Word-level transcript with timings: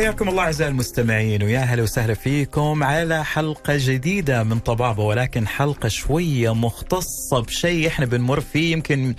حياكم 0.00 0.28
الله 0.28 0.42
أعزائي 0.42 0.70
المستمعين 0.70 1.42
ويا 1.42 1.58
هلا 1.58 1.82
وسهلا 1.82 2.14
فيكم 2.14 2.84
على 2.84 3.24
حلقة 3.24 3.74
جديدة 3.76 4.42
من 4.42 4.58
طبابة 4.58 5.04
ولكن 5.04 5.48
حلقة 5.48 5.88
شوية 5.88 6.54
مختصة 6.54 7.40
بشيء 7.40 7.88
إحنا 7.88 8.06
بنمر 8.06 8.40
فيه 8.40 8.72
يمكن 8.72 9.14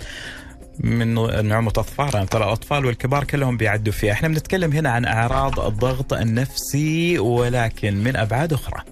من 0.78 1.14
نعمة 1.48 1.68
أطفال 1.70 2.26
ترى 2.28 2.44
الأطفال 2.44 2.86
والكبار 2.86 3.24
كلهم 3.24 3.56
بيعدوا 3.56 3.92
فيها. 3.92 4.12
إحنا 4.12 4.28
بنتكلم 4.28 4.72
هنا 4.72 4.90
عن 4.90 5.04
أعراض 5.04 5.60
الضغط 5.60 6.12
النفسي 6.12 7.18
ولكن 7.18 7.94
من 7.94 8.16
أبعاد 8.16 8.52
أخرى. 8.52 8.82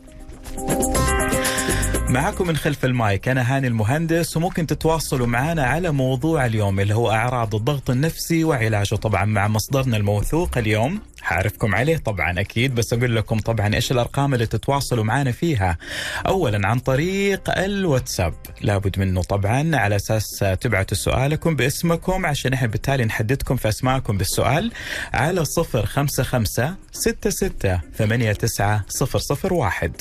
معكم 2.10 2.46
من 2.46 2.56
خلف 2.56 2.84
المايك 2.84 3.28
أنا 3.28 3.56
هاني 3.56 3.66
المهندس 3.66 4.37
وممكن 4.37 4.66
تتواصلوا 4.66 5.27
معنا 5.27 5.64
على 5.66 5.91
موضوع 5.91 6.46
اليوم 6.46 6.80
اللي 6.80 6.95
هو 6.95 7.10
أعراض 7.10 7.55
الضغط 7.55 7.91
النفسي 7.91 8.45
وعلاجه 8.45 8.95
طبعا 8.95 9.24
مع 9.24 9.48
مصدرنا 9.48 9.96
الموثوق 9.96 10.59
اليوم. 10.59 11.01
حعرفكم 11.23 11.74
عليه 11.74 11.96
طبعا 11.96 12.41
أكيد 12.41 12.74
بس 12.74 12.92
أقول 12.92 13.16
لكم 13.16 13.38
طبعا 13.38 13.74
إيش 13.74 13.92
الأرقام 13.92 14.34
اللي 14.34 14.46
تتواصلوا 14.46 15.04
معنا 15.04 15.32
فيها. 15.32 15.78
أولا 16.27 16.68
عن 16.68 16.78
طريق 16.78 17.59
الواتساب 17.59 18.34
لابد 18.60 18.98
منه 18.98 19.23
طبعا 19.23 19.77
على 19.77 19.96
أساس 19.96 20.45
تبعتوا 20.60 20.96
سؤالكم 20.96 21.56
باسمكم 21.56 22.27
عشان 22.27 22.52
إحنا 22.52 22.68
بالتالي 22.68 23.04
نحددكم 23.04 23.56
في 23.56 23.68
أسماءكم 23.68 24.18
بالسؤال 24.18 24.73
على 25.12 25.45
صفر 25.45 25.87
خمسة 25.87 26.23
خمسة 26.23 26.74
ستة 26.92 27.30
ستة 27.30 27.80
ثمانية 27.96 28.32
تسعة 28.32 28.84
صفر 28.88 29.18
صفر 29.18 29.54
واحد. 29.54 29.92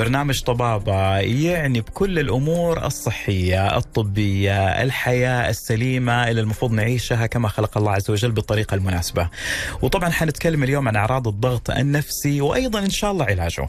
برنامج 0.00 0.42
طبابة 0.42 1.18
يعني 1.18 1.80
بكل 1.80 2.18
الأمور 2.18 2.86
الصحية 2.86 3.76
الطبية 3.76 4.82
الحياة 4.82 5.50
السليمة 5.50 6.28
اللي 6.30 6.40
المفروض 6.40 6.72
نعيشها 6.72 7.26
كما 7.26 7.48
خلق 7.48 7.78
الله 7.78 7.92
عز 7.92 8.10
وجل 8.10 8.30
بالطريقة 8.30 8.74
المناسبة. 8.74 9.28
وطبعا 9.82 10.10
حنتكلم 10.10 10.62
اليوم 10.62 10.88
عن 10.88 10.96
أعراض 10.96 11.28
الضغط 11.28 11.70
النفسي 11.70 12.40
وأيضا 12.40 12.78
إن 12.78 12.90
شاء 12.90 13.10
الله 13.12 13.24
علاجه. 13.24 13.68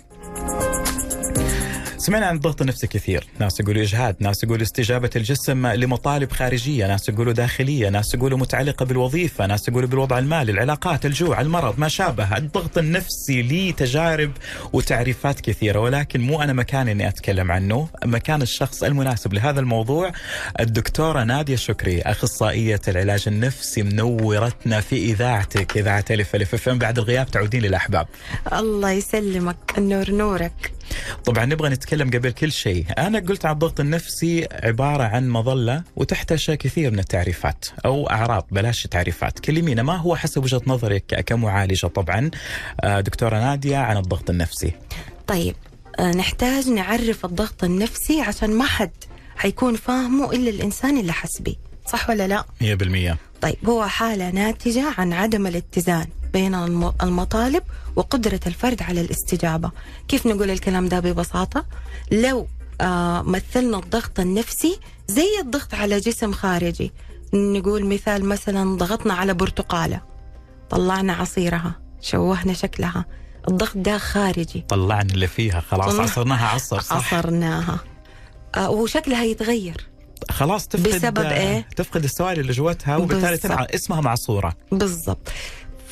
سمعنا 2.02 2.26
عن 2.26 2.36
الضغط 2.36 2.62
النفسي 2.62 2.88
كثير. 2.88 3.28
ناس 3.40 3.60
يقولوا 3.60 3.82
إجهاد 3.82 4.16
ناس 4.20 4.44
يقولوا 4.44 4.64
استجابة 4.64 5.10
الجسم 5.16 5.68
لمطالب 5.68 6.32
خارجية 6.32 6.88
ناس 6.88 7.10
يقولوا 7.10 7.34
داخلية 7.34 7.90
ناس 7.90 8.14
يقولوا 8.14 8.38
متعلقة 8.38 8.86
بالوظيفة 8.86 9.46
ناس 9.46 9.68
يقولوا 9.68 9.90
بالوضع 9.90 10.20
المالي 10.20 10.52
العلاقات 10.52 11.06
الجوع 11.06 11.42
المرض 11.42 11.80
ما 11.80 11.88
شابه. 11.88 12.38
الضغط 12.38 12.78
النفسي 12.78 13.42
لي 13.42 13.72
تجارب 13.72 14.32
وتعريفات 14.74 15.42
كثيرة. 15.42 15.80
ولكن 15.80 16.22
مو 16.22 16.42
أنا 16.42 16.54
مكان 16.54 16.88
أني 16.88 17.08
أتكلم 17.08 17.52
عنه 17.52 17.88
مكان 18.06 18.42
الشخص 18.42 18.84
المناسب 18.84 19.34
لهذا 19.34 19.60
الموضوع 19.60 20.12
الدكتورة 20.60 21.24
نادية 21.24 21.56
شكري 21.56 22.02
أخصائية 22.02 22.82
العلاج 22.88 23.24
النفسي 23.28 23.84
منورتنا 23.84 24.82
في 24.82 24.96
إذاعتك 24.96 25.78
إذاعة 25.78 26.06
ألف 26.12 26.36
ألف 26.36 26.70
بعد 26.70 26.98
الغياب 26.98 27.32
تعودين 27.32 27.62
للأحباب. 27.62 28.08
الله 28.54 28.92
يسلمك 28.92 29.58
النور 29.78 30.12
نورك. 30.12 30.81
طبعا 31.26 31.46
نبغى 31.46 31.70
نتكلم 31.70 32.10
قبل 32.10 32.32
كل 32.32 32.52
شيء. 32.52 32.86
أنا 32.98 33.20
قلت 33.20 33.46
عن 33.46 33.54
الضغط 33.54 33.80
النفسي 33.80 34.48
عبارة 34.52 35.04
عن 35.04 35.30
مظلة 35.30 35.84
وتحت 35.96 36.32
أشياء 36.32 36.58
كثير 36.58 36.92
من 36.92 37.00
التعريفات 37.00 37.66
أو 37.86 38.10
أعراض 38.10 38.48
بلاش 38.52 38.84
تعريفات. 38.84 39.40
كلمينا 39.40 39.84
ما 39.84 39.96
هو 39.98 40.16
حسب 40.16 40.44
وجهة 40.44 40.62
نظرك 40.68 41.24
كمعالجة 41.26 41.88
طبعا؟ 41.88 42.32
آه، 42.82 43.00
دكتورة 43.02 43.36
نادية 43.40 43.78
عن 43.78 43.98
الضغط 43.98 44.30
النفسي. 44.30 44.72
طيب 45.28 45.56
آه، 46.00 46.12
نحتاج 46.12 46.70
نعرف 46.70 47.26
الضغط 47.26 47.64
النفسي 47.64 48.22
عشان 48.22 48.50
ما 48.50 48.66
حد 48.66 48.92
حيكون 49.38 49.76
فاهمه 49.76 50.32
إلا 50.32 50.50
الإنسان 50.50 50.98
اللي 50.98 51.14
حسبي. 51.14 51.58
صح 51.88 52.10
ولا 52.10 52.28
لا؟ 52.28 52.46
100% 52.62 53.18
طيب 53.42 53.56
هو 53.70 53.88
حالة 53.88 54.30
ناتجة 54.30 54.86
عن 54.98 55.14
عدم 55.14 55.48
الاتزان 55.48 56.08
بين 56.34 56.56
الم- 56.56 56.94
المطالب 57.04 57.64
وقدرة 57.96 58.40
الفرد 58.48 58.82
على 58.82 59.02
الاستجابة. 59.02 59.72
كيف 60.08 60.26
نقول 60.28 60.50
الكلام 60.52 60.88
ده 60.88 61.00
ببساطة؟ 61.00 61.66
لو 62.12 62.48
آه 62.82 63.22
مثلنا 63.22 63.78
الضغط 63.80 64.20
النفسي 64.20 64.80
زي 65.08 65.28
الضغط 65.42 65.74
على 65.74 66.00
جسم 66.00 66.32
خارجي. 66.32 66.92
نقول 67.34 67.86
مثال 67.86 68.26
مثلا 68.26 68.78
ضغطنا 68.78 69.14
على 69.14 69.34
برتقالة. 69.34 70.02
طلعنا 70.70 71.14
عصيرها 71.14 71.80
شوهنا 72.02 72.54
شكلها. 72.54 73.06
الضغط 73.48 73.78
ده 73.78 73.98
خارجي. 73.98 74.66
طلعنا 74.70 75.14
اللي 75.14 75.28
فيها. 75.28 75.60
خلاص 75.60 75.94
طلع- 75.94 76.04
عصرناها 76.04 76.48
عصر 76.48 76.80
صح. 76.82 76.96
عصرناها. 77.14 77.80
آه 78.56 78.70
وشكلها 78.70 79.24
يتغير. 79.24 79.88
خلاص 80.32 80.68
تفقد 80.68 80.90
بسبب 80.96 81.20
إيه؟ 81.20 81.68
تفقد 81.76 82.04
السوائل 82.04 82.40
اللي 82.40 82.52
جواتها 82.52 82.98
وبالتالي. 82.98 83.38
تنع... 83.38 83.66
اسمها 83.76 84.02
معصورة. 84.02 84.54
بالضبط. 84.72 85.28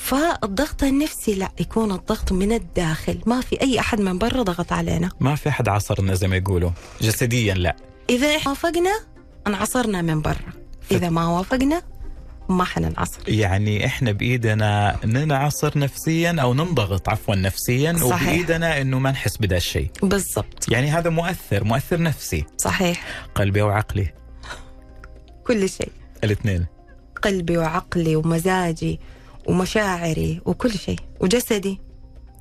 فالضغط 0.09 0.83
النفسي 0.83 1.35
لا 1.35 1.51
يكون 1.59 1.91
الضغط 1.91 2.31
من 2.31 2.51
الداخل. 2.51 3.21
ما 3.25 3.41
في 3.41 3.61
أي 3.61 3.79
أحد 3.79 3.99
من 4.01 4.17
برا 4.17 4.43
ضغط 4.43 4.73
علينا. 4.73 5.09
ما 5.19 5.35
في 5.35 5.49
أحد 5.49 5.69
عصرنا 5.69 6.13
زي 6.13 6.27
ما 6.27 6.35
يقولوا. 6.35 6.71
جسديا 7.01 7.53
لا. 7.53 7.75
إحنا 8.11 8.49
وافقنا 8.51 8.99
انعصرنا 9.47 10.01
من 10.01 10.21
برا. 10.21 10.53
إذا 10.91 11.09
ما 11.09 11.27
وافقنا 11.27 11.81
ما 12.49 12.63
حننعصر. 12.63 13.19
يعني 13.27 13.85
إحنا 13.85 14.11
بإيدنا 14.11 14.99
ننعصر 15.05 15.77
نفسيا 15.77 16.35
أو 16.41 16.53
ننضغط 16.53 17.09
عفوا 17.09 17.35
نفسيا 17.35 17.93
صحيح. 17.93 18.23
وبإيدنا 18.23 18.81
إنه 18.81 18.99
ما 18.99 19.11
نحس 19.11 19.37
بدا 19.37 19.57
الشيء 19.57 19.91
بالضبط. 20.03 20.71
يعني 20.71 20.91
هذا 20.91 21.09
مؤثر 21.09 21.63
مؤثر 21.63 22.01
نفسي. 22.01 22.45
صحيح. 22.57 23.05
قلبي 23.35 23.61
أو 23.61 23.69
عقلي 23.69 24.13
كل 25.47 25.69
شيء. 25.69 25.91
الاثنين. 26.23 26.65
قلبي 27.23 27.57
وعقلي 27.57 28.15
ومزاجي. 28.15 28.99
ومشاعري 29.45 30.41
وكل 30.45 30.71
شيء 30.71 30.99
وجسدي. 31.19 31.79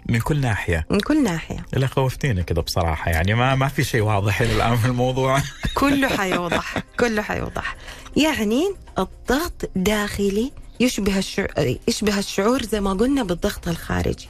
من 0.09 0.21
كل 0.21 0.41
ناحية. 0.41 0.87
من 0.91 1.01
كل 1.01 1.25
ناحية. 1.25 1.67
لا 1.73 1.87
خوفتينا 1.87 2.43
كذا 2.43 2.61
بصراحة 2.61 3.11
يعني 3.11 3.35
ما 3.35 3.55
ما 3.55 3.69
في 3.69 3.85
شيء 3.85 4.01
واضح 4.01 4.41
إلى 4.41 4.53
الآن 4.53 4.77
في 4.77 4.87
الموضوع. 4.87 5.43
كله 5.75 6.09
حيوضح 6.09 6.79
كله 7.01 7.23
حيوضح. 7.23 7.77
يعني 8.17 8.75
الضغط 8.99 9.71
داخلي 9.77 10.53
يشبه 10.81 11.19
الشعور 11.19 11.49
يشبه 11.89 12.19
الشعور 12.19 12.63
زي 12.63 12.81
ما 12.81 12.93
قلنا 12.93 13.23
بالضغط 13.23 13.69
الخارجي. 13.69 14.29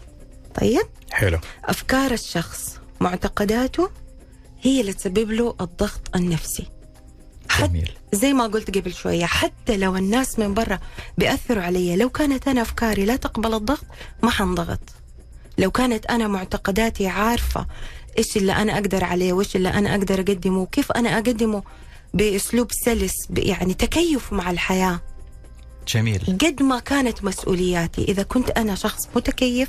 طيب؟ 0.60 0.86
حلو. 1.10 1.38
أفكار 1.64 2.10
الشخص 2.10 2.78
معتقداته 3.00 3.90
هي 4.62 4.80
اللي 4.80 4.92
تسبب 4.92 5.30
له 5.30 5.54
الضغط 5.60 6.16
النفسي. 6.16 6.66
جميل. 7.66 7.92
زي 8.12 8.32
ما 8.32 8.46
قلت 8.46 8.78
قبل 8.78 8.92
شوية 8.94 9.26
حتى 9.26 9.76
لو 9.76 9.96
الناس 9.96 10.38
من 10.38 10.54
برا 10.54 10.78
بيأثروا 11.18 11.62
علي 11.62 11.96
لو 11.96 12.08
كانت 12.10 12.48
أنا 12.48 12.62
أفكاري 12.62 13.04
لا 13.04 13.16
تقبل 13.16 13.54
الضغط 13.54 13.86
ما 14.22 14.30
حنضغط. 14.30 14.80
لو 15.58 15.70
كانت 15.70 16.06
أنا 16.06 16.28
معتقداتي 16.28 17.06
عارفة 17.06 17.66
إيش 18.18 18.36
اللي 18.36 18.52
أنا 18.52 18.74
أقدر 18.74 19.04
عليه 19.04 19.32
وإيش 19.32 19.56
اللي 19.56 19.68
أنا 19.68 19.90
أقدر 19.94 20.20
أقدمه 20.20 20.58
وكيف 20.58 20.92
أنا 20.92 21.14
أقدمه 21.14 21.62
بأسلوب 22.14 22.72
سلس 22.72 23.12
يعني 23.36 23.74
تكيف 23.74 24.32
مع 24.32 24.50
الحياة. 24.50 25.00
جميل. 25.88 26.38
قد 26.40 26.62
ما 26.62 26.78
كانت 26.78 27.24
مسؤولياتي 27.24 28.04
إذا 28.04 28.22
كنت 28.22 28.50
أنا 28.50 28.74
شخص 28.74 29.08
متكيف 29.16 29.68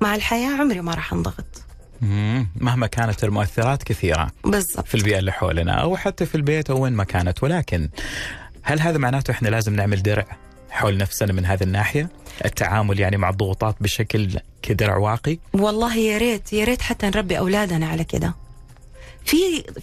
مع 0.00 0.14
الحياة 0.14 0.60
عمري 0.60 0.80
ما 0.80 0.94
راح 0.94 1.12
أنضغط. 1.12 1.62
مم. 2.02 2.48
مهما 2.56 2.86
كانت 2.86 3.24
المؤثرات 3.24 3.82
كثيرة 3.82 4.30
بالضبط 4.44 4.86
في 4.86 4.94
البيئة 4.94 5.18
اللي 5.18 5.32
حولنا 5.32 5.72
أو 5.72 5.96
حتى 5.96 6.26
في 6.26 6.34
البيت 6.34 6.70
أو 6.70 6.82
وين 6.82 6.92
ما 6.92 7.04
كانت 7.04 7.42
ولكن 7.42 7.88
هل 8.62 8.80
هذا 8.80 8.98
معناته 8.98 9.30
إحنا 9.30 9.48
لازم 9.48 9.74
نعمل 9.74 10.02
درع 10.02 10.26
حول 10.70 10.96
نفسنا 10.96 11.32
من 11.32 11.44
هذه 11.46 11.62
الناحية؟ 11.62 12.08
التعامل 12.44 13.00
يعني 13.00 13.16
مع 13.16 13.28
الضغوطات 13.30 13.76
بشكل 13.80 14.28
كدرع 14.62 14.96
واقي؟ 14.96 15.38
والله 15.52 15.96
يا 15.96 16.18
ريت 16.18 16.52
يا 16.52 16.64
ريت 16.64 16.82
حتى 16.82 17.06
نربي 17.06 17.38
أولادنا 17.38 17.86
على 17.86 18.04
كده 18.04 18.34
في 19.24 19.36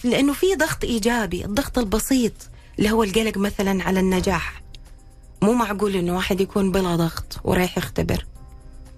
لأنه 0.04 0.34
في 0.34 0.56
ضغط 0.56 0.84
إيجابي 0.84 1.46
الضغط 1.46 1.78
البسيط 1.78 2.34
اللي 2.80 2.92
هو 2.92 3.04
القلق 3.04 3.38
مثلا 3.38 3.84
على 3.84 4.00
النجاح 4.00 4.62
مو 5.42 5.54
معقول 5.54 5.96
إنه 5.96 6.16
واحد 6.16 6.42
يكون 6.42 6.72
بلا 6.72 6.96
ضغط 6.96 7.40
ورايح 7.44 7.78
يختبر 7.78 8.26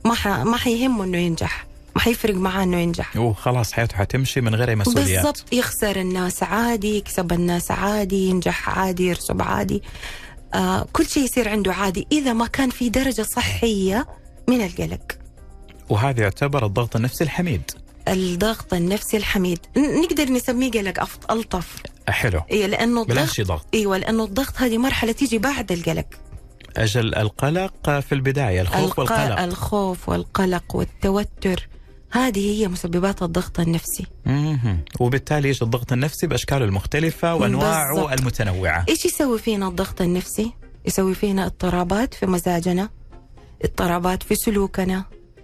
ما 0.05 0.13
ح... 0.13 0.27
ما 0.27 0.57
حيهمه 0.57 1.03
إنه 1.03 1.17
ينجح 1.17 1.65
حيفرق 2.01 2.35
معاه 2.35 2.63
إنه 2.63 2.77
ينجح. 2.77 3.17
وخلاص 3.17 3.73
حياته 3.73 3.95
حتمشي 3.97 4.41
من 4.41 4.55
غير 4.55 4.69
أي 4.69 4.75
مسؤوليات. 4.75 5.25
بالضبط 5.25 5.53
يخسر 5.53 5.95
الناس 5.99 6.43
عادي 6.43 6.97
يكسب 6.97 7.31
الناس 7.31 7.71
عادي 7.71 8.29
ينجح 8.29 8.69
عادي 8.69 9.07
يرسب 9.07 9.41
عادي. 9.41 9.83
آه 10.53 10.87
كل 10.93 11.05
شيء 11.05 11.23
يصير 11.23 11.49
عنده 11.49 11.73
عادي 11.73 12.07
إذا 12.11 12.33
ما 12.33 12.47
كان 12.47 12.69
في 12.69 12.89
درجة 12.89 13.21
صحية 13.21 14.07
من 14.47 14.61
القلق. 14.65 15.01
وهذا 15.89 16.21
يعتبر 16.21 16.65
الضغط 16.65 16.95
النفسي 16.95 17.23
الحميد. 17.23 17.71
الضغط 18.07 18.73
النفسي 18.73 19.17
الحميد. 19.17 19.59
نقدر 19.77 20.31
نسميه 20.31 20.71
قلق 20.71 21.09
ألطف. 21.31 21.75
حلو. 22.09 22.41
اي 22.51 22.67
لأنه 22.67 23.01
الضغط 23.01 23.17
بلاش 23.17 23.41
ضغط. 23.41 23.65
إيوه 23.73 23.97
لأنه 23.97 24.23
الضغط 24.23 24.53
هذه 24.57 24.77
مرحلة 24.77 25.11
تيجي 25.11 25.37
بعد 25.37 25.71
القلق. 25.71 26.05
أجل 26.77 27.15
القلق 27.15 27.99
في 27.99 28.11
البداية 28.11 28.61
الخوف 28.61 28.83
الق- 28.83 28.99
والقلق. 28.99 29.39
الخوف 29.39 30.09
والقلق 30.09 30.75
والتوتر. 30.75 31.67
هذه 32.11 32.61
هي 32.61 32.67
مسببات 32.67 33.23
الضغط 33.23 33.59
النفسي. 33.59 34.07
مهم. 34.25 34.79
وبالتالي 34.99 35.49
يجي 35.49 35.65
الضغط 35.65 35.91
النفسي؟ 35.91 36.27
بأشكاله 36.27 36.65
المختلفة 36.65 37.35
وأنواعه 37.35 37.93
بالضبط. 37.93 38.11
المتنوعة. 38.19 38.85
إيش 38.89 39.05
يسوي 39.05 39.39
فينا 39.39 39.67
الضغط 39.67 40.01
النفسي؟ 40.01 40.51
يسوي 40.85 41.15
فينا 41.15 41.45
اضطرابات 41.45 42.13
في 42.13 42.25
مزاجنا 42.25 42.89
اضطرابات 43.63 44.23
في 44.23 44.35
سلوكنا 44.35 45.03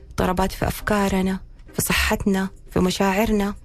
اضطرابات 0.10 0.52
في 0.52 0.68
أفكارنا 0.68 1.40
في 1.74 1.82
صحتنا 1.82 2.50
في 2.72 2.80
مشاعرنا. 2.80 3.56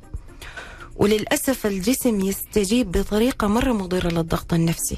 وللأسف 0.96 1.66
الجسم 1.66 2.20
يستجيب 2.20 2.93
بطريقة 2.93 3.46
مرة 3.46 3.72
مضرة 3.72 4.08
للضغط 4.08 4.55
النفسي. 4.55 4.96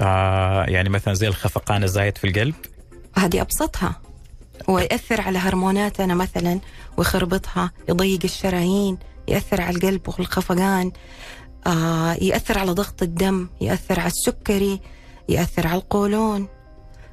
آه 0.00 0.64
يعني 0.64 0.88
مثلا 0.88 1.14
زي 1.14 1.28
الخفقان 1.28 1.82
الزايد 1.84 2.18
في 2.18 2.26
القلب؟ 2.26 2.54
هذه 3.16 3.40
أبسطها. 3.40 4.00
ويأثر 4.68 5.20
على 5.20 5.38
هرموناتنا 5.38 6.14
مثلا 6.14 6.60
ويخربطها 6.96 7.72
يضيق 7.88 8.20
الشرايين 8.24 8.98
يأثر 9.28 9.60
على 9.60 9.76
القلب 9.76 10.08
والخفقان 10.08 10.92
آه 11.66 12.12
يأثر 12.20 12.58
على 12.58 12.72
ضغط 12.72 13.02
الدم 13.02 13.48
يأثر 13.60 14.00
على 14.00 14.10
السكري 14.10 14.80
يأثر 15.28 15.66
على 15.66 15.76
القولون 15.76 16.48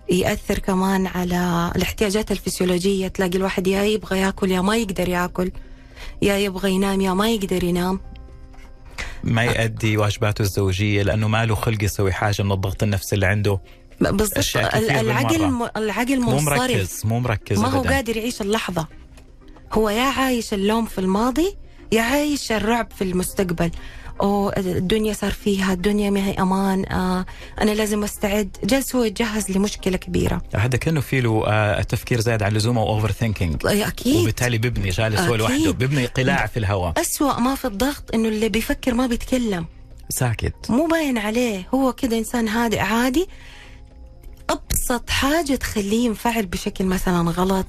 يأثر 0.09 0.59
كمان 0.59 1.07
على 1.07 1.71
الاحتياجات 1.75 2.31
الفسيولوجية. 2.31 3.07
تلاقي 3.07 3.37
الواحد 3.37 3.67
يا 3.67 3.83
يبغى 3.83 4.19
ياكل 4.19 4.51
يا 4.51 4.61
ما 4.61 4.77
يقدر 4.77 5.09
ياكل 5.09 5.51
يا 6.21 6.37
يبغى 6.37 6.71
ينام 6.71 7.01
يا 7.01 7.13
ما 7.13 7.29
يقدر 7.29 7.63
ينام. 7.63 7.99
ما 9.23 9.43
يؤدي 9.43 9.97
واجباته 9.97 10.41
الزوجية 10.41 11.03
لأنه 11.03 11.27
ما 11.27 11.45
له 11.45 11.55
خلق 11.55 11.83
يسوي 11.83 12.13
حاجة 12.13 12.43
من 12.43 12.51
الضغط 12.51 12.83
النفسي 12.83 13.15
اللي 13.15 13.25
عنده. 13.25 13.59
بالضبط. 14.01 14.37
العقل. 14.55 15.69
العقل 15.77 16.19
مو 16.19 16.39
مركز 16.39 17.01
مو 17.05 17.19
مركز 17.19 17.59
ما 17.59 17.67
هو 17.67 17.79
أبداً. 17.79 17.89
قادر 17.93 18.17
يعيش 18.17 18.41
اللحظة. 18.41 18.87
هو 19.73 19.89
يا 19.89 20.03
عايش 20.03 20.53
اللوم 20.53 20.85
في 20.85 20.97
الماضي 20.99 21.55
يا 21.91 22.01
عايش 22.01 22.51
الرعب 22.51 22.87
في 22.97 23.03
المستقبل. 23.03 23.71
أو 24.21 24.53
الدنيا 24.57 25.13
صار 25.13 25.31
فيها 25.31 25.73
الدنيا 25.73 26.09
ما 26.09 26.25
هي 26.27 26.33
أمان 26.33 26.85
آه 26.85 27.25
أنا 27.61 27.71
لازم 27.71 28.03
أستعد. 28.03 28.57
جالس 28.63 28.95
هو 28.95 29.03
يتجهز 29.03 29.51
لمشكلة 29.51 29.97
كبيرة. 29.97 30.41
هذا 30.55 30.77
كأنه 30.77 31.01
في 31.01 31.21
له 31.21 31.43
آه 31.47 31.81
تفكير 31.81 32.19
زايد 32.19 32.43
عن 32.43 32.51
اللزوم 32.51 32.77
أو 32.77 32.89
overthinking 32.89 33.65
أكيد. 33.65 34.15
وبالتالي 34.15 34.57
بيبني 34.57 34.89
جالس 34.89 35.19
هو. 35.19 35.35
لوحده. 35.35 35.71
بيبني 35.71 36.05
قلاع 36.05 36.45
في 36.45 36.59
الهواء. 36.59 36.93
أسوأ 36.97 37.39
ما 37.39 37.55
في 37.55 37.65
الضغط 37.65 38.13
إنه 38.13 38.27
اللي 38.27 38.49
بيفكر 38.49 38.93
ما 38.93 39.07
بيتكلم. 39.07 39.65
ساكت. 40.09 40.55
مو 40.69 40.87
باين 40.87 41.17
عليه. 41.17 41.67
هو 41.73 41.93
كده 41.93 42.17
إنسان 42.17 42.47
هادئ 42.47 42.79
عادي. 42.79 43.27
أبسط 44.49 45.09
حاجة 45.09 45.55
تخليه 45.55 46.05
ينفعل 46.05 46.45
بشكل 46.45 46.85
مثلا 46.85 47.31
غلط 47.31 47.65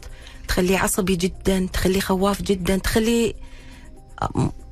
تخليه 0.48 0.78
عصبي 0.78 1.16
جدا 1.16 1.68
تخليه 1.72 2.00
خواف 2.00 2.42
جدا 2.42 2.76
تخليه 2.76 3.34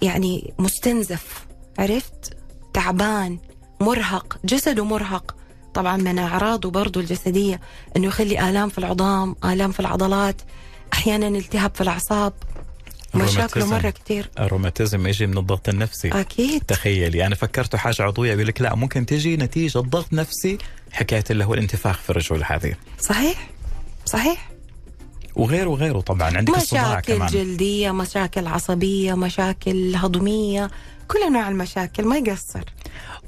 يعني 0.02 0.54
مستنزف 0.58 1.46
عرفت؟ 1.78 2.36
تعبان 2.74 3.38
مرهق 3.80 4.38
جسده 4.44 4.84
مرهق. 4.84 5.34
طبعا 5.74 5.96
من 5.96 6.18
أعراضه 6.18 6.70
برضو 6.70 7.00
الجسدية 7.00 7.60
أنه 7.96 8.06
يخلي 8.06 8.50
آلام 8.50 8.68
في 8.68 8.78
العظام 8.78 9.36
آلام 9.44 9.72
في 9.72 9.80
العضلات 9.80 10.42
أحيانا 10.92 11.28
التهاب 11.28 11.74
في 11.74 11.80
الأعصاب. 11.80 12.32
مشاكله. 13.14 13.66
مرة 13.66 13.90
كتير. 13.90 14.30
الروماتيزم 14.40 15.06
يجي 15.06 15.26
من 15.26 15.38
الضغط 15.38 15.68
النفسي. 15.68 16.08
أكيد. 16.08 16.62
تخيلي 16.62 17.26
أنا 17.26 17.34
فكرته 17.34 17.78
حاجة 17.78 18.02
عضوية 18.02 18.32
يقول 18.32 18.46
لك 18.46 18.60
لا 18.62 18.74
ممكن 18.74 19.06
تجي 19.06 19.36
نتيجة 19.36 19.78
ضغط 19.78 20.12
نفسي 20.12 20.58
حكاية 20.92 21.24
اللي 21.30 21.44
هو 21.44 21.54
الانتفاخ 21.54 22.00
في 22.00 22.10
الرجل 22.10 22.42
هذه. 22.46 22.74
صحيح 23.00 23.48
صحيح. 24.06 24.50
وغيره 25.36 25.68
وغيره 25.70 26.00
طبعا 26.00 26.36
عندك 26.36 26.56
الصداع 26.56 26.88
مشاكل 26.90 27.16
كمان. 27.16 27.28
جلدية 27.28 27.90
مشاكل 27.90 28.46
عصبية 28.46 29.14
مشاكل 29.14 29.94
هضمية 29.96 30.70
كل 31.08 31.18
أنواع 31.22 31.48
المشاكل 31.48 32.04
ما 32.04 32.16
يقصر. 32.16 32.64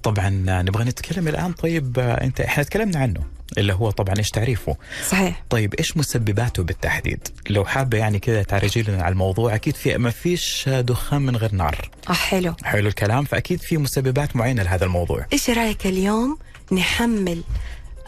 طبعا 0.02 0.28
نبغى 0.62 0.84
نتكلم 0.84 1.28
الآن 1.28 1.52
طيب 1.52 1.98
آه، 1.98 2.24
أنت 2.24 2.40
إحنا 2.40 2.62
تكلمنا 2.62 2.98
عنه. 2.98 3.20
اللي 3.58 3.72
هو 3.72 3.90
طبعا 3.90 4.14
إيش 4.18 4.30
تعريفه؟ 4.30 4.76
صحيح. 5.10 5.44
طيب 5.50 5.74
إيش 5.74 5.96
مسبباته 5.96 6.62
بالتحديد؟ 6.62 7.28
لو 7.50 7.64
حابة 7.64 7.98
يعني 7.98 8.18
كذا 8.18 8.42
تعرجي 8.42 8.82
لنا 8.82 9.02
على 9.02 9.12
الموضوع 9.12 9.54
أكيد 9.54 9.76
في 9.76 9.98
ما 9.98 10.10
فيش 10.10 10.68
دخان 10.68 11.22
من 11.22 11.36
غير 11.36 11.54
نار. 11.54 11.90
آه 12.10 12.12
حلو. 12.12 12.54
حلو 12.64 12.88
الكلام. 12.88 13.24
فأكيد 13.24 13.60
في 13.60 13.76
مسببات 13.78 14.36
معينة 14.36 14.62
لهذا 14.62 14.84
الموضوع. 14.84 15.26
إيش 15.32 15.50
رأيك 15.50 15.86
اليوم 15.86 16.38
نحمل 16.72 17.42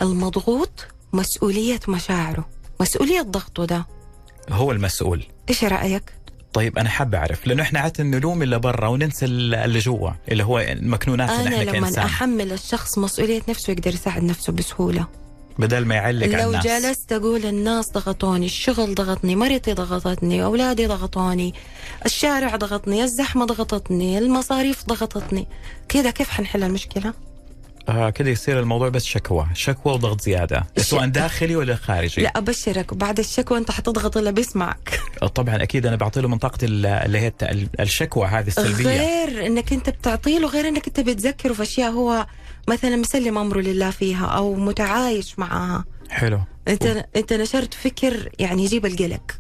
المضغوط 0.03 0.87
مسؤولية 1.13 1.81
مشاعره؟ 1.89 2.49
مسؤولية 2.81 3.23
ضغطه 3.23 3.65
ده. 3.65 3.87
هو 4.51 4.73
المسؤول. 4.73 5.27
إيش 5.49 5.65
رأيك؟ 5.65 6.03
طيب 6.53 6.79
أنا 6.79 6.89
حابة 6.89 7.19
أعرف 7.19 7.47
لأنه 7.47 7.63
إحنا 7.63 7.81
عادة 7.81 8.05
نلوم 8.05 8.43
اللي 8.43 8.59
برا 8.59 8.89
وننسى 8.89 9.27
اللي 9.27 9.79
جوا 9.79 10.11
اللي 10.29 10.45
هو 10.45 10.67
مكنوناتنا 10.81 11.45
إحنا 11.45 11.63
لما 11.63 11.73
كإنسان. 11.73 12.05
أحمل 12.05 12.53
الشخص 12.53 12.99
مسؤولية 12.99 13.43
نفسه 13.49 13.71
يقدر 13.71 13.95
يساعد 13.95 14.23
نفسه 14.23 14.53
بسهولة. 14.53 15.07
بدل 15.59 15.85
ما 15.85 15.95
يعلق 15.95 16.27
على 16.27 16.43
لو 16.43 16.49
الناس. 16.49 16.67
جلست 16.67 17.13
أقول 17.13 17.47
الناس 17.47 17.93
ضغطوني 17.93 18.47
الشغل 18.47 18.95
ضغطني 18.95 19.37
مرتي 19.37 19.73
ضغطتني 19.73 20.45
أولادي 20.45 20.87
ضغطوني 20.87 21.55
الشارع 22.07 22.57
ضغطني 22.57 23.05
الزحمة 23.05 23.45
ضغطتني 23.45 24.19
المصاريف 24.19 24.85
ضغطتني. 24.87 25.47
كذا 25.89 26.11
كيف 26.11 26.31
حنحل 26.31 26.63
المشكلة؟ 26.63 27.13
آه 27.89 28.11
كده 28.11 28.31
يصير 28.31 28.61
الموضوع 28.61 28.89
بس 28.89 29.05
شكوى 29.05 29.47
شكوى 29.55 29.93
وضغط 29.93 30.21
زيادة. 30.21 30.67
سواء 30.77 31.07
داخلي 31.07 31.57
ولا 31.57 31.77
خارجي. 31.77 32.23
لا 32.23 32.33
أبشرك 32.37 32.95
بعد 32.95 33.19
الشكوى 33.19 33.59
أنت 33.59 33.71
حتضغط 33.71 34.17
اللي 34.17 34.33
بيسمعك؟ 34.33 35.01
طبعا 35.35 35.63
أكيد 35.63 35.87
أنا 35.87 35.97
بعطي 35.97 36.21
له 36.21 36.29
منطقة 36.29 36.59
ال- 36.63 36.87
اللي 36.87 37.19
هي 37.19 37.33
الشكوى 37.81 38.27
هذه 38.27 38.47
السلبية. 38.49 38.85
غير 38.85 39.47
إنك 39.47 39.73
أنت 39.73 39.91
بتعطي 39.91 40.39
له 40.39 40.49
غير 40.49 40.69
إنك 40.69 40.87
أنت 40.87 41.01
بتذكره 41.01 41.53
في 41.53 41.63
أشياء 41.63 41.91
هو 41.91 42.27
مثلا 42.69 42.97
مسلم 42.97 43.39
امره 43.39 43.61
لله 43.61 43.91
فيها 43.91 44.27
أو 44.27 44.55
متعايش 44.55 45.39
معها. 45.39 45.85
حلو. 46.11 46.41
انت 46.69 47.07
أنت 47.17 47.33
نشرت 47.33 47.75
فكر 47.75 48.29
يعني 48.39 48.65
يجيب 48.65 48.87
القلق. 48.87 49.33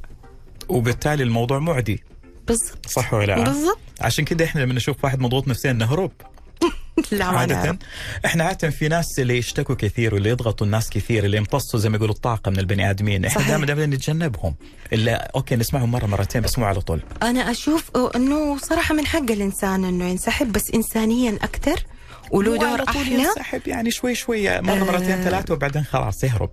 وبالتالي 0.69 1.23
الموضوع 1.23 1.59
معدي. 1.59 2.03
بالضبط. 2.47 2.87
صح 2.87 3.15
ولا 3.15 3.27
لا؟ 3.27 3.45
بالضبط. 3.45 3.79
عشان 4.01 4.25
كده 4.25 4.45
إحنا 4.45 4.61
لما 4.61 4.75
نشوف 4.75 5.05
واحد 5.05 5.21
مضغوط 5.21 5.49
نفسيا 5.49 5.73
نهرب. 5.73 6.11
لا 7.13 7.25
عادة 7.25 7.55
نعرف. 7.55 7.77
إحنا 8.27 8.45
عادة 8.45 8.71
في 8.71 8.89
ناس 8.89 9.19
اللي 9.19 9.39
يشتكوا 9.39 9.75
كثير 9.75 10.15
واللي 10.15 10.29
يضغطوا 10.31 10.67
الناس 10.67 10.91
كثير 10.91 11.25
اللي 11.25 11.37
يمتصوا 11.37 11.81
زي 11.81 11.89
ما 11.89 11.97
يقولوا 11.97 12.15
الطاقة 12.15 12.51
من 12.51 12.59
البني 12.59 12.91
آدمين. 12.91 13.25
إحنا. 13.25 13.49
دائما 13.49 13.67
دائما 13.67 13.87
نتجنبهم. 13.87 14.55
اللي 14.93 15.11
أوكي 15.11 15.57
نسمعهم 15.57 15.91
مرة 15.91 16.07
مرتين 16.07 16.43
بس 16.43 16.59
مو 16.59 16.65
على 16.65 16.81
طول. 16.81 17.03
أنا 17.23 17.51
أشوف 17.51 17.91
أنه 18.17 18.59
صراحة 18.59 18.95
من 18.95 19.07
حق 19.07 19.31
الإنسان 19.31 19.85
أنه 19.85 20.05
ينسحب 20.05 20.53
بس 20.53 20.71
انسانيا 20.75 21.39
أكثر. 21.43 21.85
وله 22.31 22.57
دور 22.59 22.83
أحلى؟ 22.89 23.15
ينسحب 23.23 23.69
يعني 23.69 23.91
شوي 23.91 24.15
شوي 24.15 24.61
مرة 24.61 24.73
آه. 24.75 24.85
مرتين 24.85 25.17
ثلاثة 25.23 25.55
وبعدين 25.55 25.85
خلاص 25.85 26.25
يهرب. 26.25 26.51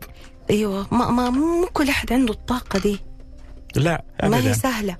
أيوه 0.49 0.87
ما, 0.91 1.09
ما 1.11 1.29
مو 1.29 1.67
كل 1.73 1.89
أحد 1.89 2.13
عنده 2.13 2.33
الطاقة 2.33 2.79
دي. 2.79 2.99
لا 3.75 4.03
ما 4.23 4.37
هي 4.37 4.53
سهلة. 4.53 4.97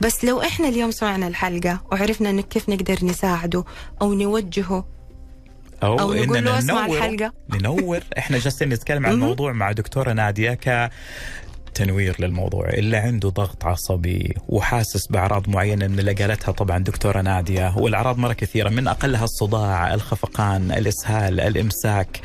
بس 0.00 0.24
لو 0.24 0.42
إحنا 0.42 0.68
اليوم 0.68 0.90
سمعنا 0.90 1.28
الحلقة 1.28 1.80
وعرفنا 1.92 2.30
انه 2.30 2.42
كيف 2.42 2.68
نقدر 2.68 2.98
نساعده 3.04 3.64
أو 4.02 4.14
نوجهه 4.14 4.84
أو, 5.82 5.98
أو 6.00 6.14
نقول 6.14 6.44
له 6.44 6.58
أسمع 6.58 6.86
ننور- 6.86 6.96
الحلقة. 6.96 7.32
ننور. 7.50 8.00
إحنا 8.18 8.38
جالسين 8.38 8.68
نتكلم 8.68 9.06
عن. 9.06 9.12
الموضوع 9.12 9.52
مع 9.52 9.72
دكتورة 9.72 10.12
نادية 10.12 10.50
ك 10.54 10.90
تنوير 11.74 12.16
للموضوع 12.18 12.68
اللي 12.68 12.96
عنده 12.96 13.28
ضغط 13.28 13.64
عصبي 13.64 14.34
وحاسس 14.48 15.06
بأعراض 15.06 15.48
معينة 15.48 15.86
من 15.86 15.98
اللي 15.98 16.12
قالتها 16.12 16.52
طبعا 16.52 16.78
دكتورة 16.78 17.20
نادية 17.20 17.74
والأعراض 17.76 18.18
مرة 18.18 18.32
كثيرة 18.32 18.68
من 18.68 18.88
أقلها 18.88 19.24
الصداع، 19.24 19.94
الخفقان، 19.94 20.72
الإسهال، 20.72 21.40
الإمساك، 21.40 22.20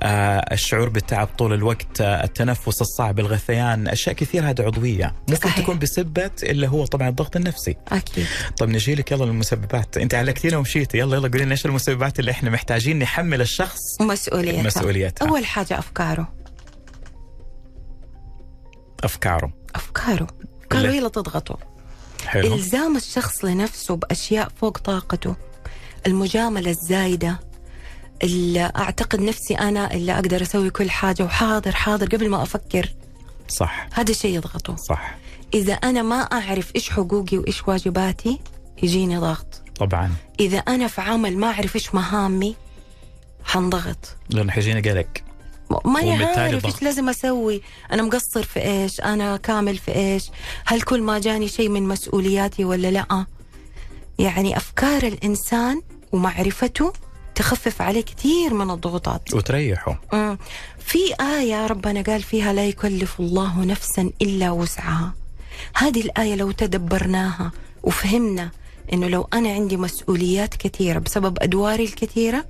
آه، 0.00 0.38
الشعور 0.52 0.88
بالتعب 0.88 1.28
طول 1.38 1.52
الوقت، 1.52 2.00
آه، 2.00 2.24
التنفس 2.24 2.80
الصعب، 2.80 3.18
الغثيان، 3.18 3.88
أشياء 3.88 4.14
كثير 4.14 4.50
هذه 4.50 4.62
عضوية. 4.62 5.14
ممكن 5.28 5.48
صحيح. 5.48 5.64
تكون 5.64 5.78
بسبه 5.78 6.30
اللي 6.42 6.68
هو 6.68 6.84
طبعا 6.84 7.08
الضغط 7.08 7.36
النفسي. 7.36 7.76
أكيد. 7.92 8.26
طب 8.58 8.68
نجي 8.68 8.94
لك 8.94 9.12
يلا 9.12 9.24
المسببات، 9.24 9.96
أنت 9.96 10.14
علقتينا 10.14 10.56
ومشيتي. 10.56 10.98
يلا 10.98 11.16
يلا 11.16 11.28
قولي 11.28 11.44
لنا 11.44 11.52
إيش 11.52 11.66
المسببات 11.66 12.20
اللي 12.20 12.30
إحنا 12.30 12.50
محتاجين 12.50 12.98
نحمل 12.98 13.40
الشخص 13.40 14.00
مسؤوليتها. 14.00 14.62
مسؤوليتها. 14.62 15.28
أول 15.28 15.46
حاجة 15.46 15.78
أفكاره. 15.78 16.37
أفكاره. 19.04 19.52
أفكاره. 19.74 20.26
افكاره. 20.60 20.90
هي 20.90 20.98
اللي 20.98 21.10
تضغطه. 21.10 21.58
حلو. 22.26 22.54
إلزام 22.54 22.96
الشخص 22.96 23.44
لنفسه 23.44 23.96
بأشياء 23.96 24.48
فوق 24.60 24.78
طاقته. 24.78 25.36
المجاملة 26.06 26.70
الزايدة. 26.70 27.40
اللي 28.22 28.72
أعتقد 28.76 29.20
نفسي 29.20 29.54
أنا 29.54 29.94
اللي 29.94 30.12
أقدر 30.14 30.42
أسوي 30.42 30.70
كل 30.70 30.90
حاجة 30.90 31.22
وحاضر 31.22 31.72
حاضر 31.72 32.06
قبل 32.06 32.28
ما 32.28 32.42
أفكر. 32.42 32.94
صح. 33.48 33.88
هذا 33.92 34.10
الشيء 34.10 34.36
يضغطه. 34.36 34.76
صح. 34.76 35.14
إذا 35.54 35.72
أنا 35.72 36.02
ما 36.02 36.16
أعرف 36.16 36.74
إيش 36.76 36.90
حقوقي 36.90 37.38
وإيش 37.38 37.68
واجباتي 37.68 38.40
يجيني 38.82 39.18
ضغط. 39.18 39.62
طبعا. 39.76 40.12
إذا 40.40 40.58
أنا 40.58 40.88
في 40.88 41.00
عمل 41.00 41.38
ما 41.38 41.46
أعرف 41.46 41.76
إيش 41.76 41.94
مهامي 41.94 42.56
حنضغط. 43.44 44.16
لأنه 44.30 44.52
حيجيني 44.52 44.90
قلق. 44.90 45.08
ماني 45.84 46.24
عارف. 46.24 46.64
إيش 46.66 46.82
لازم 46.82 47.08
أسوي. 47.08 47.62
أنا 47.92 48.02
مقصر 48.02 48.42
في 48.42 48.62
إيش؟ 48.62 49.00
أنا 49.00 49.36
كامل 49.36 49.78
في 49.78 49.94
إيش؟ 49.94 50.30
هل 50.66 50.82
كل 50.82 51.02
ما 51.02 51.18
جاني 51.18 51.48
شيء 51.48 51.68
من 51.68 51.82
مسؤولياتي 51.82 52.64
ولا 52.64 52.90
لا؟ 52.90 53.26
يعني 54.18 54.56
أفكار 54.56 55.02
الإنسان 55.02 55.82
ومعرفته 56.12 56.92
تخفف 57.34 57.82
عليه 57.82 58.00
كثير 58.00 58.54
من 58.54 58.70
الضغوطات. 58.70 59.34
وتريحه. 59.34 60.00
مم. 60.12 60.38
في 60.78 60.98
آية 61.20 61.66
ربنا 61.66 62.02
قال 62.02 62.22
فيها 62.22 62.52
لا 62.52 62.66
يكلف 62.66 63.20
الله 63.20 63.64
نفسا 63.64 64.10
إلا 64.22 64.50
وسعها. 64.50 65.14
هذه 65.74 66.00
الآية 66.00 66.34
لو 66.34 66.50
تدبرناها 66.50 67.52
وفهمنا 67.82 68.50
إنه 68.92 69.08
لو 69.08 69.28
أنا 69.32 69.48
عندي 69.52 69.76
مسؤوليات 69.76 70.54
كثيرة 70.54 70.98
بسبب 70.98 71.38
أدواري 71.40 71.84
الكثيرة 71.84 72.44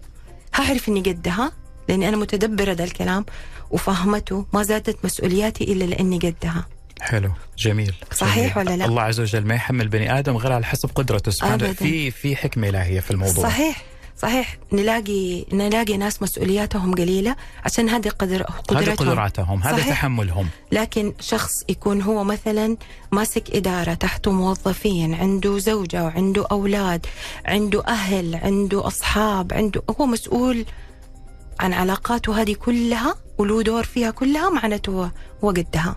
هعرف 0.54 0.88
إني 0.88 1.00
قدها؟ 1.00 1.52
لأني 1.88 2.08
أنا 2.08 2.16
متدبرة 2.16 2.72
ده 2.72 2.84
الكلام 2.84 3.24
وفهمته 3.70 4.46
ما 4.52 4.62
زادت 4.62 5.04
مسؤولياتي 5.04 5.64
إلا 5.64 5.84
لأني 5.84 6.18
قدها 6.18 6.66
حلو 7.00 7.30
جميل 7.58 7.94
صحيح 8.14 8.54
جميل. 8.54 8.68
ولا 8.68 8.76
لا؟ 8.76 8.84
الله 8.84 9.02
عز 9.02 9.20
وجل 9.20 9.44
ما 9.46 9.54
يحمل 9.54 9.88
بني 9.88 10.18
آدم 10.18 10.36
غير 10.36 10.52
على 10.52 10.64
حسب 10.64 10.90
قدرته 10.94 11.30
سبحانه. 11.30 11.72
في 11.72 12.10
في 12.10 12.36
حكمة 12.36 12.68
إلهية 12.68 13.00
في 13.00 13.10
الموضوع 13.10 13.44
صحيح 13.44 13.82
صحيح 14.22 14.56
نلاقي 14.72 15.44
نلاقي 15.52 15.96
ناس 15.96 16.22
مسؤولياتهم 16.22 16.94
قليلة 16.94 17.36
عشان 17.64 17.88
هذه 17.88 18.08
قدر 18.08 18.40
هذه 18.40 18.44
قدرتهم 18.68 19.08
قدراتهم 19.10 19.62
هذا. 19.62 19.82
تحملهم 19.82 20.48
لكن 20.72 21.12
شخص 21.20 21.52
يكون 21.68 22.02
هو 22.02 22.24
مثلا 22.24 22.76
ماسك 23.12 23.50
إدارة 23.56 23.94
تحته 23.94 24.32
موظفين 24.32 25.14
عنده 25.14 25.58
زوجة 25.58 26.04
وعنده 26.04 26.46
أولاد 26.50 27.06
عنده 27.46 27.84
أهل 27.88 28.36
عنده 28.36 28.86
أصحاب 28.86 29.52
عنده 29.52 29.82
هو 30.00 30.06
مسؤول 30.06 30.64
عن 31.60 31.72
علاقاته 31.72 32.42
هذه 32.42 32.54
كلها 32.54 33.14
وله 33.38 33.62
دور 33.62 33.84
فيها 33.84 34.10
كلها 34.10 34.50
معناته 34.50 35.10
هو 35.44 35.50
قدها. 35.50 35.96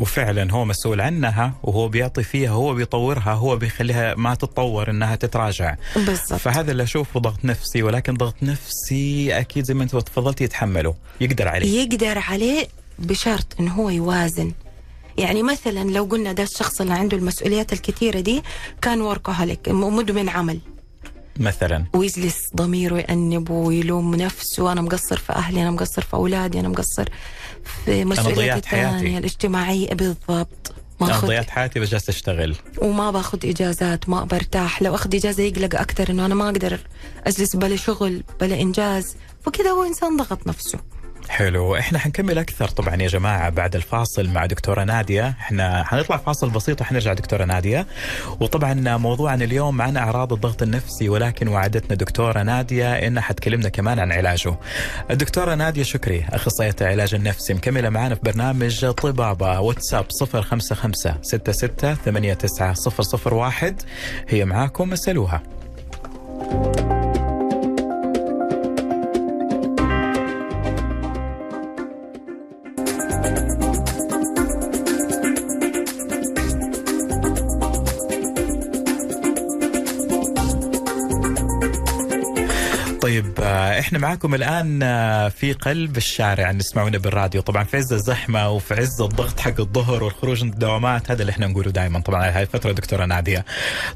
وفعلا 0.00 0.52
هو 0.52 0.64
مسؤول 0.64 1.00
عنها 1.00 1.54
وهو 1.62 1.88
بيعطي 1.88 2.22
فيها 2.22 2.50
هو 2.50 2.74
بيطورها 2.74 3.32
هو 3.32 3.56
بيخليها 3.56 4.14
ما 4.14 4.34
تتطور 4.34 4.90
إنها 4.90 5.16
تتراجع. 5.16 5.76
بالضبط. 5.96 6.32
فهذا 6.40 6.72
اللي 6.72 6.82
أشوفه 6.82 7.20
ضغط 7.20 7.44
نفسي 7.44 7.82
ولكن 7.82 8.14
ضغط 8.14 8.34
نفسي 8.42 9.38
أكيد 9.38 9.64
زي 9.64 9.74
ما 9.74 9.82
أنت 9.82 9.96
تفضلت 9.96 10.40
يتحمله 10.40 10.94
يقدر 11.20 11.48
عليه. 11.48 11.82
يقدر 11.82 12.18
عليه 12.18 12.68
بشرط 12.98 13.46
إنه 13.60 13.72
هو 13.72 13.90
يوازن. 13.90 14.52
يعني 15.18 15.42
مثلا 15.42 15.90
لو 15.90 16.04
قلنا 16.04 16.32
ده 16.32 16.42
الشخص 16.42 16.80
اللي 16.80 16.94
عنده 16.94 17.16
المسؤوليات 17.16 17.72
الكثيرة 17.72 18.20
دي 18.20 18.42
كان 18.82 19.00
وركهوليك 19.00 19.68
مدمن 19.68 20.28
عمل. 20.28 20.58
مثلا. 21.40 21.84
ويجلس 21.92 22.36
ضميره 22.56 22.96
يأنب 22.96 23.50
ويلوم 23.50 24.14
نفسه 24.14 24.72
أنا 24.72 24.80
مقصر 24.80 25.16
في 25.16 25.32
أهلي 25.32 25.62
أنا 25.62 25.70
مقصر 25.70 26.02
في 26.02 26.14
أولادي 26.14 26.60
أنا 26.60 26.68
مقصر 26.68 27.08
في 27.84 28.04
مسؤولياتي. 28.04 28.58
الثانية 28.58 29.18
الاجتماعية. 29.18 29.94
بالضبط. 29.94 30.72
ما 31.00 31.10
أخذ 31.10 31.26
ضيعت 31.26 31.50
حياتي 31.50 31.80
بس 31.80 31.88
جالس 31.88 32.08
أشتغل. 32.08 32.56
وما 32.78 33.10
باخذ 33.10 33.46
إجازات 33.46 34.08
ما 34.08 34.24
برتاح. 34.24 34.82
لو 34.82 34.94
أخذ 34.94 35.14
إجازة 35.14 35.42
يقلق 35.42 35.80
أكثر 35.80 36.10
إنه 36.10 36.26
أنا 36.26 36.34
ما 36.34 36.44
أقدر 36.44 36.80
أجلس 37.26 37.56
بلا 37.56 37.76
شغل 37.76 38.22
بلا 38.40 38.60
إنجاز. 38.60 39.16
فكذا 39.44 39.70
هو 39.70 39.84
إنسان 39.84 40.16
ضغط 40.16 40.46
نفسه. 40.46 40.78
حلو. 41.28 41.76
إحنا 41.76 41.98
حنكمل 41.98 42.38
أكثر 42.38 42.68
طبعا 42.68 42.96
يا 43.02 43.08
جماعة 43.08 43.50
بعد 43.50 43.76
الفاصل 43.76 44.28
مع 44.28 44.46
دكتورة 44.46 44.84
نادية. 44.84 45.28
إحنا 45.28 45.84
حنطلع 45.84 46.16
فاصل 46.16 46.50
بسيط 46.50 46.80
وحنرجع 46.80 47.12
دكتورة 47.12 47.44
نادية. 47.44 47.86
وطبعا 48.40 48.96
موضوعنا 48.96 49.44
اليوم 49.44 49.82
عن 49.82 49.96
أعراض 49.96 50.32
الضغط 50.32 50.62
النفسي 50.62 51.08
ولكن 51.08 51.48
وعدتنا 51.48 51.96
دكتورة 51.96 52.42
نادية 52.42 52.92
إنها 52.92 53.22
حتكلمنا 53.22 53.68
كمان 53.68 53.98
عن 53.98 54.12
علاجه. 54.12 54.54
الدكتوره 55.10 55.54
نادية 55.54 55.82
شكري 55.82 56.24
أخصائية 56.32 56.76
العلاج 56.80 57.14
النفسي 57.14 57.54
مكملة 57.54 57.88
معنا 57.88 58.14
في 58.14 58.20
برنامج 58.24 58.86
طبابة. 58.90 59.60
واتساب 59.60 60.06
055 60.42 61.22
66 61.22 61.96
89 62.02 62.74
001 63.32 63.82
هي 64.28 64.44
معاكم 64.44 64.92
اسالوها 64.92 65.42
إحنا 83.78 83.98
معاكم 83.98 84.34
الآن 84.34 84.82
آه، 84.82 85.28
في 85.28 85.52
قلب 85.52 85.96
الشارع 85.96 86.52
نسمعونا 86.52 86.98
بالراديو. 86.98 87.40
طبعا 87.40 87.64
في 87.64 87.76
عز 87.76 87.92
الزحمة 87.92 88.50
وفي 88.50 88.74
عز 88.74 89.00
الضغط 89.00 89.40
حق 89.40 89.60
الظهر 89.60 90.04
والخروج 90.04 90.44
من 90.44 90.52
الدوامات 90.52 91.10
هذا 91.10 91.20
اللي 91.20 91.30
إحنا 91.30 91.46
نقوله 91.46 91.70
دائما 91.70 92.00
طبعا 92.00 92.28
هاي 92.30 92.42
الفترة 92.42 92.72
دكتورة 92.72 93.04
نادية. 93.04 93.44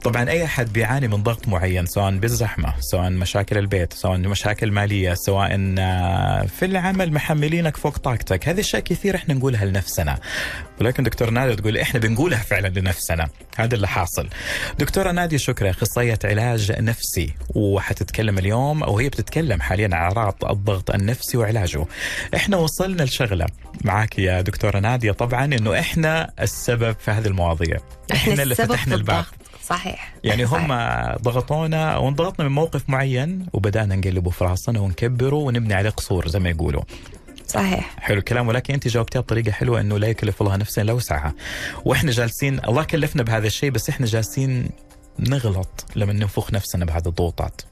طبعا 0.05 0.31
أي 0.31 0.45
أحد 0.45 0.73
بيعاني 0.73 1.09
من 1.09 1.23
ضغط 1.23 1.49
معين 1.49 1.87
سواء 1.87 2.17
بالزحمة 2.19 2.75
سواء 2.81 3.11
مشاكل 3.11 3.59
البيت 3.59 3.93
سواء 3.93 4.19
مشاكل 4.19 4.71
مالية 4.73 5.15
سواء 5.15 5.75
آه، 5.79 6.47
في 6.59 6.65
العمل 6.65 7.13
محملينك 7.13 7.77
فوق 7.77 7.99
طاقتك 7.99 8.49
هذه 8.49 8.61
أشياء 8.61 8.83
كثير 8.83 9.15
إحنا 9.17 9.35
نقولها 9.35 9.65
لنفسنا. 9.65 10.19
ولكن 10.81 11.03
دكتور 11.03 11.31
نادية 11.31 11.55
تقول 11.55 11.79
إحنا 11.79 12.01
بنقولها 12.01 12.39
فعلا 12.39 12.69
لنفسنا. 12.69 13.29
هذا 13.57 13.75
اللي 13.75 13.89
حاصل. 13.89 14.29
دكتورة 14.79 15.11
نادية 15.13 15.37
شكري 15.37 15.71
اخصائيه 15.71 16.19
علاج 16.25 16.73
نفسي 16.73 17.35
وحتتكلم 17.55 18.39
اليوم 18.39 18.83
أو 18.83 18.99
هي 18.99 19.09
بتتكلم 19.09 19.63
حاليا 19.69 19.91
أعراض 19.93 20.35
الضغط 20.51 20.91
النفسي 20.91 21.37
وعلاجه. 21.37 21.85
إحنا 22.37 22.57
وصلنا 22.57 23.03
لشغلة 23.03 23.47
معك 23.85 24.19
يا 24.19 24.41
دكتورة 24.41 24.79
نادية. 24.79 25.13
طبعا 25.13 25.45
إنه 25.45 25.79
إحنا 25.79 26.33
السبب 26.41 26.97
في 26.99 27.11
هذه 27.11 27.27
المواضيع. 27.27 27.79
إحنا 28.13 28.43
اللي 28.43 28.53
السبب 28.53 28.73
فتحنا 28.73 28.95
الباب. 28.95 29.17
الضغط. 29.17 29.35
صحيح. 29.65 30.15
يعني 30.25 30.47
صحيح. 30.47 30.71
هم 30.71 30.73
ضغطونا 31.23 31.97
وانضغطنا 31.97 32.49
من 32.49 32.55
موقف 32.55 32.91
معين 32.91 33.47
وبدأنا 33.53 33.97
نقلبه 33.97 34.31
في 34.31 34.45
راسنا 34.45 34.81
ونكبره 34.81 35.37
ونبني 35.37 35.75
عليه 35.75 35.91
قصور 35.91 36.29
زي 36.29 36.39
ما 36.39 36.51
يقولوا. 36.51 36.83
صحيح. 37.47 37.95
حلو 37.99 38.19
الكلام. 38.19 38.49
ولكن 38.49 38.75
أنت 38.75 38.89
جاوبتيها 38.89 39.21
بطريقة 39.21 39.53
حلوة 39.53 39.81
إنه 39.81 39.99
لا 39.99 40.09
يكلف 40.09 40.43
الله 40.43 40.57
نفسا 40.57 40.83
إلا 40.83 40.93
وسعها. 40.93 41.35
وإحنا 41.85 42.11
جالسين 42.11 42.61
الله 42.69 42.85
كلفنا 42.85 43.23
بهذا 43.23 43.47
الشيء 43.47 43.71
بس 43.71 43.89
إحنا 43.89 44.07
جالسين 44.07 44.71
نغلط 45.19 45.87
لما 45.97 46.13
ننفخ 46.13 46.53
نفسنا 46.53 46.85
بهذه 46.85 47.09
الضغوطات. 47.09 47.63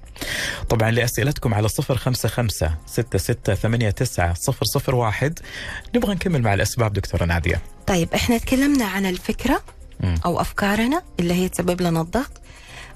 طبعا 0.68 0.90
لأسئلتكم 0.90 1.54
على 1.54 1.68
صفر 1.68 1.96
خمسة 1.96 2.28
خمسة 2.28 2.74
ستة 2.86 3.18
ستة 3.18 3.54
ثمانية 3.54 3.90
تسعة 3.90 4.34
صفر 4.34 4.64
صفر 4.64 4.94
واحد. 4.94 5.38
نبغى 5.94 6.14
نكمل 6.14 6.42
مع 6.42 6.54
الأسباب 6.54 6.92
دكتورة 6.92 7.24
نادية. 7.24 7.62
طيب 7.86 8.14
إحنا 8.14 8.38
تكلمنا 8.38 8.84
عن 8.84 9.06
الفكرة. 9.06 9.62
أو 10.24 10.40
أفكارنا 10.40 11.02
اللي 11.20 11.34
هي 11.34 11.48
تسبب 11.48 11.80
لنا 11.82 12.00
الضغط. 12.00 12.40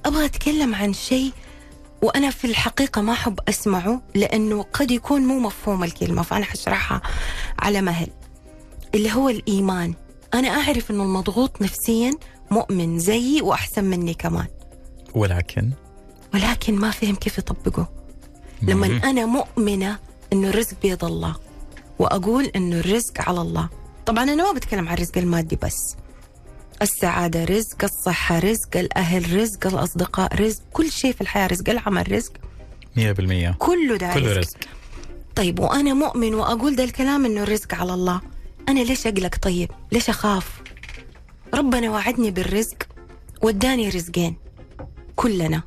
أبغى 0.07 0.25
أتكلم 0.25 0.75
عن 0.75 0.93
شيء 0.93 1.33
وأنا 2.03 2.31
في 2.31 2.47
الحقيقة 2.47 3.03
ما 3.03 3.13
أحب 3.13 3.41
أسمعه 3.49 4.03
لأنه 4.15 4.63
قد 4.63 4.91
يكون 4.91 5.21
مو 5.21 5.39
مفهوم 5.39 5.85
الكلمة 5.85 6.23
فأنا 6.23 6.45
حشرحها 6.45 7.03
على 7.59 7.81
مهل. 7.83 8.09
اللي 8.95 9.13
هو 9.13 9.29
الإيمان. 9.29 9.95
أنا 10.35 10.49
أعرف 10.49 10.91
أنه 10.91 11.03
المضغوط 11.03 11.63
نفسيا 11.63 12.13
مؤمن 12.51 12.99
زيي 12.99 13.43
وأحسن 13.43 13.85
مني 13.85 14.15
كمان. 14.15 14.47
ولكن 15.15 15.71
ولكن 16.35 16.75
ما 16.75 16.91
فهم 16.91 17.15
كيف 17.15 17.39
يطبقه. 17.39 17.89
لما. 18.63 18.87
أنا 18.87 19.27
مؤمنة 19.27 19.99
أنه 20.33 20.49
الرزق 20.49 20.77
بيد 20.83 21.05
الله 21.05 21.37
وأقول 21.99 22.45
أنه 22.45 22.81
الرزق 22.81 23.29
على 23.29 23.41
الله. 23.41 23.69
طبعا 24.07 24.25
أنا 24.25 24.53
ما 24.53 24.53
بتكلم 24.53 24.89
عن 24.89 24.95
الرزق 24.95 25.19
المادي 25.19 25.57
بس. 25.63 25.97
السعادة 26.83 27.45
رزق 27.45 27.85
الصحة 27.85 28.39
رزق 28.39 28.77
الأهل 28.77 29.37
رزق 29.37 29.67
الأصدقاء 29.67 30.35
رزق 30.43 30.63
كل 30.73 30.93
شيء 30.93 31.13
في 31.13 31.21
الحياة 31.21 31.47
رزق 31.47 31.71
العمل 31.71 32.13
رزق. 32.13 32.33
مية 32.97 33.13
بالمية. 33.13 33.57
كله 33.59 33.97
ده 33.97 34.15
كله 34.15 34.29
رزق. 34.33 34.39
رزق. 34.39 34.59
طيب 35.37 35.59
وأنا 35.59 35.95
مؤمن 35.95 36.35
وأقول 36.35 36.77
ده 36.77 36.85
الكلام 36.85 37.25
أنه 37.25 37.43
الرزق 37.43 37.75
على 37.75 37.95
الله 37.95 38.21
أنا 38.69 38.81
ليش 38.81 39.07
أقلق؟ 39.07 39.37
طيب 39.37 39.71
ليش 39.93 40.09
أخاف؟ 40.09 40.63
ربنا 41.55 41.91
وعدني 41.91 42.31
بالرزق 42.31 42.77
واداني 43.43 43.89
رزقين 43.89 44.37
كلنا. 45.17 45.63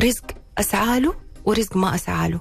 رزق 0.00 0.24
أسعى 0.58 1.00
له 1.00 1.14
ورزق 1.44 1.76
ما 1.76 1.94
أسعى 1.94 2.28
له 2.28 2.40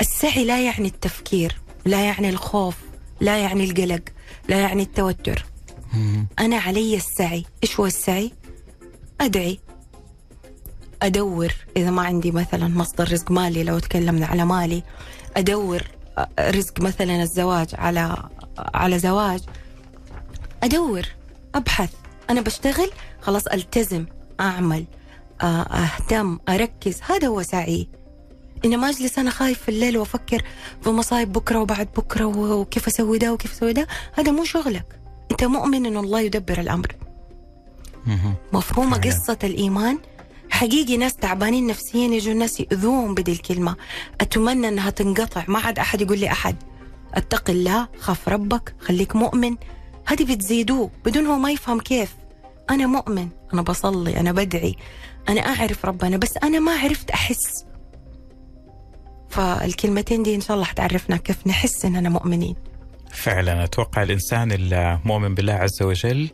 السعي 0.00 0.44
لا 0.44 0.64
يعني 0.64 0.88
التفكير 0.88 1.60
لا 1.84 2.04
يعني 2.04 2.28
الخوف 2.28 2.76
لا 3.20 3.38
يعني 3.38 3.64
القلق 3.64 4.02
لا 4.48 4.60
يعني 4.60 4.82
التوتر. 4.82 5.44
أنا 6.38 6.56
علي 6.56 6.96
السعي. 6.96 7.44
إيش 7.62 7.80
هو 7.80 7.86
السعي؟ 7.86 8.32
أدعي. 9.20 9.60
أدور. 11.02 11.52
إذا 11.76 11.90
ما 11.90 12.02
عندي 12.02 12.30
مثلا 12.30 12.68
مصدر 12.68 13.12
رزق 13.12 13.30
مالي 13.30 13.64
لو 13.64 13.78
تكلمنا 13.78 14.26
على 14.26 14.44
مالي 14.44 14.82
أدور 15.36 15.82
أ- 16.20 16.22
رزق 16.40 16.80
مثلا 16.80 17.22
الزواج 17.22 17.68
على 17.74 18.28
على 18.58 18.98
زواج. 18.98 19.40
أدور. 20.62 21.02
أبحث. 21.54 21.90
أنا 22.30 22.40
بشتغل 22.40 22.90
خلاص 23.20 23.46
ألتزم 23.46 24.06
أعمل. 24.40 24.84
أهتم 25.42 26.38
أركز. 26.48 27.00
هذا 27.02 27.28
هو 27.28 27.42
سعي. 27.42 27.88
إنما 28.64 28.88
أجلس 28.88 29.18
أنا 29.18 29.30
خايف 29.30 29.62
في 29.62 29.68
الليل 29.68 29.98
وأفكر 29.98 30.42
في 30.82 30.90
مصايب 30.90 31.32
بكرة 31.32 31.58
وبعد 31.58 31.88
بكرة 31.96 32.24
و- 32.24 32.60
وكيف 32.60 32.86
أسوي 32.86 33.18
ده 33.18 33.32
وكيف 33.32 33.52
أسوي 33.52 33.72
ده. 33.72 33.86
هذا 34.14 34.32
مو 34.32 34.44
شغلك. 34.44 35.00
أنت 35.30 35.44
مؤمن 35.44 35.86
إن 35.86 35.96
الله 35.96 36.20
يدبر. 36.20 36.88
مفهومة 38.52 38.98
فعلا. 38.98 39.10
قصة 39.14 39.38
الإيمان؟ 39.44 39.98
حقيقي 40.50 40.96
ناس 40.96 41.16
تعبانين 41.16 41.66
نفسيا 41.66 42.08
يجوا 42.08 42.32
الناس 42.32 42.60
يؤذوهم 42.60 43.14
بدي 43.14 43.32
الكلمة. 43.32 43.76
أتمنى 44.20 44.68
أنها 44.68 44.90
تنقطع. 44.90 45.44
ما 45.48 45.58
عاد 45.58 45.78
أحد 45.78 46.00
يقول 46.00 46.18
لي 46.18 46.30
أحد. 46.32 46.56
أتق 47.14 47.50
الله 47.50 47.88
خاف 48.00 48.28
ربك 48.28 48.74
خليك 48.80 49.16
مؤمن. 49.16 49.56
هذه 50.06 50.34
بتزيدوه 50.34 50.90
بدون 51.04 51.26
هو 51.26 51.36
ما 51.38 51.50
يفهم 51.50 51.80
كيف. 51.80 52.14
أنا 52.70 52.86
مؤمن. 52.86 53.28
أنا 53.52 53.62
بصلي 53.62 54.20
أنا 54.20 54.32
بدعي. 54.32 54.76
أنا 55.28 55.40
أعرف 55.40 55.84
ربنا 55.84 56.16
بس 56.16 56.36
أنا 56.42 56.58
ما 56.58 56.72
عرفت 56.72 57.10
أحس. 57.10 57.64
فالكلمتين 59.30 60.22
دي 60.22 60.34
إن 60.34 60.40
شاء 60.40 60.54
الله 60.54 60.66
حتعرفنا 60.66 61.16
كيف 61.16 61.46
نحس 61.46 61.84
إننا 61.84 62.08
مؤمنين. 62.08 62.56
فعلا 63.10 63.64
أتوقع 63.64 64.02
الإنسان 64.02 64.48
المؤمن 64.52 65.34
بالله 65.34 65.52
عز 65.52 65.82
وجل 65.82 66.30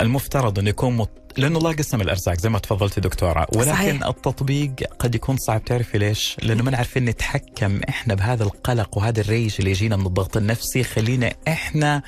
المفترض 0.00 0.58
انه 0.58 0.70
يكون 0.70 0.96
مط... 0.96 1.10
لأنه 1.36 1.58
الله 1.58 1.72
قسم 1.72 2.00
الأرزاق 2.00 2.34
زي 2.34 2.48
ما 2.48 2.58
تفضلتي 2.58 3.00
دكتورة. 3.00 3.46
ولكن 3.54 3.70
صحيح. 3.70 4.06
التطبيق 4.06 4.74
قد 4.98 5.14
يكون 5.14 5.36
صعب. 5.36 5.64
تعرفي 5.64 5.98
ليش؟ 5.98 6.36
لأنه 6.42 6.62
ما 6.62 6.76
عارفين 6.76 7.04
نتحكم 7.04 7.80
إحنا 7.88 8.14
بهذا 8.14 8.44
القلق 8.44 8.98
وهذا 8.98 9.20
الريج 9.20 9.54
اللي 9.58 9.70
يجينا 9.70 9.96
من 9.96 10.06
الضغط 10.06 10.36
النفسي. 10.36 10.84
خلينا 10.84 11.32
إحنا 11.48 12.02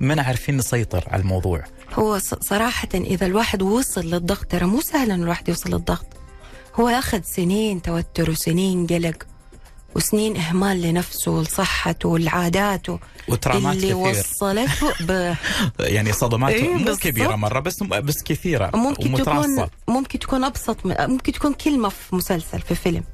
ما 0.00 0.22
عارفين 0.22 0.56
نسيطر 0.56 1.04
على 1.08 1.22
الموضوع 1.22 1.64
هو 1.92 2.18
صراحة 2.40 2.88
إذا 2.94 3.26
الواحد 3.26 3.62
وصل 3.62 4.00
للضغط 4.00 4.44
ترى 4.44 4.66
مو 4.66 4.80
سهل 4.80 5.10
إن 5.10 5.22
الواحد 5.22 5.48
يوصل 5.48 5.70
للضغط 5.70 6.06
هو 6.74 6.88
أخذ 6.88 7.20
سنين 7.22 7.82
توتر 7.82 8.30
وسنين 8.30 8.86
قلق 8.86 9.26
وسنين 9.96 10.36
إهمال 10.36 10.82
لنفسه 10.82 11.30
ولصحته 11.30 12.08
ولعاداته 12.08 12.98
وترامات 13.28 13.76
اللي 13.76 13.86
كثير 13.86 13.96
وصلته 13.96 14.92
ب... 15.00 15.34
يعني 15.94 16.12
صدمات 16.12 16.52
إيه، 16.52 16.74
مو. 16.74 16.96
كبيرة 16.96 17.36
مرة 17.36 17.60
بس 17.60 17.82
بس 17.82 18.22
كثيرة 18.22 18.70
ممكن 18.74 19.14
تكون. 19.14 19.68
ممكن 19.88 20.18
تكون 20.18 20.44
أبسط. 20.44 20.86
ممكن 20.86 21.32
تكون 21.32 21.52
كلمة 21.52 21.88
في 21.88 22.16
مسلسل 22.16 22.60
في 22.60 22.74
فيلم 22.74 23.04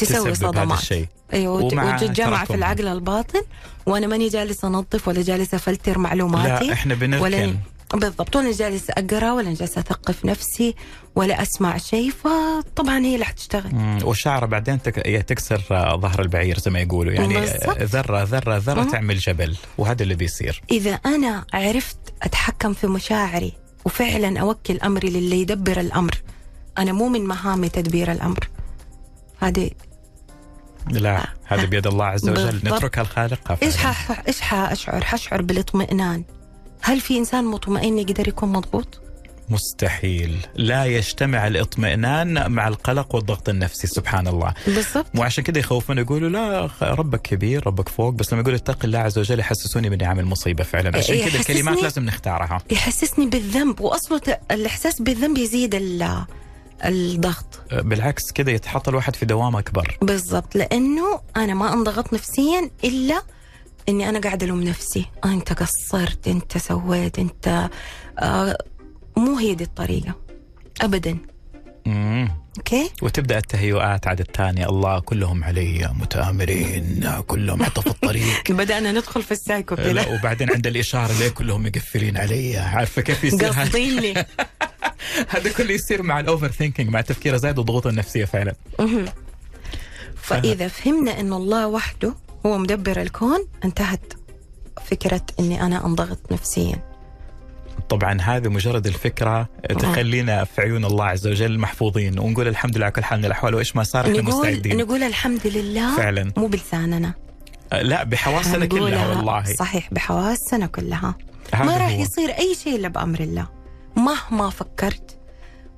تسوي 0.00 0.34
صدمات. 0.34 0.78
الشيء. 0.78 1.06
أيوه 1.32 1.52
وتتجمع 1.52 2.44
في. 2.44 2.54
العقل 2.54 2.88
الباطن. 2.88 3.42
وأنا 3.86 4.06
ماني 4.06 4.28
جالس 4.28 4.64
أنظف 4.64 5.08
ولا 5.08 5.22
جالس 5.22 5.54
أفلتر 5.54 5.98
معلوماتي. 5.98 6.66
لا 6.66 6.72
إحنا 6.72 6.94
ولا 6.94 7.06
بنركن 7.06 7.56
بالضبط. 7.94 8.36
ولا 8.36 8.52
جالس 8.52 8.90
أقرأ 8.90 9.32
ولا 9.32 9.54
جالس 9.54 9.78
أثقف 9.78 10.24
نفسي 10.24 10.74
ولا 11.14 11.42
أسمع 11.42 11.78
شيء 11.78 12.10
فطبعا 12.10 12.98
هي 12.98 13.14
اللي 13.14 13.24
حتشتغل. 13.24 14.00
والشعره 14.04 14.46
بعدين 14.46 14.82
تك... 14.82 14.94
تكسر 15.26 15.62
ظهر 16.00 16.22
البعير 16.22 16.58
زي 16.58 16.70
ما 16.70 16.80
يقولوا. 16.80 17.12
يعني 17.12 17.46
ذرة 17.82 18.22
ذرة 18.22 18.56
ذرة 18.56 18.82
مم. 18.82 18.90
تعمل 18.90 19.18
جبل 19.18 19.56
وهذا 19.78 20.02
اللي 20.02 20.14
بيصير. 20.14 20.62
إذا 20.70 20.90
أنا 20.90 21.44
عرفت 21.52 21.96
أتحكم 22.22 22.72
في 22.72 22.86
مشاعري 22.86 23.52
وفعلا 23.84 24.40
أوكل 24.40 24.78
أمري 24.78 25.10
للي 25.10 25.40
يدبر 25.40 25.80
الأمر 25.80 26.22
أنا 26.78 26.92
مو 26.92 27.08
من 27.08 27.24
مهامي 27.24 27.68
تدبير 27.68 28.12
الأمر. 28.12 28.48
هذه 29.40 29.70
لا 30.90 31.26
هذا 31.44 31.64
بيد 31.64 31.86
الله 31.86 32.04
عز 32.04 32.28
وجل. 32.28 32.56
نتركها 32.56 33.02
الخالق 33.02 33.58
إيش 33.62 33.76
ح... 33.76 34.10
إيش 34.28 34.40
حاشعر؟ 34.40 35.04
حشعر 35.04 35.42
بالاطمئنان. 35.42 36.24
هل 36.82 37.00
في 37.00 37.18
إنسان 37.18 37.44
مطمئن 37.44 37.98
يقدر 37.98 38.28
يكون 38.28 38.48
مضغوط؟ 38.48 39.00
مستحيل. 39.48 40.46
لا 40.54 40.84
يجتمع 40.84 41.46
الاطمئنان 41.46 42.52
مع 42.52 42.68
القلق 42.68 43.14
والضغط 43.14 43.48
النفسي 43.48 43.86
سبحان 43.86 44.28
الله. 44.28 44.54
بالضبط. 44.66 45.06
مو 45.14 45.22
عشان 45.22 45.44
كذا 45.44 45.58
يخوفون 45.58 45.98
يقولوا 45.98 46.28
لا 46.28 46.68
ربك 46.82 47.22
كبير 47.22 47.66
ربك 47.66 47.88
فوق. 47.88 48.14
بس 48.14 48.32
لما 48.32 48.42
يقول 48.42 48.54
اتق 48.54 48.78
الله 48.84 48.98
عز 48.98 49.18
وجل 49.18 49.40
يحسسوني 49.40 49.90
بإني 49.90 50.04
عامل 50.04 50.24
مصيبة 50.24 50.64
فعلا. 50.64 50.98
عشان 50.98 51.18
كذا 51.18 51.40
الكلمات 51.40 51.82
لازم 51.82 52.04
نختارها. 52.04 52.58
يحسسني 52.70 53.26
بالذنب. 53.26 53.80
واصلا 53.80 54.40
الإحساس 54.50 55.02
بالذنب 55.02 55.38
يزيد 55.38 55.74
الضغط. 56.84 57.60
بالعكس 57.72 58.32
كذا 58.32 58.50
يتحط 58.50 58.88
الواحد 58.88 59.16
في 59.16 59.26
دوام 59.26 59.56
أكبر. 59.56 59.98
بالضبط 60.02 60.56
لأنه 60.56 61.20
أنا 61.36 61.54
ما 61.54 61.72
أنضغط 61.72 62.12
نفسيا 62.12 62.70
إلا 62.84 63.22
إني 63.88 64.08
أنا 64.08 64.20
قاعدة 64.20 64.46
ألوم 64.46 64.62
نفسي. 64.62 65.06
آه 65.24 65.28
أنت 65.28 65.52
قصرت 65.52 66.28
أنت 66.28 66.58
سويت 66.58 67.18
أنت 67.18 67.70
آه 68.18 68.58
مو 69.16 69.36
هي 69.38 69.54
دي 69.54 69.64
الطريقة 69.64 70.14
ابدا. 70.80 71.18
مم. 71.86 72.28
okay؟ 72.58 72.90
وتبدأ 73.02 73.38
التهيؤات 73.38 74.06
عاد 74.06 74.20
الثانية. 74.20 74.66
الله 74.68 75.00
كلهم 75.00 75.44
علي 75.44 75.90
متآمرين 76.00 77.10
كلهم 77.26 77.62
حتى 77.64 77.80
في 77.82 77.86
الطريق. 77.86 78.52
بدأنا 78.60 78.92
ندخل 78.92 79.22
في 79.22 79.32
السايكو 79.32 79.76
كذا 79.76 80.06
وبعدين 80.08 80.50
عند 80.52 80.66
الإشارة 80.66 81.12
ليه 81.18 81.28
كلهم 81.28 81.62
مقفلين 81.66 82.16
علي؟ 82.16 82.56
عارفة 82.56 83.02
كيف 83.02 83.24
يصير؟ 83.24 83.48
قاصديني 83.48 84.14
هذا 85.28 85.52
كله 85.52 85.72
يصير 85.72 86.02
مع 86.02 86.20
ال 86.20 86.48
overthinking 86.48 86.90
مع 86.90 87.00
التفكير 87.00 87.34
الزايد 87.34 87.58
والضغوط 87.58 87.86
النفسية 87.86 88.24
فعلا. 88.24 88.54
فإذا 90.22 90.68
فهمنا 90.68 91.20
أن 91.20 91.32
الله 91.32 91.66
وحده 91.66 92.14
هو 92.46 92.58
مدبر 92.58 93.02
الكون 93.02 93.46
انتهت 93.64 94.12
فكرة 94.90 95.22
أني 95.40 95.62
أنا 95.62 95.86
أنضغط 95.86 96.32
نفسيا. 96.32 96.88
طبعا 97.88 98.20
هذه 98.20 98.48
مجرد 98.48 98.86
الفكرة 98.86 99.48
تخلينا 99.78 100.44
في 100.44 100.60
عيون 100.60 100.84
الله 100.84 101.04
عز 101.04 101.26
وجل 101.26 101.58
محفوظين 101.58 102.18
ونقول 102.18 102.48
الحمد 102.48 102.76
لله 102.76 102.84
على 102.84 102.92
كل 102.92 103.04
حال 103.04 103.18
من 103.18 103.24
الأحوال 103.24 103.54
وإيش 103.54 103.76
ما 103.76 103.82
صار 103.82 104.04
إحنا 104.06 104.20
نقول 104.20 104.34
مستعدين. 104.46 104.76
نقول 104.76 105.02
الحمد 105.02 105.46
لله 105.46 105.96
فعلا. 105.96 106.32
مو 106.36 106.46
بلساننا. 106.46 107.14
آه، 107.72 107.82
لا 107.82 108.04
بحواسنا 108.04 108.66
كلها 108.66 109.08
والله. 109.08 109.44
صحيح 109.44 109.88
بحواسنا 109.92 110.66
كلها. 110.66 111.14
ما 111.54 111.76
راح. 111.76 111.90
يصير 111.90 112.30
أي 112.30 112.54
شيء 112.64 112.76
إلا 112.76 112.88
بأمر 112.88 113.20
الله. 113.20 113.57
مهما 113.98 114.50
فكرت 114.50 115.18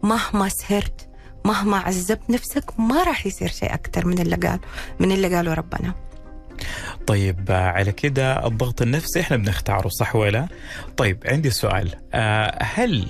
مهما 0.03 0.49
سهرت 0.49 1.09
مهما 1.45 1.77
عذبت 1.79 2.31
نفسك 2.31 2.81
ما 2.81 3.03
راح 3.03 3.27
يصير 3.27 3.49
شيء 3.49 3.75
أكثر 3.75 4.07
من 4.07 4.19
اللي 4.19 4.37
قال 4.37 4.61
من 5.01 5.13
اللي 5.13 5.37
قاله 5.37 5.55
ربنا 5.55 5.95
طيب 7.07 7.51
آه، 7.51 7.71
على 7.71 7.93
كده 7.93 8.47
الضغط 8.47 8.83
النفسي 8.83 9.21
إحنا 9.21 9.37
بنختاره 9.37 9.89
صح 9.89 10.17
ولا؟ 10.17 10.49
طيب 10.97 11.23
عندي 11.27 11.51
سؤال 11.51 11.95
آه، 12.15 12.59
هل 12.63 13.07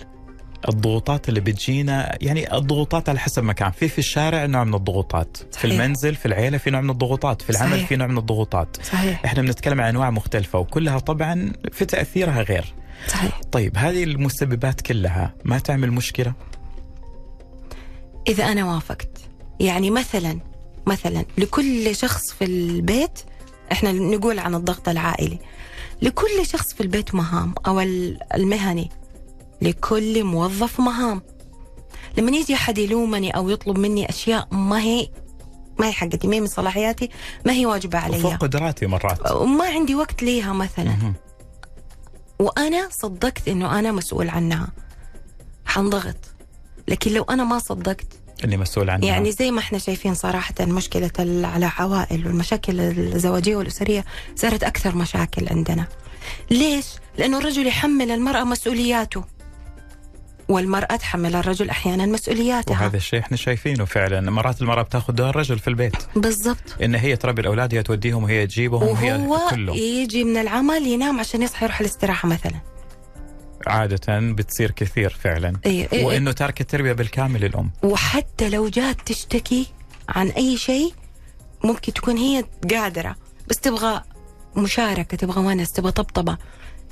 الضغوطات 0.69 1.29
اللي 1.29 1.41
بتجينا 1.41 2.19
يعني 2.21 2.57
الضغوطات 2.57 3.09
على 3.09 3.19
حسب 3.19 3.45
مكان 3.45 3.71
في 3.71 3.89
في 3.89 3.99
الشارع 3.99 4.47
نوع 4.47 4.65
من 4.65 4.75
الضغوطات 4.75 5.37
في 5.37 5.45
صحيح. 5.53 5.65
المنزل 5.73 6.15
في 6.15 6.27
العيلة 6.27 6.59
في 6.59 6.71
نوع 6.71 6.81
من 6.81 6.91
الضغوطات 6.91 7.43
في 7.43 7.51
العمل 7.51 7.73
صحيح. 7.77 7.89
في 7.89 7.97
نوع 7.97 8.07
من 8.07 8.19
الضغوطات 8.19 8.77
صحيح 8.83 9.25
إحنا 9.25 9.43
بنتكلم 9.43 9.81
عن 9.81 9.89
أنواع 9.89 10.11
مختلفة 10.11 10.59
وكلها 10.59 10.99
طبعا 10.99 11.53
في 11.73 11.85
تأثيرها 11.85 12.43
غير 12.43 12.75
صحيح. 13.09 13.41
طيب 13.53 13.77
هذه 13.77 14.05
المسببات 14.05 14.81
كلها 14.81 15.35
ما 15.45 15.59
تعمل 15.59 15.91
مشكلة؟ 15.93 16.33
إذا 18.29 18.45
أنا 18.45 18.65
وافقت. 18.75 19.09
يعني 19.61 19.91
مثلا 19.91 20.39
مثلا 20.87 21.25
لكل 21.39 21.97
شخص 21.97 22.33
في 22.33 22.45
البيت 22.45 23.19
إحنا 23.73 23.93
نقول 23.93 24.39
عن 24.39 24.55
الضغط 24.55 24.89
العائلي 24.89 25.39
لكل 26.03 26.47
شخص 26.47 26.75
في 26.75 26.81
البيت 26.81 27.15
مهام 27.15 27.55
أو 27.67 27.81
ال- 27.81 28.19
المهني 28.35 28.91
لكل 29.63 30.25
موظف 30.25 30.81
مهام. 30.81 31.23
لما 32.19 32.37
يجي 32.37 32.55
أحد 32.55 32.79
يلومني 32.79 33.31
أو 33.31 33.49
يطلب 33.49 33.79
مني 33.79 34.09
أشياء 34.09 34.49
ما 34.51 34.81
هي 34.81 35.09
ما 35.79 35.87
هي 35.89 35.93
حقتي 35.93 36.29
ما 36.29 36.35
هي 36.35 36.41
من 36.41 36.47
صلاحياتي 36.47 37.09
ما 37.47 37.53
هي 37.53 37.67
واجبة 37.67 38.01
فوق 38.01 38.15
علي 38.27 38.37
قدراتي 38.37 38.87
مرات. 38.87 39.31
وما 39.33 39.65
عندي 39.65 39.95
وقت 39.95 40.23
ليها 40.23 40.53
مثلا. 40.53 40.97
وأنا 42.41 42.89
صدقت 42.91 43.49
إنه 43.49 43.79
أنا 43.79 43.93
مسؤول 43.93 44.29
عنها. 44.29 44.69
حنضغط. 45.67 46.17
لكن 46.89 47.13
لو 47.13 47.23
أنا 47.23 47.45
ما 47.45 47.59
صدقت 47.59 48.07
اللي 48.45 48.57
مسؤول 48.57 48.91
عنها. 48.91 49.07
يعني 49.09 49.33
زي 49.33 49.51
ما 49.51 49.59
إحنا 49.59 49.79
شايفين 49.79 50.15
صراحة 50.15 50.55
مشكلة 50.61 51.11
العوائل 51.19 52.27
والمشاكل 52.27 52.81
الزواجية 52.81 53.57
والأسرية 53.57 54.05
صارت 54.37 54.63
أكثر 54.65 54.95
مشاكل 54.97 55.49
عندنا. 55.49 55.87
ليش؟ 56.51 56.87
لأنه 57.19 57.39
الرجل 57.39 57.67
يحمل 57.67 58.11
المرأة 58.11 58.45
مسؤولياته. 58.45 59.25
والمرأة 60.51 60.97
تحمل 60.97 61.37
الرجل 61.37 61.71
أحيانا 61.71 62.07
مسؤولياتها. 62.07 62.73
وهذا 62.73 62.97
الشيء 62.97 63.21
إحنا 63.21 63.37
شايفينه 63.37 63.85
فعلا. 63.85 64.31
مرات 64.31 64.63
المرأة 64.63 64.83
بتاخذ 64.83 65.13
دور 65.13 65.31
الرجل 65.31 65.59
في 65.59 65.69
البيت. 65.69 65.97
بالضبط. 66.17 66.83
إن 66.83 66.95
هي 66.95 67.17
تربي 67.17 67.41
الأولاد 67.41 67.75
هي 67.75 67.83
توديهم 67.83 68.25
وهي 68.25 68.47
تجيبهم 68.47 68.89
وهي 68.89 69.29
كله 69.51 69.77
يجي 69.77 70.25
من 70.25 70.37
العمل 70.37 70.87
ينام 70.87 71.21
عشان 71.21 71.43
يصحى 71.43 71.65
يروح 71.65 71.81
الاستراحة 71.81 72.29
مثلا. 72.29 72.61
عادة 73.67 74.21
بتصير 74.21 74.71
كثير 74.71 75.11
فعلا. 75.11 75.53
إيه 75.67 75.89
إيه 75.93 76.05
وإنه 76.05 76.33
تارك 76.33 76.61
التربية 76.61 76.93
بالكامل 76.93 77.41
للام 77.41 77.71
وحتى 77.83 78.49
لو 78.49 78.69
جات 78.69 78.97
تشتكي 79.07 79.67
عن 80.09 80.29
أي 80.29 80.57
شيء 80.57 80.93
ممكن 81.65 81.93
تكون 81.93 82.17
هي 82.17 82.45
قادرة. 82.71 83.17
بس 83.49 83.61
تبغى 83.61 84.03
مشاركة 84.57 85.17
تبغى 85.17 85.41
ونس 85.41 85.73
تبغى 85.73 85.93
طبطبة. 85.93 86.39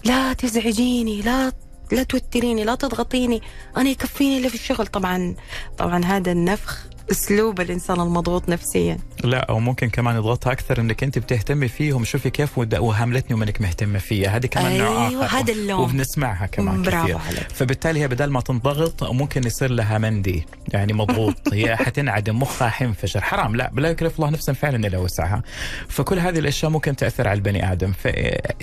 لا 0.04 0.32
تزعجيني 0.32 1.22
لا 1.22 1.52
لا 1.92 2.03
توتريني 2.03 2.64
لا 2.64 2.74
تضغطيني. 2.74 3.42
أنا 3.77 3.88
يكفيني 3.90 4.37
اللي 4.37 4.48
في 4.48 4.55
الشغل. 4.55 4.87
طبعا 4.87 5.35
طبعا 5.79 6.05
هذا 6.05 6.33
النفخ 6.33 6.87
أسلوب 7.10 7.60
الإنسان 7.60 8.00
المضغوط 8.00 8.48
نفسيا. 8.48 8.98
لا 9.24 9.38
أو 9.38 9.60
ممكن 9.60 9.88
كمان 9.88 10.16
يضغطها 10.16 10.52
أكثر 10.52 10.80
إنك 10.80 11.02
أنت 11.02 11.18
بتهتمي 11.18 11.68
فيهم. 11.68 12.04
شوفي 12.04 12.30
كيف 12.30 12.58
وهاملتني 12.58 13.34
ومنك 13.34 13.60
مهتمة 13.60 13.98
فيها. 13.98 14.36
هذه 14.36 14.46
كمان 14.46 14.78
نوع 14.78 15.08
أيوة، 15.08 15.26
آخر. 15.26 15.38
هذا 15.38 15.52
اللون. 15.52 15.80
وبنسمعها 15.80 16.46
كمان 16.46 16.82
برافو 16.82 17.04
كثير. 17.04 17.18
عليك. 17.18 17.48
فبالتالي 17.54 18.00
هي 18.00 18.08
بدل 18.08 18.26
ما 18.30 18.40
تنضغط 18.40 19.04
ممكن 19.04 19.46
يصير 19.46 19.70
لها 19.70 19.98
مندي. 19.98 20.46
يعني 20.68 20.92
مضغوط. 20.92 21.34
هي 21.54 21.76
حتنعدم 21.76 22.38
مخها 22.38 22.68
حينفجر 22.68 23.20
حرام. 23.20 23.56
لا 23.56 23.70
لا 23.76 23.88
يكلف 23.88 24.16
الله 24.16 24.30
نفسا 24.30 24.52
فعلا 24.52 24.86
إلا 24.86 24.98
وسعها. 24.98 25.42
فكل 25.88 26.18
هذه 26.18 26.38
الأشياء 26.38 26.70
ممكن 26.70 26.96
تأثر 26.96 27.28
على 27.28 27.36
البني 27.36 27.72
آدم. 27.72 27.92
ف 27.92 28.08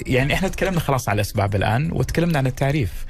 يعني 0.07 0.33
إحنا 0.33 0.47
تكلمنا 0.47 0.79
خلاص 0.79 1.09
على 1.09 1.15
الأسباب 1.15 1.55
الآن 1.55 1.91
وتكلمنا 1.91 2.37
عن 2.37 2.47
التعريف. 2.47 3.05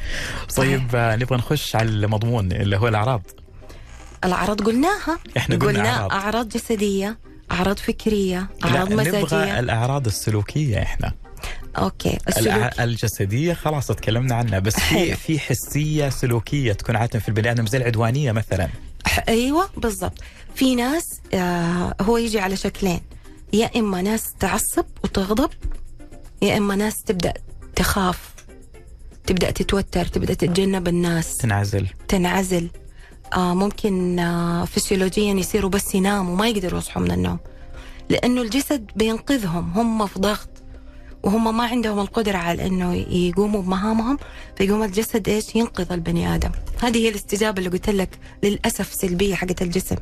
طيب 0.56 0.88
آه، 0.96 1.16
نبغى 1.16 1.38
نخش 1.38 1.76
على 1.76 1.90
المضمون 1.90 2.52
اللي 2.52 2.78
هو 2.78 2.88
الأعراض. 2.88 3.22
الأعراض 4.26 4.62
قلناها. 4.62 5.20
إحنا 5.38 5.56
قلنا 5.56 5.90
أعراض. 5.96 6.12
أعراض 6.12 6.50
جسدية 6.50 7.18
أعراض 7.52 7.78
فكرية 7.78 8.50
أعراض 8.66 8.94
لا 8.94 9.04
نبغى 9.04 9.22
مزاجية. 9.22 9.60
الأعراض 9.60 10.06
السلوكية 10.06 10.82
إحنا. 10.82 11.14
أوكي 11.78 12.18
السلوك 12.28 12.48
الع- 12.48 12.84
الجسدية 12.84 13.54
خلاص 13.54 13.88
تكلمنا 13.88 14.36
عنها 14.36 14.60
بس 14.60 14.80
في. 14.80 15.16
في 15.16 15.40
حسية 15.40 16.10
سلوكية 16.10 16.74
تكون 16.74 16.96
عادة 16.96 17.20
في 17.20 17.30
البني 17.30 17.52
آدم 17.52 17.68
زي 17.68 17.78
العدوانية 17.78 18.32
مثلا. 18.32 18.70
أيوه 19.30 19.70
بالضبط. 19.78 20.20
في 20.56 20.76
ناس 20.76 21.20
آه 21.34 21.96
هو 22.02 22.18
يجي 22.18 22.40
على 22.40 22.56
شكلين. 22.56 23.02
يا 23.54 23.70
إما 23.76 24.02
ناس 24.02 24.34
تعصب 24.40 24.86
وتغضب 25.04 25.50
يا 26.42 26.58
إما 26.58 26.76
ناس 26.76 27.04
تبدأ 27.04 27.34
تخاف 27.76 28.20
تبدأ 29.26 29.52
تتوتر 29.52 30.06
تبدأ 30.06 30.34
تتجنب 30.34 30.88
الناس. 30.88 31.38
تنعزل. 31.38 31.88
تنعزل. 32.08 32.68
ممكن 33.38 34.20
آه 34.20 34.66
فسيولوجيا 34.66 35.34
يصيروا 35.34 35.70
بس 35.70 35.96
يناموا 35.96 36.36
ما 36.36 36.48
يقدروا 36.48 36.80
يصحوا 36.80 37.02
من 37.02 37.12
النوم. 37.12 37.40
لأنه 38.10 38.42
الجسد 38.42 38.92
بينقذهم 38.96 39.72
هم 39.76 40.08
في 40.08 40.20
ضغط 40.20 40.50
وهم 41.24 41.58
ما 41.58 41.64
عندهم 41.64 42.00
القدرة 42.00 42.38
على 42.38 42.66
إنه 42.68 42.94
يقوموا 42.94 43.62
بمهامهم 43.62 44.18
فيقوم 44.58 44.84
الجسد 44.84 45.30
إيش؟ 45.30 45.56
ينقذ 45.56 45.92
البني 45.92 46.36
آدم. 46.36 46.52
هذه 46.84 46.98
هي 46.98 47.10
الاستجابة 47.10 47.58
اللي 47.60 47.70
قلت 47.70 47.90
لك 47.90 48.20
للأسف 48.44 48.94
سلبية 48.94 49.36
حقت 49.36 49.62
الجسم. 49.62 49.96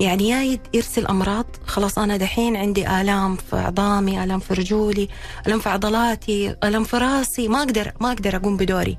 يعني 0.00 0.28
يا 0.28 0.58
يرسل 0.74 1.06
أمراض 1.06 1.46
خلاص 1.66 1.98
أنا 1.98 2.16
دحين 2.16 2.56
عندي 2.56 2.88
آلام 3.00 3.36
في 3.36 3.56
عظامي 3.56 4.24
آلام 4.24 4.40
في 4.40 4.54
رجولي 4.54 5.08
آلام 5.46 5.58
في 5.58 5.68
عضلاتي 5.68 6.56
آلام 6.64 6.84
في 6.84 6.96
راسي 6.96 7.48
ما 7.48 7.58
أقدر 7.58 7.92
ما 8.00 8.12
أقدر 8.12 8.36
أقوم 8.36 8.56
بدوري. 8.56 8.98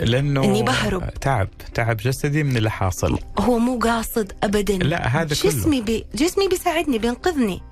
لأنه 0.00 0.44
إني 0.44 0.62
بهرب. 0.62 1.10
تعب 1.20 1.48
تعب 1.74 1.96
جسدي 1.96 2.42
من 2.42 2.56
اللي 2.56 2.70
حاصل. 2.70 3.18
هو 3.38 3.58
مو 3.58 3.78
قاصد 3.78 4.32
ابدا. 4.42 4.76
لا، 4.76 5.06
هذا 5.08 5.34
كله. 5.42 5.52
جسمي 5.52 5.80
بي 5.80 6.04
جسمي 6.14 6.48
بيساعدني 6.48 6.98
بينقذني. 6.98 7.62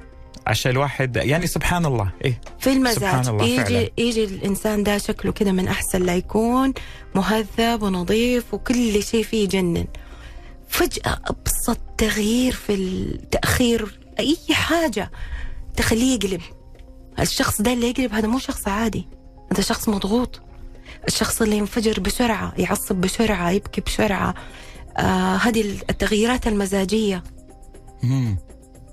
عشان 0.46 0.72
الواحد 0.72 1.16
يعني 1.16 1.46
سبحان 1.46 1.86
الله 1.86 2.10
إيه. 2.24 2.40
في 2.58 2.72
المزاج. 2.72 2.96
سبحان 2.96 3.28
الله 3.28 3.44
يجي 3.44 3.64
فعلا. 3.64 3.88
يجي 3.98 4.24
الإنسان 4.24 4.82
ده 4.82 4.98
شكله 4.98 5.32
كده 5.32 5.52
من 5.52 5.68
أحسن 5.68 6.02
لا 6.02 6.16
يكون 6.16 6.72
مهذب 7.14 7.82
ونظيف 7.82 8.54
وكل 8.54 9.02
شيء 9.02 9.24
فيه 9.24 9.44
يجنن. 9.44 9.86
فجأة 10.68 11.18
أبسط 11.24 11.78
تغيير 11.98 12.52
في 12.52 12.74
التاخير 12.74 13.98
أي 14.18 14.36
حاجة 14.52 15.10
تخليه 15.76 16.14
يقلب. 16.14 16.40
الشخص 17.20 17.62
ده 17.62 17.72
اللي 17.72 17.90
يقلب 17.90 18.12
هذا 18.12 18.28
مو 18.28 18.38
شخص 18.38 18.68
عادي. 18.68 19.08
هذا 19.52 19.62
شخص 19.62 19.88
مضغوط. 19.88 20.40
الشخص 21.06 21.42
اللي 21.42 21.56
ينفجر 21.56 22.00
بسرعة 22.00 22.52
يعصب 22.58 22.94
بسرعة 22.94 23.50
يبكي 23.50 23.80
بسرعة. 23.80 24.34
آه 24.96 25.36
هذه 25.36 25.60
التغييرات 25.90 26.46
المزاجية. 26.46 27.22
مم. 28.02 28.36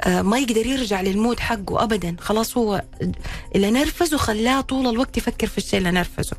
آه، 0.02 0.22
ما 0.22 0.38
يقدر 0.38 0.66
يرجع 0.66 1.02
للمود 1.02 1.40
حقه 1.40 1.84
ابدا. 1.84 2.16
خلاص 2.20 2.58
هو 2.58 2.84
اللي 3.56 3.72
نرفزه 3.72 4.18
خلاه 4.18 4.62
طول 4.62 4.88
الوقت 4.88 5.18
يفكر 5.18 5.48
في 5.48 5.58
الشيء 5.58 5.80
اللي 5.80 5.92
نرفزه. 5.92 6.38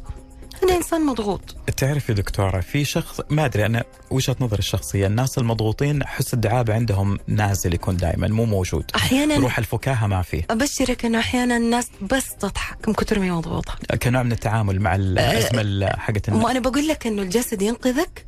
هذا 0.64 0.76
انسان 0.76 1.06
مضغوط؟ 1.06 1.56
تعرف 1.76 2.08
يا 2.08 2.14
دكتورة 2.14 2.60
في 2.60 2.84
شخص 2.84 3.20
ما 3.30 3.44
أدري 3.44 3.66
أنا 3.66 3.84
وجهة 4.10 4.36
نظري 4.40 4.58
الشخصية 4.58 5.06
الناس 5.06 5.38
المضغوطين 5.38 6.06
حس 6.06 6.34
الدعابة 6.34 6.74
عندهم 6.74 7.18
نازل 7.26 7.74
يكون 7.74 7.96
دائما 7.96 8.28
مو 8.28 8.44
موجود. 8.44 8.84
أحيانا 8.94 9.36
روح 9.36 9.58
الفكاهة 9.58 10.06
ما 10.06 10.22
في. 10.22 10.42
أبشرك 10.50 11.04
إنه 11.04 11.18
أحيانا 11.18 11.56
الناس 11.56 11.90
بس 12.10 12.34
تضحك 12.36 12.88
من 12.88 12.94
كثر 12.94 13.18
ما 13.18 13.36
مضغوطة. 13.36 13.74
كنوع 14.02 14.22
من 14.22 14.32
التعامل 14.32 14.80
مع 14.80 14.94
الازمه 14.94 15.60
ال- 15.60 16.00
حقت 16.00 16.28
الناس. 16.28 16.44
وأنا 16.44 16.58
بقول 16.60 16.88
لك 16.88 17.06
إنه 17.06 17.22
الجسد 17.22 17.62
ينقذك 17.62 18.26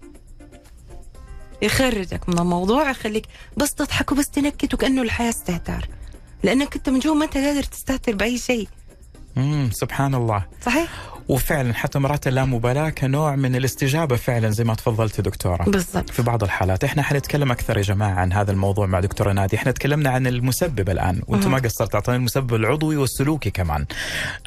يخرجك 1.62 2.28
من 2.28 2.38
الموضوع 2.38 2.90
يخليك 2.90 3.26
بس 3.56 3.74
تضحك 3.74 4.12
وبس 4.12 4.30
تنكت 4.30 4.74
وكأنه 4.74 5.02
الحياة 5.02 5.28
استهتار. 5.30 5.88
لأنك 6.42 6.76
أنت 6.76 6.88
من 6.88 6.98
جوا 6.98 7.14
ما 7.14 7.24
أنت 7.24 7.36
قادر 7.36 7.62
تستهتر 7.62 8.14
بأي 8.14 8.38
شيء. 8.38 8.68
مم. 9.36 9.70
سبحان 9.72 10.14
الله. 10.14 10.44
صحيح؟ 10.66 11.15
وفعلا 11.28 11.74
حتى 11.74 11.98
مرات 11.98 12.26
اللامبالاة 12.26 12.90
كنوع 12.90 13.36
من 13.36 13.56
الاستجابة 13.56 14.16
فعلا 14.16 14.50
زي 14.50 14.64
ما 14.64 14.74
تفضلت 14.74 15.18
يا 15.18 15.22
دكتورة. 15.22 15.64
بالضبط. 15.64 16.10
في 16.10 16.22
بعض 16.22 16.42
الحالات. 16.42 16.84
إحنا 16.84 17.02
حنتكلم 17.02 17.50
أكثر 17.50 17.76
يا 17.76 17.82
جماعة 17.82 18.14
عن 18.14 18.32
هذا 18.32 18.52
الموضوع 18.52 18.86
مع 18.86 19.00
دكتورة 19.00 19.32
نادي. 19.32 19.56
إحنا 19.56 19.72
تكلمنا 19.72 20.10
عن 20.10 20.26
المسبب 20.26 20.90
الآن. 20.90 21.22
وانت 21.26 21.46
ما 21.46 21.58
قصرت 21.58 21.94
اعطينا 21.94 22.16
المسبب 22.16 22.54
العضوي 22.54 22.96
والسلوكي 22.96 23.50
كمان. 23.50 23.86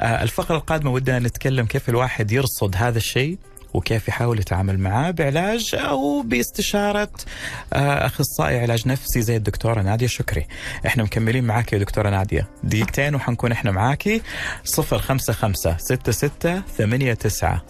آه 0.00 0.22
الفقرة 0.22 0.56
القادمة 0.56 0.90
ودنا 0.90 1.18
نتكلم 1.18 1.66
كيف 1.66 1.88
الواحد 1.88 2.32
يرصد 2.32 2.76
هذا 2.76 2.98
الشيء. 2.98 3.38
وكيف 3.74 4.08
يحاول 4.08 4.38
يتعامل 4.38 4.78
معاه 4.80 5.10
بعلاج 5.10 5.74
أو 5.74 6.22
باستشارة 6.22 7.08
آه 7.72 8.06
أخصائي 8.06 8.60
علاج 8.60 8.88
نفسي 8.88 9.22
زي 9.22 9.36
الدكتورة 9.36 9.82
نادية 9.82 10.06
شكري. 10.06 10.46
إحنا 10.86 11.02
مكملين 11.02 11.44
معاك 11.44 11.72
يا 11.72 11.78
دكتورة 11.78 12.10
نادية 12.10 12.48
دقيقتين 12.64 13.14
وحنكون 13.14 13.52
إحنا 13.52 13.70
معاكي 13.70 14.22
055 14.64 15.54
66 15.78 16.62
89 16.78 17.60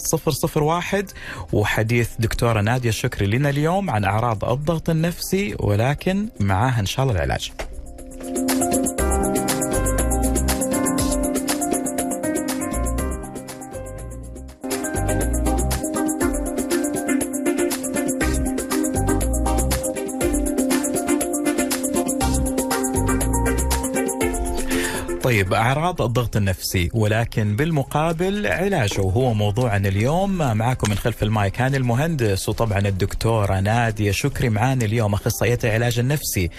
001 0.66 1.10
وحديث 1.52 2.08
دكتورة 2.18 2.60
نادية 2.60 2.90
شكري 2.90 3.26
لنا 3.26 3.50
اليوم 3.50 3.90
عن 3.90 4.04
أعراض 4.04 4.44
الضغط 4.44 4.90
النفسي 4.90 5.54
ولكن 5.58 6.28
معاها 6.40 6.80
إن 6.80 6.86
شاء 6.86 7.06
الله 7.06 7.16
العلاج. 7.16 7.52
طيب 25.30 25.54
أعراض 25.54 26.02
الضغط 26.02 26.36
النفسي 26.36 26.90
ولكن 26.94 27.56
بالمقابل 27.56 28.46
علاجه. 28.46 29.00
وهو 29.00 29.34
موضوعنا 29.34 29.88
اليوم 29.88 30.38
معاكم 30.56 30.90
من 30.90 30.96
خلف 30.96 31.22
المايك 31.22 31.60
هاني 31.60 31.76
المهندس 31.76 32.48
وطبعا 32.48 32.78
الدكتوره 32.78 33.60
نادية. 33.60 34.10
شكري 34.10 34.48
معانا 34.48 34.84
اليوم 34.84 35.14
أخصائية 35.14 35.58
العلاج 35.64 35.98
النفسي. 35.98 36.50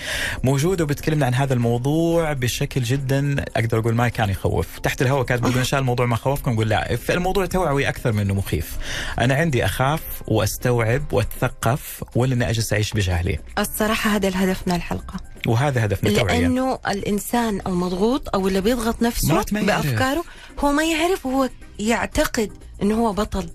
موجوده 0.43 0.83
وبتكلمنا 0.83 1.25
عن 1.25 1.33
هذا 1.33 1.53
الموضوع 1.53 2.33
بشكل 2.33 2.81
جدا 2.81 3.45
أقدر 3.55 3.79
أقول 3.79 3.95
ما 3.95 4.07
كان 4.07 4.29
يخوف. 4.29 4.79
تحت 4.79 5.01
الهواء 5.01 5.25
كانت 5.25 5.41
بتقول 5.41 5.57
إن 5.57 5.63
شاء 5.63 5.79
الموضوع 5.79 6.05
ما 6.05 6.15
خوفكم 6.15 6.51
نقول 6.51 6.69
لا. 6.69 6.97
الموضوع 7.09 7.45
توعوي 7.45 7.89
أكثر 7.89 8.11
من 8.11 8.19
إنه 8.19 8.33
مخيف. 8.33 8.77
أنا 9.19 9.33
عندي 9.35 9.65
أخاف 9.65 10.01
وأستوعب 10.27 11.13
وأتثقف 11.13 12.03
ولا 12.15 12.33
اني 12.33 12.49
أجلس 12.49 12.73
أعيش 12.73 12.93
بجهلي 12.93 13.39
الصراحة 13.59 14.09
هذا 14.15 14.27
الهدف 14.27 14.67
من 14.67 14.75
الحلقة. 14.75 15.31
وهذا 15.47 15.85
هدفنا 15.85 16.19
توعيه 16.19 16.39
لأنه 16.39 16.79
الإنسان 16.87 17.61
المضغوط 17.67 18.35
أو 18.35 18.47
اللي 18.47 18.61
بيضغط 18.61 19.01
نفسه. 19.01 19.43
بأفكاره 19.51 20.23
هو 20.59 20.71
ما 20.71 20.83
يعرف 20.83 21.25
وهو 21.25 21.49
يعتقد 21.79 22.51
إنه 22.81 22.95
هو 22.95 23.13
بطل 23.13 23.49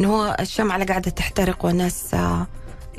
إنه 0.00 0.08
هو 0.14 0.36
الشمعة 0.40 0.74
اللي 0.74 0.86
قاعدة 0.86 1.10
تحترق 1.10 1.64
والناس 1.64 2.14
آه، 2.14 2.46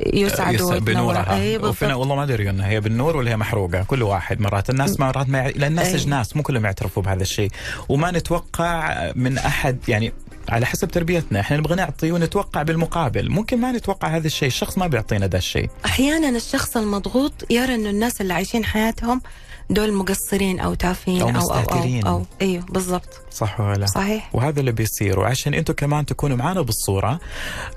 يسعدوا. 0.06 0.80
بنورها 0.80 1.36
اي 1.36 1.58
وفينا 1.58 1.96
والله 1.96 2.16
ما 2.16 2.24
أدري 2.24 2.50
إنها 2.50 2.70
هي 2.70 2.80
بالنور 2.80 3.18
ولا 3.18 3.32
هي 3.32 3.38
محروقة 3.38 3.84
كل 3.84 4.04
واحد 4.04 4.42
مرات 4.42 4.70
الناس 4.70 5.00
مرات 5.00 5.30
ما 5.30 5.38
يع... 5.38 5.48
لأن 5.48 5.64
الناس 5.72 5.88
أي. 5.88 5.96
إجناس 5.96 6.36
مو 6.36 6.44
كلهم 6.44 6.66
يعترفوا 6.66 7.04
بهذا 7.04 7.22
الشيء 7.22 7.52
وما 7.90 8.12
نتوقع 8.12 9.12
من 9.16 9.38
أحد 9.38 9.78
يعني 9.88 10.14
على 10.50 10.66
حسب 10.66 10.88
تربيتنا. 10.88 11.40
إحنا 11.40 11.58
نبغى 11.58 11.76
نعطي 11.76 12.12
ونتوقع 12.12 12.64
بالمقابل. 12.64 13.30
ممكن 13.30 13.58
ما 13.62 13.72
نتوقع 13.72 14.08
هذا 14.08 14.28
الشيء. 14.28 14.48
الشخص 14.48 14.78
ما 14.78 14.88
بيعطينا 14.88 15.28
ذا 15.28 15.38
الشيء. 15.38 15.70
أحيانا 15.86 16.30
الشخص 16.30 16.78
المضغوط 16.78 17.34
يرى 17.50 17.76
إنه 17.76 17.90
الناس 17.90 18.22
اللي 18.22 18.34
عايشين 18.34 18.66
حياتهم 18.66 19.22
دول 19.70 19.94
مقصرين 19.94 20.60
أو 20.60 20.74
تافهين 20.74 21.22
أو 21.22 21.30
أو 21.30 21.34
أو 21.34 21.38
مستهترين. 21.40 22.08
أو, 22.08 22.18
أو 22.18 22.26
إيوه 22.42 22.64
بالضبط. 22.70 23.22
صح 23.32 23.60
ولا 23.60 23.76
لا؟ 23.78 23.86
صحيح. 23.86 24.30
وهذا 24.36 24.60
اللي 24.60 24.72
بيصير. 24.72 25.20
وعشان 25.20 25.54
أنتم 25.54 25.74
كمان 25.74 26.06
تكونوا 26.06 26.38
معنا 26.38 26.62
بالصورة 26.62 27.20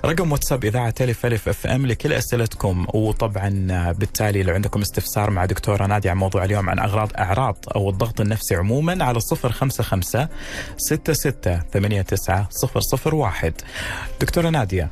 رقم 0.05 0.31
واتساب 0.31 0.65
إذاعة 0.65 0.93
الف 1.01 1.25
ألف 1.25 1.49
أف 1.49 1.67
أم 1.67 1.85
لكل 1.85 2.13
أسئلتكم. 2.13 2.85
وطبعا 2.93 3.49
بالتالي 3.91 4.43
لو 4.43 4.53
عندكم 4.53 4.81
استفسار 4.81 5.29
مع 5.29 5.45
دكتورة 5.45 5.85
نادية 5.85 6.09
عن 6.11 6.17
موضوع 6.17 6.43
اليوم 6.43 6.69
عن 6.69 6.79
اغراض 6.79 7.11
أعراض 7.17 7.57
أو 7.75 7.89
الضغط 7.89 8.21
النفسي 8.21 8.55
عموما 8.55 9.03
على 9.05 9.19
055 9.19 10.27
66 10.77 11.31
89 11.71 12.45
001 13.13 13.53
دكتورة 14.21 14.49
نادية 14.49 14.89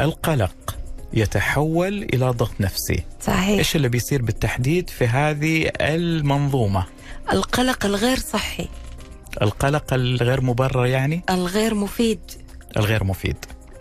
القلق 0.00 0.77
يتحول 1.12 2.02
إلى 2.02 2.30
ضغط 2.30 2.60
نفسي. 2.60 3.04
صحيح. 3.20 3.58
إيش 3.58 3.76
اللي 3.76 3.88
بيصير 3.88 4.22
بالتحديد 4.22 4.90
في 4.90 5.06
هذه 5.06 5.70
المنظومة؟ 5.80 6.84
القلق 7.32 7.86
الغير 7.86 8.18
صحي. 8.18 8.68
القلق 9.42 9.94
الغير 9.94 10.40
مبرر 10.40 10.86
يعني؟ 10.86 11.22
الغير 11.30 11.74
مفيد. 11.74 12.20
الغير 12.76 13.04
مفيد. 13.04 13.36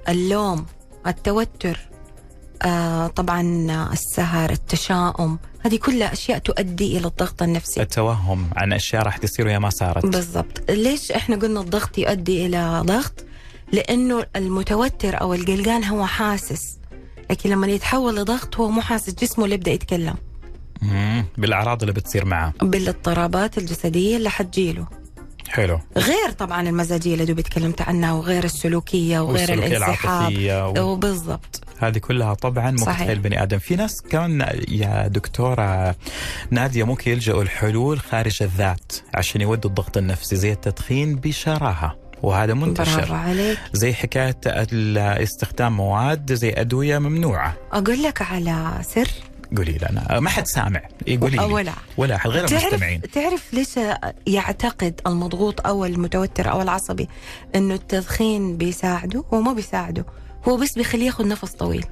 اللوم 0.09 0.65
التوتر 1.07 1.79
آه 2.61 3.07
طبعا 3.07 3.41
السهر 3.93 4.51
التشاؤم. 4.51 5.39
هذه 5.65 5.75
كلها 5.75 6.13
أشياء 6.13 6.37
تؤدي 6.37 6.97
إلى 6.97 7.07
الضغط 7.07 7.41
النفسي. 7.41 7.81
التوهم 7.81 8.49
عن 8.55 8.73
أشياء 8.73 9.03
راح 9.03 9.17
تصير 9.17 9.47
وهي 9.47 9.59
ما 9.59 9.69
صارت. 9.69 10.05
بالضبط. 10.05 10.71
ليش 10.71 11.11
إحنا 11.11 11.35
قلنا 11.35 11.61
الضغط 11.61 11.97
يؤدي 11.97 12.45
إلى 12.45 12.81
ضغط؟ 12.85 13.25
لأنه 13.71 14.25
المتوتر 14.35 15.21
أو 15.21 15.33
القلقان 15.33 15.83
هو 15.83 16.05
حاسس. 16.05 16.76
لكن 17.29 17.49
لما 17.49 17.67
يتحول 17.67 18.15
لضغط 18.15 18.55
هو 18.55 18.69
مو 18.69 18.81
حاسس 18.81 19.13
جسمه 19.13 19.45
اللي 19.45 19.55
يبدأ 19.55 19.71
يتكلم. 19.71 20.15
مم. 20.81 21.25
بالأعراض 21.37 21.81
اللي 21.81 21.93
بتصير 21.93 22.25
معه. 22.25 22.53
بالاضطرابات 22.61 23.57
الجسدية 23.57 24.17
اللي 24.17 24.29
حتجيله. 24.29 24.87
حلو. 25.49 25.79
غير 25.97 26.31
طبعا 26.37 26.69
المزاجية 26.69 27.13
اللي 27.13 27.25
دوبي 27.25 27.41
تكلمت 27.43 27.81
عنها 27.81 28.13
وغير 28.13 28.43
السلوكية 28.43 29.19
وغير 29.19 29.53
الانسحاب. 29.53 30.33
و... 30.77 30.79
وبالضبط. 30.81 31.61
هذه 31.79 31.97
كلها 31.97 32.33
طبعا. 32.33 32.75
تخيل 32.75 33.11
البني 33.11 33.43
آدم. 33.43 33.59
في 33.59 33.75
ناس 33.75 34.01
كمان 34.01 34.61
يا 34.69 35.07
دكتورة 35.07 35.95
نادية 36.49 36.83
ممكن 36.83 37.11
يلجأوا 37.11 37.43
الحلول 37.43 37.99
خارج 37.99 38.43
الذات 38.43 38.91
عشان 39.15 39.41
يودوا 39.41 39.69
الضغط 39.69 39.97
النفسي 39.97 40.35
زي 40.35 40.51
التدخين 40.51 41.15
بشراهة. 41.15 42.06
وهذا 42.23 42.53
منتشر. 42.53 43.13
عليك. 43.13 43.59
زي 43.73 43.93
حكاية 43.93 44.37
استخدام 45.23 45.77
مواد 45.77 46.33
زي 46.33 46.53
أدوية 46.53 46.97
ممنوعة. 46.99 47.57
أقول 47.71 48.03
لك 48.03 48.21
على 48.21 48.81
سر. 48.81 49.09
قولي 49.57 49.77
لنا 49.77 50.19
ما 50.19 50.29
حد 50.29 50.47
سامع. 50.47 50.81
قولي 51.21 51.37
لي. 51.37 51.43
ولا. 51.45 51.73
ولا 51.97 52.15
أحد 52.15 52.29
غير 52.29 52.47
تعرف 52.47 52.63
المستمعين. 52.63 53.01
تعرف 53.01 53.53
ليش 53.53 53.69
يعتقد 54.27 55.01
المضغوط 55.07 55.67
أو 55.67 55.85
المتوتر 55.85 56.51
أو 56.51 56.61
العصبي 56.61 57.07
إنه 57.55 57.73
التدخين 57.73 58.57
بيساعده؟ 58.57 59.23
هو 59.33 59.41
ما 59.41 59.53
بيساعده. 59.53 60.05
هو 60.47 60.57
بس 60.57 60.73
بيخليه 60.73 61.05
ياخذ 61.05 61.27
نفس 61.27 61.51
طويل. 61.51 61.85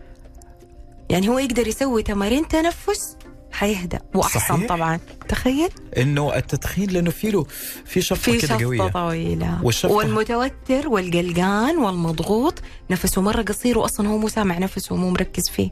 يعني 1.10 1.30
هو 1.30 1.40
يقدر 1.40 1.68
يسوي 1.68 2.04
تمارين 2.04 2.48
تنفس 2.48 3.18
حيهدى 3.56 3.98
وأحسن 4.16 4.40
صحيح. 4.40 4.70
طبعا. 4.70 5.00
تخيل. 5.30 5.70
إنه 5.98 6.36
التدخين 6.36 6.90
لأنه 6.90 7.12
في 7.12 7.32
له 7.32 7.46
في 7.86 8.02
شفطه 8.02 8.32
في 8.32 8.40
شفطه 8.40 8.64
قوية. 8.66 8.88
طويلة. 8.92 9.60
والشفطة- 9.64 9.86
والمتوتر 9.92 10.88
والقلقان 10.88 11.78
والمضغوط. 11.78 12.62
نفسه 12.92 13.22
مرة 13.22 13.42
قصير 13.42 13.78
واصلا 13.78 14.08
هو 14.10 14.18
مو 14.18 14.28
سامع 14.28 14.58
نفسه 14.58 14.96
ومو 14.96 15.10
مركز 15.10 15.50
فيه. 15.50 15.70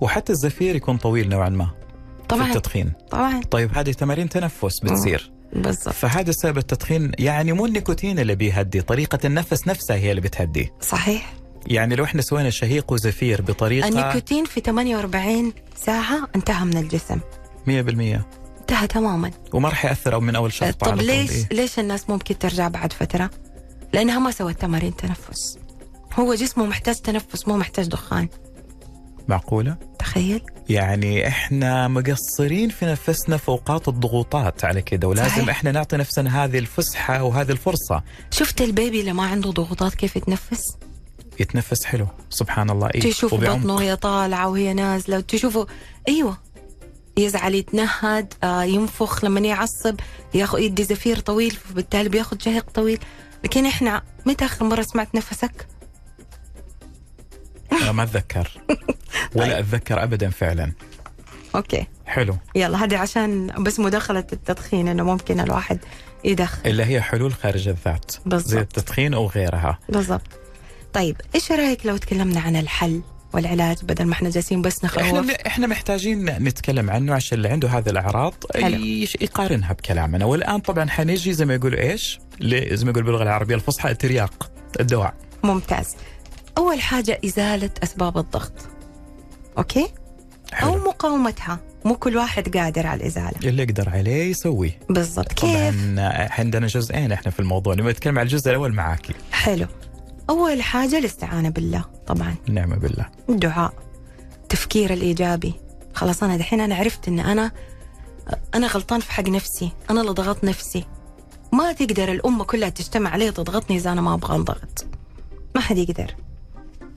وحتى 0.00 0.32
الزفير 0.32 0.76
يكون 0.76 0.96
طويل 0.96 1.28
نوعا 1.28 1.48
ما 1.48 1.64
في 1.64 2.28
طبعا. 2.28 2.46
التدخين. 2.48 2.92
طبعا. 3.10 3.40
طيب 3.50 3.70
هذه 3.78 3.92
تمارين 3.92 4.28
تنفس 4.28 4.80
بتصير. 4.80 5.32
بالضبط. 5.52 5.94
فهذا 5.94 6.32
سبب 6.32 6.58
التدخين 6.58 7.12
يعني 7.18 7.52
مو 7.52 7.66
النيكوتين 7.66 8.18
اللي 8.18 8.34
بيهدي 8.34 8.80
طريقة 8.80 9.18
النفس 9.24 9.68
نفسها 9.68 9.96
هي 9.96 10.10
اللي 10.10 10.20
بتهدي. 10.20 10.70
صحيح. 10.80 11.32
يعني 11.66 11.96
لو 11.96 12.04
إحنا 12.04 12.22
سوينا 12.22 12.50
شهيق 12.50 12.92
وزفير 12.92 13.42
بطريقة 13.42 13.90
100% 13.90 13.92
النيكوتين 13.92 14.44
في 14.44 14.60
48 14.60 15.52
ساعة 15.76 16.28
انتهى 16.36 16.64
من 16.64 16.76
الجسم 16.76 17.20
انتهى 18.60 18.86
تماما 18.86 19.30
وما 19.52 19.68
راح 19.68 19.84
يأثر 19.84 20.14
أو 20.14 20.20
من 20.20 20.36
أول 20.36 20.52
شخص 20.52 20.74
طب 20.74 21.00
ليش 21.00 21.30
ليش 21.52 21.78
الناس 21.78 22.10
ممكن 22.10 22.38
ترجع 22.38 22.68
بعد 22.68 22.92
فترة؟ 22.92 23.30
لأنها 23.92 24.18
ما 24.18 24.30
سوت 24.30 24.60
تمارين 24.60 24.96
تنفس 24.96 25.58
هو 26.14 26.34
جسمه 26.34 26.66
محتاج 26.66 26.94
تنفس 26.96 27.48
مو 27.48 27.56
محتاج 27.56 27.86
دخان 27.88 28.28
معقولة؟ 29.28 29.76
تخيل 29.98 30.42
يعني 30.68 31.28
إحنا 31.28 31.88
مقصرين 31.88 32.68
في 32.68 32.86
نفسنا 32.86 33.36
في 33.36 33.48
اوقات 33.48 33.88
الضغوطات 33.88 34.64
على 34.64 34.82
كده 34.82 35.08
ولازم 35.08 35.28
صحيح. 35.28 35.48
إحنا 35.48 35.72
نعطي 35.72 35.96
نفسنا 35.96 36.44
هذه 36.44 36.58
الفسحة 36.58 37.22
وهذه 37.22 37.50
الفرصة 37.50 38.02
شفت 38.30 38.60
ال 38.60 38.68
baby 38.68 39.00
اللي 39.00 39.12
ما 39.12 39.22
عنده 39.26 39.50
ضغوطات 39.50 39.94
كيف 39.94 40.16
يتنفس؟ 40.16 40.62
يتنفس 41.40 41.84
حلو. 41.84 42.06
سبحان 42.30 42.70
الله 42.70 42.90
إيه؟ 42.94 43.00
تشوف. 43.00 43.34
بطنه 43.34 43.74
وهي 43.74 43.96
طالعة 43.96 44.48
وهي 44.48 44.74
نازلة 44.74 45.20
تشوفه 45.20 45.66
أيوه. 46.08 46.38
يزعل 47.16 47.54
يتنهد 47.54 48.34
آه 48.44 48.62
ينفخ 48.62 49.24
لما 49.24 49.40
يعصب 49.40 50.00
ياخذ 50.34 50.58
يدي 50.58 50.84
زفير 50.84 51.18
طويل 51.18 51.50
فبالتالي 51.50 52.08
بياخذ 52.08 52.38
شهيق 52.40 52.70
طويل. 52.70 52.98
لكن 53.44 53.66
إحنا 53.66 54.02
متى 54.26 54.44
آخر 54.44 54.64
مرة 54.64 54.82
سمعت 54.82 55.14
نفسك؟ 55.14 55.66
أنا 57.72 57.92
ما 57.92 58.02
أتذكر. 58.02 58.50
ولا 59.36 59.58
أتذكر 59.58 60.02
أبدا 60.02 60.30
فعلا. 60.30 60.72
okay. 61.54 61.86
حلو. 62.06 62.36
يلا 62.54 62.84
هذه 62.84 62.96
عشان 62.98 63.46
بس 63.62 63.80
مداخلة 63.80 64.26
التدخين 64.32 64.88
إنه 64.88 65.02
ممكن 65.02 65.40
الواحد 65.40 65.78
يدخن. 66.24 66.70
اللي 66.70 66.84
هي 66.84 67.00
حلول 67.02 67.34
خارج 67.34 67.68
الذات. 67.68 68.10
زي 68.10 68.18
بالضبط 68.26 68.58
التدخين 68.58 69.14
أو 69.14 69.26
غيرها. 69.26 69.78
بالضبط. 69.88 70.41
طيب 70.92 71.16
إيش 71.34 71.52
رأيك 71.52 71.86
لو 71.86 71.96
تكلمنا 71.96 72.40
عن 72.40 72.56
الحل 72.56 73.02
والعلاج 73.32 73.76
بدل 73.84 74.04
ما 74.04 74.12
إحنا 74.12 74.30
جالسين 74.30 74.62
بس 74.62 74.84
إحنا 74.84 75.12
نخوف 75.12 75.30
إحنا 75.30 75.66
محتاجين 75.66 76.24
نتكلم 76.24 76.90
عنه 76.90 77.14
عشان 77.14 77.38
اللي 77.38 77.48
عنده 77.48 77.68
هذه 77.68 77.88
الأعراض 77.88 78.34
يقارنها 79.20 79.72
بكلامنا. 79.72 80.24
والآن 80.24 80.60
طبعا 80.60 80.90
حنيجي 80.90 81.32
زي 81.32 81.44
ما 81.44 81.54
يقولوا 81.54 81.78
إيش؟ 81.78 82.20
زي 82.42 82.84
ما 82.84 82.90
يقول 82.90 83.02
باللغة 83.02 83.22
العربية 83.22 83.54
الفصحى 83.54 83.90
الترياق 83.90 84.50
الدواء. 84.80 85.14
ممتاز. 85.42 85.96
أول 86.58 86.80
حاجة 86.80 87.20
إزالة 87.24 87.70
أسباب 87.82 88.18
الضغط. 88.18 88.52
okay؟ 89.58 89.82
أو 90.52 90.72
حلو. 90.72 90.84
مقاومتها. 90.84 91.60
مو 91.84 91.96
كل 91.96 92.16
واحد 92.16 92.56
قادر 92.56 92.86
على 92.86 93.00
الإزالة. 93.00 93.32
اللي 93.44 93.62
يقدر 93.62 93.88
عليه 93.88 94.30
يسويه. 94.30 94.78
بالضبط. 94.90 95.32
كيف؟ 95.32 95.42
طبعا 95.42 96.28
عندنا 96.38 96.66
جزئين 96.66 97.12
إحنا 97.12 97.30
في 97.30 97.40
الموضوع. 97.40 97.74
نبغى 97.74 97.92
نتكلم 97.92 98.18
عن 98.18 98.26
الجزء 98.26 98.50
الأول 98.50 98.72
معاكي. 98.74 99.14
حلو. 99.32 99.66
أول 100.30 100.62
حاجة 100.62 100.98
الاستعانة 100.98 101.48
بالله 101.48 101.84
طبعا. 102.06 102.34
نعم 102.48 102.70
بالله. 102.70 103.06
الدعاء 103.28 103.72
التفكير 104.42 104.92
الإيجابي. 104.92 105.54
خلاص 105.94 106.22
أنا 106.22 106.36
دحين 106.36 106.60
أنا 106.60 106.74
عرفت 106.74 107.08
إن 107.08 107.20
أنا 107.20 107.52
أنا 108.54 108.66
غلطان 108.66 109.00
في 109.00 109.12
حق 109.12 109.28
نفسي 109.28 109.72
أنا 109.90 110.00
اللي 110.00 110.12
ضغطت 110.12 110.44
نفسي. 110.44 110.84
ما 111.52 111.72
تقدر 111.72 112.12
الأمة 112.12 112.44
كلها 112.44 112.68
تجتمع 112.68 113.10
علي 113.10 113.30
تضغطني 113.30 113.76
إذا 113.76 113.92
أنا 113.92 114.00
ما 114.00 114.14
أبغى 114.14 114.36
انضغط 114.36 114.86
ما 115.54 115.60
حد 115.60 115.78
يقدر. 115.78 116.14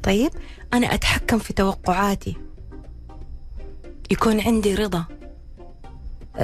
طيب 0.03 0.31
أنا 0.73 0.93
أتحكم 0.93 1.39
في 1.39 1.53
توقعاتي. 1.53 2.35
يكون 4.11 4.39
عندي 4.41 4.75
رضا. 4.75 5.05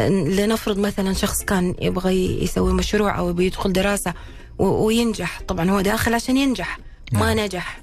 لنفرض 0.09 0.77
مثلا 0.77 1.13
شخص 1.13 1.43
كان 1.43 1.75
يبغى 1.81 2.43
يسوي 2.43 2.73
مشروع 2.73 3.29
يبغى 3.29 3.45
يدخل 3.45 3.73
دراسة. 3.73 4.11
و- 4.11 4.13
وينجح. 4.61 5.41
طبعا 5.47 5.69
هو 5.69 5.81
داخل 5.81 6.13
عشان 6.13 6.37
ينجح 6.37 6.79
ما 7.11 7.33
نجح. 7.33 7.81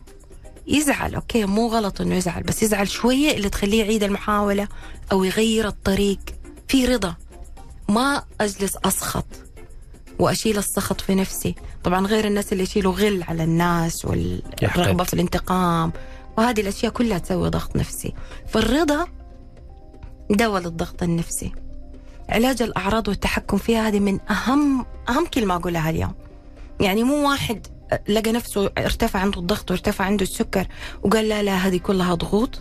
يزعل 0.67 1.15
أوكي 1.15 1.45
مو 1.45 1.67
غلط 1.69 2.01
إنه 2.01 2.15
يزعل 2.15 2.43
بس 2.43 2.63
يزعل 2.63 2.89
شوية 2.89 3.37
اللي 3.37 3.49
تخليه 3.49 3.81
يعيد 3.81 4.03
المحاولة 4.03 4.69
أو 5.13 5.25
يغير 5.25 5.69
الطريق. 5.69 6.19
في 6.69 6.87
رضا. 6.87 7.15
ما 7.89 8.23
أجلس 8.41 8.77
أسخط 8.85 9.27
وأشيل 10.19 10.59
السخط 10.59 11.01
في 11.01 11.15
نفسي. 11.15 11.55
طبعا 11.85 12.07
غير 12.07 12.27
الناس 12.27 12.53
اللي 12.53 12.63
يشيلوا 12.63 12.93
غل 12.93 13.23
على 13.23 13.45
الناس 13.45 14.05
والرغبة. 14.05 15.05
في 15.05 15.15
الانتقام. 15.15 15.93
وهذه 16.39 16.61
الأشياء 16.61 16.93
كلها 16.93 17.19
تسوي 17.19 17.49
ضغط 17.49 17.77
نفسي. 17.77 18.15
فالرضا 18.49 19.07
دواء 20.31 20.63
للضغط 20.63 21.03
النفسي. 21.03 21.53
علاج 22.29 22.63
الأعراض 22.63 23.09
والتحكم 23.09 23.57
فيها 23.57 23.89
هذه 23.89 24.01
من 24.01 24.21
أهم 24.31 24.87
أهم 25.09 25.27
كلمة 25.27 25.55
أقولها 25.57 25.91
اليوم. 25.91 26.15
يعني 26.81 27.03
مو 27.05 27.29
واحد 27.31 27.67
لقى 28.09 28.33
نفسه 28.33 28.71
ارتفع 28.79 29.19
عنده 29.21 29.41
الضغط 29.41 29.71
وارتفع 29.71 30.05
عنده 30.05 30.23
السكر 30.23 30.67
وقال 31.03 31.29
لا 31.29 31.43
لا 31.43 31.57
هذه 31.57 31.77
كلها 31.77 32.15
ضغوط. 32.15 32.61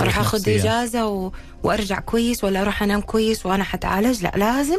أروح 0.00 0.18
آخذ. 0.18 0.48
إجازة 0.48 1.06
و... 1.08 1.32
وأرجع 1.62 2.00
كويس 2.00 2.44
ولا 2.44 2.62
أروح 2.62 2.82
أنام 2.82 3.00
كويس 3.00 3.46
وأنا 3.46 3.64
حتعالج؟ 3.64 4.22
لا 4.22 4.32
لازم 4.36 4.78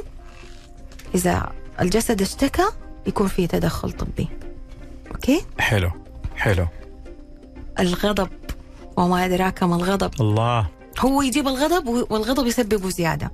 إذا 1.16 1.52
الجسد 1.82 2.22
اشتكى 2.22 2.64
يكون 3.08 3.28
في 3.28 3.48
تدخل 3.48 3.92
طبي. 3.92 4.28
أوكي؟ 5.12 5.42
حلو 5.60 5.92
حلو. 6.36 6.68
الغضب 7.80 8.30
وما 8.98 9.26
أدراك 9.26 9.64
ما 9.64 9.76
الغضب. 9.76 10.12
الله. 10.22 10.68
هو 11.00 11.22
يجيب 11.22 11.48
الغضب 11.48 11.88
والغضب 12.12 12.48
يسببه 12.48 12.90
زيادة. 12.90 13.32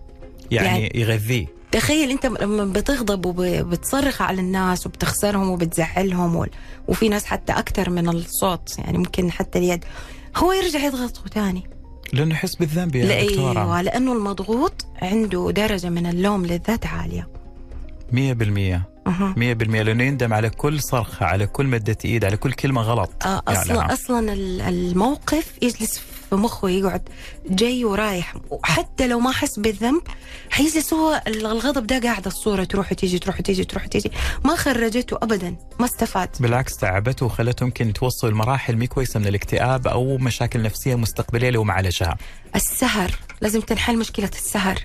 يعني- 0.52 0.68
يعني 0.84 0.92
يغذيه. 1.02 1.48
تخيل 1.74 2.10
انت 2.12 2.26
لما 2.26 2.66
بتغضب 2.66 3.26
وبتصرخ 3.26 4.22
على 4.22 4.42
الناس 4.42 4.86
وبتخسرهم 4.88 5.50
وبتزعلهم 5.50 6.48
وفي 6.88 7.10
ناس 7.10 7.26
حتى 7.26 7.54
أكثر 7.54 7.90
من 7.90 8.10
الصوت 8.10 8.80
يعني 8.80 8.98
ممكن 8.98 9.32
حتى 9.32 9.60
اليد. 9.60 9.86
هو 10.38 10.52
يرجع 10.52 10.80
يضغطه 10.86 11.22
تاني. 11.32 11.64
لأنه 12.14 12.36
يحس 12.36 12.56
بالذنب 12.56 12.96
يا 12.96 13.06
لا 13.06 13.24
دكتورة. 13.24 13.60
أيوه 13.62 13.82
لأنه 13.82 14.14
المضغوط 14.14 14.86
عنده 15.02 15.52
درجة 15.52 15.90
من 15.90 16.06
اللوم 16.06 16.46
للذات 16.46 16.86
عالية. 16.86 17.28
100% 18.12 18.82
أها. 19.08 19.34
100% 19.38 19.82
لأنه 19.82 20.04
يندم 20.04 20.34
على 20.34 20.50
كل 20.50 20.82
صرخة 20.82 21.26
على 21.26 21.48
كل 21.48 21.66
مدة 21.68 21.98
إيد 22.06 22.26
على 22.26 22.38
كل 22.38 22.54
كلمة 22.54 22.82
غلط. 22.82 23.10
آه،. 23.26 23.42
أصلا 23.48 23.94
أصلا 23.94 24.34
ال- 24.34 24.62
الموقف 24.62 25.52
يجلس 25.62 26.02
في 26.36 26.42
مخه 26.42 26.70
يقعد 26.70 27.10
جاي 27.50 27.86
ورايح. 27.86 28.36
وحتى 28.50 29.08
لو 29.08 29.20
ما 29.20 29.32
حس 29.32 29.60
بالذنب 29.60 30.02
حيجلس 30.50 30.94
هو 30.94 31.22
ال- 31.28 31.46
الغضب 31.46 31.88
ده 31.88 32.00
قاعدة 32.00 32.28
الصورة 32.28 32.64
تروح 32.64 32.92
وتيجي 32.92 33.20
تروح 33.20 33.40
وتيجي 33.40 33.64
تروح 33.64 33.84
وتيجي. 33.86 34.12
ما 34.46 34.56
خرجته 34.56 35.18
ابدا 35.22 35.56
ما 35.80 35.86
استفاد. 35.86 36.30
بالعكس 36.40 36.78
تعبته 36.78 37.26
وخلته 37.26 37.64
يمكن 37.64 37.94
توصل 37.94 38.30
لمراحل 38.32 38.76
مي 38.76 38.88
كويسة 38.88 39.20
من 39.20 39.28
الاكتئاب 39.28 39.88
أو 39.88 40.18
مشاكل 40.18 40.62
نفسية 40.62 40.96
مستقبلية 40.96 41.50
لو 41.50 41.64
ما 41.64 41.74
عالجها 41.74 42.18
السهر 42.56 43.12
لازم 43.42 43.62
تنحل 43.62 43.98
مشكلة 43.98 44.30
السهر. 44.36 44.80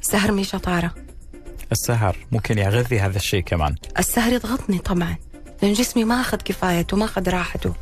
السهر 0.00 0.32
مش 0.32 0.48
شطارة. 0.50 0.94
السهر 1.72 2.16
ممكن 2.32 2.58
يغذي 2.58 3.00
هذا 3.00 3.16
الشيء 3.16 3.40
كمان. 3.42 3.74
السهر 3.98 4.32
يضغطني 4.32 4.78
طبعا. 4.78 5.16
لأن 5.62 5.72
جسمي 5.72 6.04
ما 6.04 6.20
أخذ 6.20 6.36
كفايته 6.38 6.96
ما 6.96 7.04
أخذ 7.04 7.28
راحته. 7.28 7.74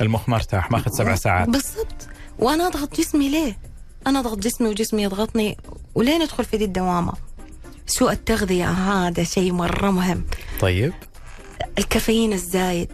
المخ 0.00 0.28
مرتاح 0.28 0.70
ماخذ 0.70 0.90
سبع 0.90 1.14
ساعات. 1.14 1.48
بالضبط. 1.48 2.08
وأنا 2.38 2.66
أضغط 2.66 2.96
جسمي 3.00 3.28
ليه؟ 3.28 3.58
أنا 4.06 4.18
أضغط 4.18 4.38
جسمي 4.38 4.68
وجسمي 4.68 5.02
يضغطني 5.02 5.56
وليه 5.94 6.18
ندخل 6.18 6.44
في 6.44 6.56
دي 6.56 6.64
الدوامة؟ 6.64 7.12
سوء 7.86 8.12
التغذية 8.12 8.70
هذا 8.70 9.22
شيء 9.24 9.52
مرة 9.52 9.90
مهم، 9.90 10.24
طيب. 10.60 10.92
الكافيين 11.78 12.32
الزايد 12.32 12.92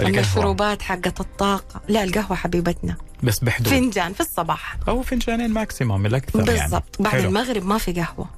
القهوة. 0.00 0.08
المشروبات 0.16 0.82
حقت 0.82 1.20
الطاقة، 1.20 1.80
لا 1.88 2.04
القهوة 2.04 2.36
حبيبتنا. 2.36 2.96
بس 3.22 3.38
بحدود. 3.38 3.68
فنجان 3.68 4.12
في 4.12 4.20
الصباح. 4.20 4.76
أو 4.88 5.02
فنجانين 5.02 5.50
maximum 5.50 6.06
الاكثر 6.06 6.38
يعني. 6.48 6.60
بالضبط. 6.60 7.02
بعد 7.02 7.12
حلو. 7.12 7.28
المغرب 7.28 7.64
ما 7.64 7.78
في 7.78 7.92
قهوة. 7.92 8.28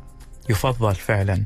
يفضل 0.51 0.95
فعلا. 0.95 1.45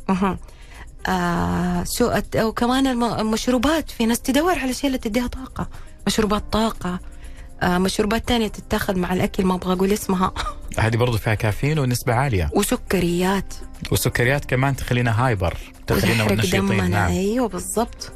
آه 1.09 1.85
سوء 1.85 2.23
وكمان 2.37 2.87
الم- 2.87 3.05
المشروبات 3.05 3.91
في 3.91 4.07
ناس 4.07 4.21
تدور 4.21 4.53
على 4.53 4.65
الاشياء 4.65 4.87
اللي 4.87 4.99
تديها 4.99 5.27
طاقة. 5.27 5.69
مشروبات 6.07 6.45
طاقة 6.53 7.01
مشروبات 7.63 8.29
تانية 8.29 8.49
تتاخذ 8.49 8.99
مع 8.99 9.13
الأكل 9.13 9.45
ما 9.45 9.55
أبغى 9.55 9.73
أقول 9.73 9.93
اسمها. 9.93 10.33
هذه 10.79 10.97
برضو 10.97 11.19
فيها 11.19 11.35
كافيين 11.35 11.79
ونسبة 11.79 12.15
عالية. 12.15 12.51
وسكريات. 12.55 13.55
والسكريات 13.91 14.45
كمان 14.45 14.77
تخلينا 14.77 15.27
hyper 15.27 15.57
تخلينا 15.87 16.33
نشيطين 16.33 16.91
نعم. 16.91 17.11
أيوه 17.11 17.49
بالضبط. 17.49 18.13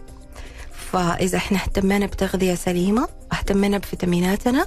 فإذا 0.93 1.39
إحنا 1.39 1.59
اهتمينا 1.59 2.07
بتغذية 2.07 2.55
سليمة 2.55 3.09
اهتمينا 3.33 3.79
بفيتاميناتنا 3.79 4.67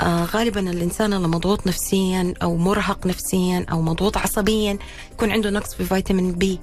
آه 0.00 0.24
غالبا 0.24 0.60
الإنسان 0.70 1.12
اللي 1.12 1.28
مضغوط 1.28 1.66
نفسيا 1.66 2.34
أو 2.42 2.56
مرهق 2.56 3.06
نفسيا 3.06 3.66
أو 3.72 3.82
مضغوط 3.82 4.16
عصبيا 4.16 4.78
يكون 5.12 5.30
عنده 5.30 5.50
نقص 5.50 5.74
في 5.74 5.84
فيتامين 5.84 6.32
بي. 6.32 6.60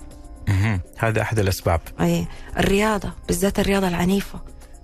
هذا 0.97 1.21
أحد 1.21 1.39
الأسباب. 1.39 1.81
أي 2.01 2.27
الرياضة 2.57 3.13
بالذات 3.27 3.59
الرياضة 3.59 3.87
العنيفة. 3.87 4.39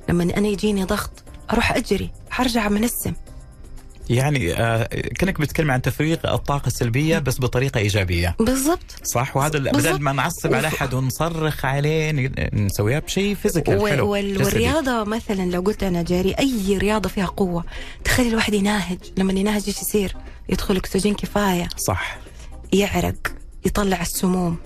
لما 0.09 0.23
أنا 0.23 0.47
يجيني 0.47 0.83
ضغط 0.83 1.23
أروح 1.51 1.71
أجري 1.71 2.11
حرجع 2.29 2.69
منسم. 2.69 3.13
يعني 4.09 4.53
آه 4.53 4.83
كأنك 5.19 5.41
بتتكلم 5.41 5.71
عن 5.71 5.81
تفريغ 5.81 6.17
الطاقة 6.33 6.67
السلبية 6.67 7.19
بس 7.19 7.39
بطريقة 7.41 7.77
إيجابية. 7.77 8.35
بالضبط. 8.39 8.95
صح؟ 9.03 9.37
وهذا. 9.37 9.59
بدل 9.59 9.99
ما 10.01 10.11
نعصب 10.11 10.53
على 10.53 10.67
أحد 10.67 10.93
ونصرخ 10.93 11.65
عليه 11.65 12.11
نسويها 12.53 12.99
بشيء 12.99 13.35
فيزيكال 13.35 13.89
حلو 13.89 14.09
وال- 14.11 14.33
جسدي. 14.33 14.43
والرياضة 14.43 15.03
مثلا 15.03 15.51
لو 15.51 15.61
قلت 15.61 15.83
أنا 15.83 16.01
جاري 16.03 16.31
أي 16.39 16.77
رياضة 16.77 17.09
فيها 17.09 17.25
قوة؟ 17.25 17.63
تخلي 18.03 18.29
الواحد 18.29 18.53
يناهج 18.53 18.97
لما 19.17 19.33
يناهج 19.33 19.63
إيش 19.67 19.81
يصير؟ 19.81 20.15
يدخل 20.49 20.77
أكسجين 20.77 21.13
كفاية. 21.15 21.67
صح. 21.77 22.17
يعرق 22.73 23.15
يطلع 23.65 24.01
السموم. 24.01 24.57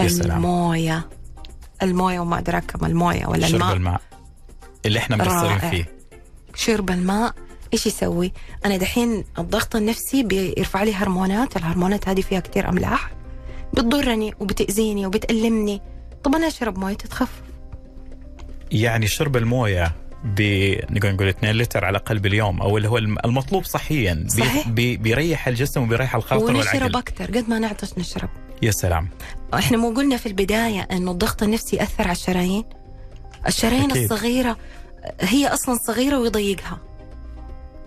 الموية. 0.00 1.08
الموية 1.82 2.20
وما 2.20 2.38
أدراك 2.38 2.64
كم 2.66 2.86
الموية 2.86 3.26
ولا 3.26 3.46
شرب 3.46 3.54
الماء. 3.54 3.76
الماء. 3.76 4.00
اللي 4.86 4.98
إحنا 4.98 5.16
مقصرين. 5.16 5.58
فيه. 5.70 5.93
شرب 6.54 6.90
الماء 6.90 7.34
إيش 7.72 7.86
يسوي؟ 7.86 8.32
أنا 8.64 8.76
دحين 8.76 9.24
الضغط 9.38 9.76
النفسي 9.76 10.22
بيرفع 10.22 10.82
لي 10.82 10.94
هرمونات، 10.94 11.56
الهرمونات 11.56 12.08
هذه 12.08 12.20
فيها 12.20 12.40
كثير 12.40 12.68
أملاح 12.68 13.10
بتضرني 13.74 14.34
وبتأذيني 14.40 15.06
وبتألمني، 15.06 15.80
طب 16.24 16.34
أنا 16.34 16.46
أشرب 16.46 16.78
موية 16.78 16.94
تتخفف، 16.94 17.42
يعني 18.72 19.06
شرب 19.06 19.36
الموية 19.36 19.92
ب 20.24 20.40
نقول 20.90 21.12
نقول 21.14 21.28
2 21.28 21.56
لتر 21.56 21.84
على 21.84 21.98
الاقل 21.98 22.18
باليوم 22.18 22.60
أو 22.60 22.76
اللي 22.76 22.88
هو 22.88 22.98
الم- 22.98 23.18
المطلوب 23.24 23.64
صحيا 23.64 24.26
صحيح. 24.28 24.68
بي 24.68 24.96
بيريح 24.96 25.48
الجسم 25.48 25.82
وبيريح 25.82 26.14
الخاطر 26.14 26.44
ونشرب 26.44 26.74
والعقل 26.74 26.96
أكثر 26.96 27.24
قد 27.26 27.48
ما 27.48 27.58
نعطش 27.58 27.98
نشرب. 27.98 28.28
يا 28.62 28.70
سلام 28.70 29.08
إحنا 29.54 29.76
مو 29.76 29.90
قلنا 29.90 30.16
في 30.16 30.26
البداية 30.26 30.80
إنه 30.92 31.10
الضغط 31.10 31.42
النفسي 31.42 31.76
يأثر 31.76 32.02
على 32.02 32.12
الشرايين؟ 32.12 32.64
الشرايين 33.46 33.90
أكيد. 33.90 34.12
الصغيرة 34.12 34.56
هي 35.20 35.46
أصلا 35.48 35.78
صغيرة 35.86 36.18
ويضيقها. 36.18 36.78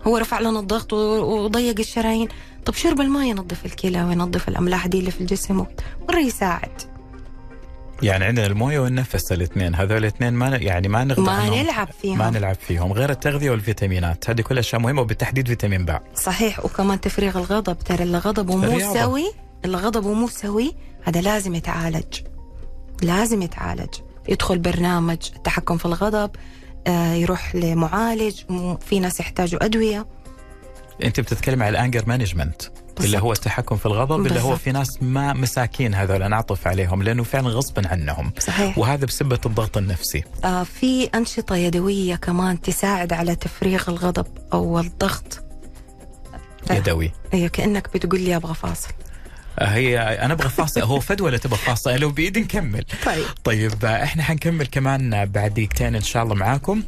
هو 0.06 0.16
رفع 0.16 0.40
لنا 0.40 0.60
الضغط 0.60 0.92
وضيق 0.92 1.78
الشرايين، 1.78 2.28
طب 2.64 2.74
شرب 2.74 3.00
الماء 3.00 3.22
ينظف 3.22 3.66
الكلى 3.66 4.04
وينظف 4.04 4.48
الأملاح 4.48 4.86
دي 4.86 4.98
اللي 4.98 5.10
في 5.10 5.20
الجسم 5.20 5.66
مره 6.08 6.18
يساعد. 6.18 6.82
يعني 8.02 8.24
عندنا 8.24 8.46
الموية 8.46 8.80
والنفس 8.80 9.32
الاثنين. 9.32 9.74
هذول 9.74 9.96
الاثنين 9.96 10.32
ما 10.32 10.56
يعني 10.56 10.88
ما 10.88 11.04
نغضب 11.04 11.22
ما. 11.22 11.62
نلعب 11.62 11.88
فيهم. 12.02 12.18
ما 12.18 12.30
نلعب 12.30 12.54
فيهم. 12.54 12.92
غير 12.92 13.10
التغذية 13.10 13.50
والفيتامينات. 13.50 14.30
هذه 14.30 14.40
كلها 14.40 14.60
أشياء 14.60 14.80
مهمة 14.80 15.00
وبالتحديد 15.00 15.48
فيتامين 15.48 15.84
باء. 15.84 16.02
صحيح. 16.14 16.64
وكمان 16.64 17.00
تفريغ 17.00 17.38
الغضب. 17.38 17.78
ترى 17.78 18.02
اللي 18.02 18.18
غضبه 18.18 18.56
مو. 18.56 18.94
سوي. 18.94 19.32
اللي 19.64 19.76
غضبه 19.76 20.12
مو 20.12 20.28
سوي. 20.28 20.74
هذا 21.02 21.20
لازم 21.20 21.54
يتعالج. 21.54 22.20
لازم 23.02 23.42
يتعالج. 23.42 23.94
يدخل 24.28 24.58
برنامج 24.58 25.18
التحكم 25.36 25.76
في 25.76 25.86
الغضب. 25.86 26.30
يروح 26.88 27.54
لمعالج 27.54 28.34
في 28.80 29.00
ناس 29.00 29.20
يحتاجوا 29.20 29.64
أدوية. 29.64 30.06
أنت 31.04 31.20
بتتكلم 31.20 31.62
على 31.62 31.70
ال 31.70 31.76
anger 31.76 32.04
management 32.06 32.62
اللي 33.00 33.18
هو 33.18 33.32
التحكم 33.32 33.76
في 33.76 33.86
الغضب 33.86 34.26
اللي 34.26 34.40
هو. 34.40 34.56
في 34.56 34.72
ناس 34.72 35.02
ما 35.02 35.32
مساكين 35.32 35.94
هذول 35.94 36.30
نعطف 36.30 36.66
عليهم 36.66 37.02
لأنه 37.02 37.22
فعلا 37.22 37.48
غصبا 37.48 37.88
عنهم. 37.88 38.32
صحيح. 38.38 38.78
وهذا 38.78 39.06
بسبب 39.06 39.46
الضغط 39.46 39.76
النفسي. 39.76 40.24
آه، 40.44 40.62
في 40.62 41.04
أنشطة 41.04 41.56
يدوية 41.56 42.16
كمان 42.16 42.60
تساعد 42.60 43.12
على 43.12 43.34
تفريغ 43.36 43.90
الغضب 43.90 44.26
أو 44.52 44.78
الضغط. 44.78 45.42
آه. 46.70 46.74
يدوي. 46.74 47.12
هي 47.32 47.48
كأنك 47.48 47.94
بتقول 47.94 48.20
لي 48.20 48.36
أبغى 48.36 48.54
فاصل. 48.54 48.88
هي 49.60 49.98
أنا 49.98 50.32
أبغى 50.32 50.48
فاصل 50.48 50.80
هو 50.80 51.00
فد 51.00 51.20
ولا 51.20 51.38
تبغى 51.38 51.58
فاصل؟ 51.58 51.96
لو 51.96 52.10
بإيدي 52.10 52.40
نكمل. 52.40 52.84
طيب. 53.06 53.24
طيب 53.44 53.84
آه، 53.84 54.02
إحنا 54.04 54.22
حنكمل 54.22 54.66
كمان 54.66 55.14
آه، 55.14 55.24
بعد 55.24 55.54
دقيقتين 55.54 55.94
إن 55.94 56.02
شاء 56.02 56.22
الله 56.22 56.34
معاكم. 56.34 56.82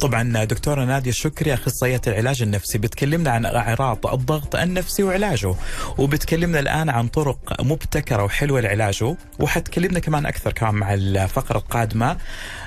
طبعا 0.00 0.44
دكتورة 0.44 0.84
نادية 0.84 1.10
الشكري 1.10 1.54
أخصائية 1.54 2.00
العلاج 2.06 2.42
النفسي 2.42 2.78
بتكلمنا 2.78 3.30
عن 3.30 3.46
أعراض 3.46 4.06
الضغط 4.06 4.56
النفسي 4.56 5.02
وعلاجه 5.02 5.54
وبتكلمنا 5.98 6.60
الآن 6.60 6.88
عن 6.90 7.08
طرق 7.08 7.62
مبتكرة 7.62 8.24
وحلوة 8.24 8.60
لعلاجه 8.60 9.16
وحتكلمنا 9.38 9.98
كمان 9.98 10.26
أكثر 10.26 10.52
كمان 10.52 10.74
مع 10.74 10.94
الفقرة 10.94 11.58
القادمة 11.58 12.16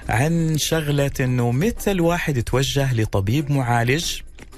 عن 0.10 0.58
شغلة 0.58 1.12
أنه 1.20 1.52
متى 1.52 1.92
الواحد 1.92 2.38
يتوجه 2.38 2.94
لطبيب 2.94 3.52
معالج 3.52 4.06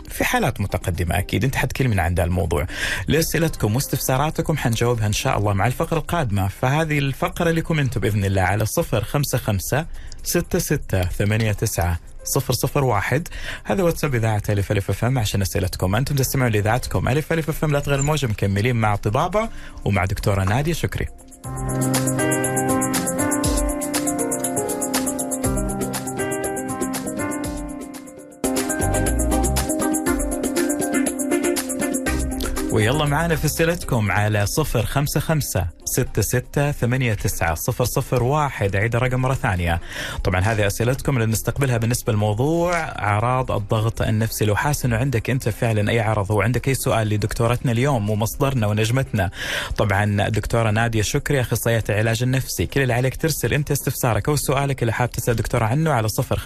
في 0.07 0.25
حالات 0.25 0.61
متقدمة 0.61 1.19
أكيد. 1.19 1.43
أنت 1.43 1.55
حتكلمنا 1.55 2.01
عن 2.01 2.15
ذا 2.15 2.23
الموضوع. 2.23 2.67
لأسئلتكم 3.07 3.75
واستفساراتكم 3.75 4.57
حنجاوبها 4.57 5.07
إن 5.07 5.13
شاء 5.13 5.37
الله 5.37 5.53
مع 5.53 5.67
الفقرة 5.67 5.97
القادمة. 5.97 6.47
فهذه 6.47 6.99
الفقرة 6.99 7.51
لكم 7.51 7.79
أنتم 7.79 8.01
بإذن 8.01 8.25
الله 8.25 8.41
على 8.41 8.65
صفر 8.65 9.03
خمسة 9.03 9.37
خمسة 9.37 9.85
ستة 10.23 10.59
ستة 10.59 11.03
ثمانية 11.03 11.51
تسعة 11.51 11.99
صفر 12.23 12.53
صفر 12.53 12.83
واحد. 12.83 13.27
هذا 13.63 13.83
واتساب 13.83 14.15
إذاعة 14.15 14.43
ألف 14.49 14.71
ألف 14.71 14.89
أف 14.89 15.05
أم 15.05 15.19
عشان 15.19 15.41
أسئلتكم. 15.41 15.95
أنتم 15.95 16.15
تستمعون 16.15 16.51
لإذاعتكم 16.51 17.07
ألف 17.07 17.33
ألف 17.33 17.49
أف 17.49 17.63
أم 17.63 17.71
لا 17.71 17.79
تغير 17.79 17.99
الموجة 17.99 18.27
مكملين 18.27 18.75
مع 18.75 18.95
طبابة 18.95 19.49
ومع 19.85 20.05
دكتورة 20.05 20.43
نادية 20.43 20.73
شكري. 20.73 21.07
ويلا 32.77 33.05
معانا 33.05 33.35
في 33.35 33.45
اسئلتكم 33.45 34.11
على 34.11 34.45
صفر 34.45 34.85
خمسة 34.85 35.19
خمسة 35.19 35.67
ستة 35.85 36.21
ستة 36.21 36.71
ثمانية 36.71 37.13
تسعة 37.13 37.55
صفر 37.55 37.85
صفر 37.85 38.23
واحد. 38.23 38.75
عيد 38.75 38.95
الرقم 38.95 39.19
مرة 39.19 39.33
ثانية. 39.33 39.81
طبعا 40.23 40.41
هذه 40.41 40.67
أسئلتكم 40.67 41.17
اللي 41.17 41.25
نستقبلها 41.25 41.77
بالنسبة 41.77 42.13
لموضوع 42.13 42.73
أعراض 42.79 43.51
الضغط 43.51 44.01
النفسي. 44.01 44.45
لو 44.45 44.55
حاسس 44.55 44.85
انه 44.85 44.97
عندك 44.97 45.29
أنت 45.29 45.49
فعلا 45.49 45.91
أي 45.91 45.99
عرض 45.99 46.31
وعندك 46.31 46.67
أي 46.67 46.75
سؤال 46.75 47.09
لدكتورتنا 47.09 47.71
اليوم 47.71 48.09
ومصدرنا 48.09 48.67
ونجمتنا. 48.67 49.29
طبعا 49.77 50.29
دكتورة 50.29 50.71
نادية 50.71 51.01
شكري 51.01 51.41
أخصائية 51.41 51.83
العلاج 51.89 52.23
النفسي. 52.23 52.65
كل 52.65 52.81
اللي 52.81 52.93
عليك 52.93 53.15
ترسل 53.15 53.53
أنت 53.53 53.71
استفسارك 53.71 54.29
أو 54.29 54.35
سؤالك 54.35 54.81
اللي 54.83 54.93
حاب 54.93 55.11
تسأل 55.11 55.35
دكتورة 55.35 55.65
عنه 55.65 55.91
على 55.91 56.07
صفر 56.07 56.39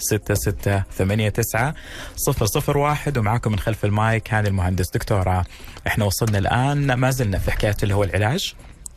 خمسة 0.00 0.16
خمسة 0.18 0.34
ستة 0.34 0.34
ستة 0.34 0.82
ثمانية 0.98 1.28
تسعة 1.28 1.74
صفر 2.16 2.46
صفر 2.46 2.78
واحد 2.78 3.18
ومعكم 3.18 3.52
من 3.52 3.58
خلف 3.58 3.84
المايك 3.84 4.34
هاني 4.34 4.48
المهندس. 4.48 4.90
دكتورة 4.90 5.44
إحنا 5.86 6.04
وصلنا 6.04 6.38
الآن 6.38 6.92
ما 6.92 7.10
زلنا 7.10 7.38
في 7.38 7.50
حكاية 7.50 7.76
اللي 7.82 7.94
هو 7.94 8.04
العلاج. 8.04 8.54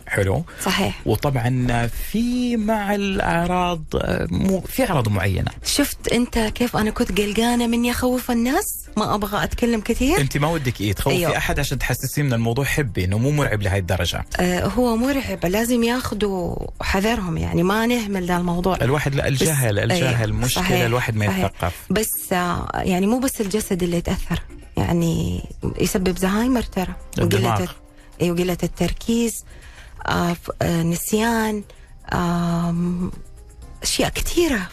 حلو. 0.08 0.44
صحيح. 0.64 1.02
وطبعا 1.06 1.88
في 1.88 2.58
مع 2.58 2.96
الأعراض 2.96 3.84
مو 4.32 4.62
في 4.62 4.90
أعراض 4.90 5.10
معينة. 5.10 5.52
شفت 5.66 6.08
أنت 6.08 6.40
كيف 6.40 6.78
أنا 6.78 6.92
كنت 6.92 7.22
قلقانة 7.22 7.68
مني 7.68 7.92
اخوف 7.92 8.32
الناس؟ 8.32 8.80
ما 8.98 9.16
أبغى 9.16 9.44
أتكلم 9.44 9.82
كثير. 9.82 10.22
أنت 10.22 10.38
ما 10.38 10.48
ودك 10.48 10.82
إيه 10.82 10.94
تخوفي 10.94 11.16
أيوه. 11.16 11.38
أحد 11.38 11.60
عشان 11.60 11.80
تحسسيه 11.80 12.24
من 12.24 12.34
الموضوع 12.34 12.66
حبي 12.66 13.06
إنه 13.06 13.18
مو 13.18 13.32
مرعب 13.32 13.62
لهي 13.62 13.80
الدرجة. 13.80 14.26
آه 14.40 14.66
هو 14.66 14.96
مرعب 14.96 15.46
لازم 15.46 15.84
ياخذوا 15.84 16.56
حذرهم 16.82 17.38
يعني 17.38 17.64
ما 17.64 17.86
نهمل 17.86 18.26
ذا 18.26 18.38
الموضوع. 18.38 18.78
الواحد 18.82 19.16
لا 19.16 19.28
الجهل 19.28 19.80
أيوه، 19.80 19.94
الجهل 19.94 20.34
مشكلة 20.34 20.64
صحيح، 20.64 20.82
الواحد 20.82 21.16
ما. 21.16 21.26
يتثقف 21.26 21.74
بس 21.90 22.34
آه 22.34 22.68
يعني 22.76 23.08
مو 23.08 23.20
بس 23.20 23.42
الجسد 23.42 23.84
اللي 23.84 23.98
يتأثر 23.98 24.42
يعني 24.78 25.44
يسبب 25.82 26.18
زهايمر 26.18 26.62
ترى. 26.62 26.94
وقلة 27.20 27.68
أيوه 28.22 28.38
قله 28.38 28.58
التركيز. 28.64 29.44
نسيان 30.64 31.64
آم، 32.14 33.12
أشياء 33.84 34.10
كثيرة. 34.10 34.68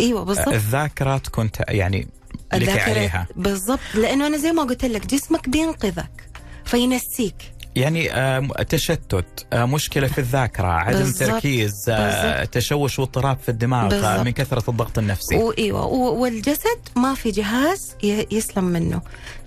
إيوه 0.00 0.24
بالضبط. 0.24 0.48
الذاكره 0.48 1.18
تكون 1.18 1.50
يعني 1.68 2.08
لك 2.54 2.68
عليها. 2.68 3.26
بالضبط. 3.36 3.80
لأنه 3.94 4.26
أنا 4.26 4.36
زي 4.36 4.52
ما 4.52 4.62
قلت 4.62 4.84
لك 4.84 5.06
جسمك 5.06 5.48
بينقذك 5.48 6.30
فينسيك. 6.64 7.34
يعني 7.76 8.12
آه، 8.12 8.48
تشتت 8.68 9.46
آه، 9.52 9.64
مشكلة 9.64 10.06
في 10.06 10.18
الذاكرة 10.18 10.66
عدم 10.66 10.98
بالضبط، 10.98 11.28
تركيز 11.30 11.84
آه، 11.88 12.36
بالضبط. 12.36 12.54
تشوش 12.54 12.98
واضطراب 12.98 13.38
في 13.38 13.48
الدماغ 13.48 13.86
آه، 13.86 13.88
بالضبط. 13.88 14.26
من 14.26 14.30
كثرة 14.30 14.70
الضغط 14.70 14.98
النفسي. 14.98 15.36
وايوه 15.36 15.86
والجسد 15.86 16.78
ما 16.96 17.14
في 17.14 17.30
جهاز 17.30 17.94
يسلم 18.32 18.64
منه. 18.64 19.00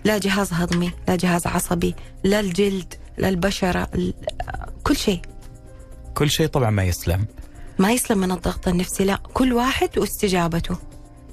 لا 0.03 0.17
جهاز 0.17 0.53
هضمي 0.53 0.91
لا 1.07 1.15
جهاز 1.15 1.47
عصبي 1.47 1.95
لا 2.23 2.39
الجلد 2.39 2.93
ال- 3.19 4.13
كل 4.83 4.95
شيء. 4.97 5.21
كل 6.13 6.29
شيء 6.29 6.47
طبعا 6.47 6.69
ما 6.69 6.83
يسلم. 6.83 7.25
ما 7.79 7.91
يسلم 7.91 8.17
من 8.17 8.31
الضغط 8.31 8.67
النفسي 8.67 9.03
لا 9.05 9.19
كل 9.33 9.53
واحد 9.53 9.89
واستجابته. 9.97 10.77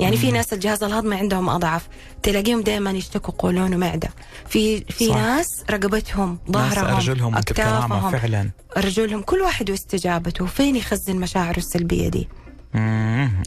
يعني 0.00 0.16
في 0.16 0.30
ناس 0.30 0.52
الجهاز 0.52 0.82
الهضمي 0.84 1.16
عندهم 1.16 1.48
اضعف 1.48 1.88
تلاقيهم 2.22 2.60
دائما 2.62 2.90
يشتكوا 2.90 3.34
قولون 3.38 3.74
ومعده 3.74 4.08
في 4.48 4.80
في 4.84 5.08
صح. 5.08 5.14
ناس 5.16 5.46
رقبتهم 5.70 6.38
ظهرهم 6.52 6.94
أرجلهم 6.94 7.36
أكتافهم 7.36 8.10
فعلا. 8.10 8.50
رجلهم 8.76 9.22
كل 9.22 9.40
واحد 9.40 9.70
واستجابته. 9.70 10.46
فين 10.46 10.76
يخزن 10.76 11.16
مشاعره 11.16 11.58
السلبية 11.58 12.08
دي. 12.08 12.28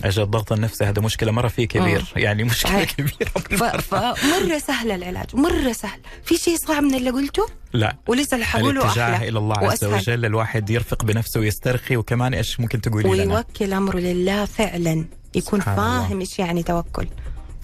أجل 0.03 0.21
الضغط 0.23 0.51
النفسي 0.51 0.83
هذا 0.85 1.01
مشكلة 1.01 1.31
مرة 1.31 1.47
فيه 1.47 1.67
كبير 1.67 2.13
آه. 2.15 2.19
يعني 2.19 2.43
مشكلة 2.43 2.71
صحيح. 2.71 2.91
كبيرة 2.97 3.29
ف- 3.35 3.47
بالمرة. 3.49 3.77
فمرة 3.77 4.57
سهل 4.57 4.91
العلاج 4.91 5.35
مرة 5.35 5.71
سهل 5.71 5.99
في 6.23 6.37
شيء 6.37 6.57
صعب 6.57 6.83
من 6.83 6.95
اللي 6.95 7.09
قلته 7.09 7.45
لا 7.73 7.95
ولسه 8.07 8.35
اللي 8.35 8.45
حقوله 8.45 8.81
الاتجاه 8.85 9.13
أحلى 9.15 9.29
إلى 9.29 9.39
الله 9.39 9.57
عز 9.57 9.63
وأسهل. 9.65 9.93
وجل 9.93 10.25
الواحد 10.25 10.69
يرفق 10.69 11.03
بنفسه 11.05 11.39
ويسترخي 11.39 11.97
وكمان 11.97 12.33
إيش 12.33 12.59
ممكن 12.59 12.81
تقولي 12.81 13.23
لنا 13.23 13.33
ويوكل 13.35 13.73
أمره 13.73 13.97
لله 13.97 14.45
فعلا 14.45 15.05
يكون. 15.35 15.59
فاهم 15.59 16.19
إيش 16.19 16.39
يعني 16.39 16.63
توكل 16.63 17.07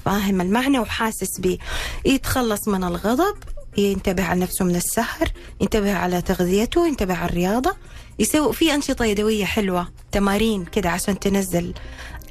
فاهم 0.05 0.41
المعنى 0.41 0.79
وحاسس 0.79 1.39
به 1.39 1.57
يتخلص 2.05 2.67
من 2.67 2.83
الغضب 2.83 3.35
ينتبه 3.77 4.23
على 4.23 4.39
نفسه 4.39 4.65
من 4.65 4.75
السهر 4.75 5.31
ينتبه 5.61 5.93
على 5.93 6.21
تغذيته 6.21 6.87
ينتبه 6.87 7.15
على 7.15 7.29
الرياضة 7.29 7.75
يسوي 8.19 8.53
في 8.53 8.73
أنشطة 8.75 9.05
يدوية 9.05 9.45
حلوة 9.45 9.87
تمارين 10.11 10.65
كده 10.65 10.89
عشان 10.89 11.19
تنزل 11.19 11.73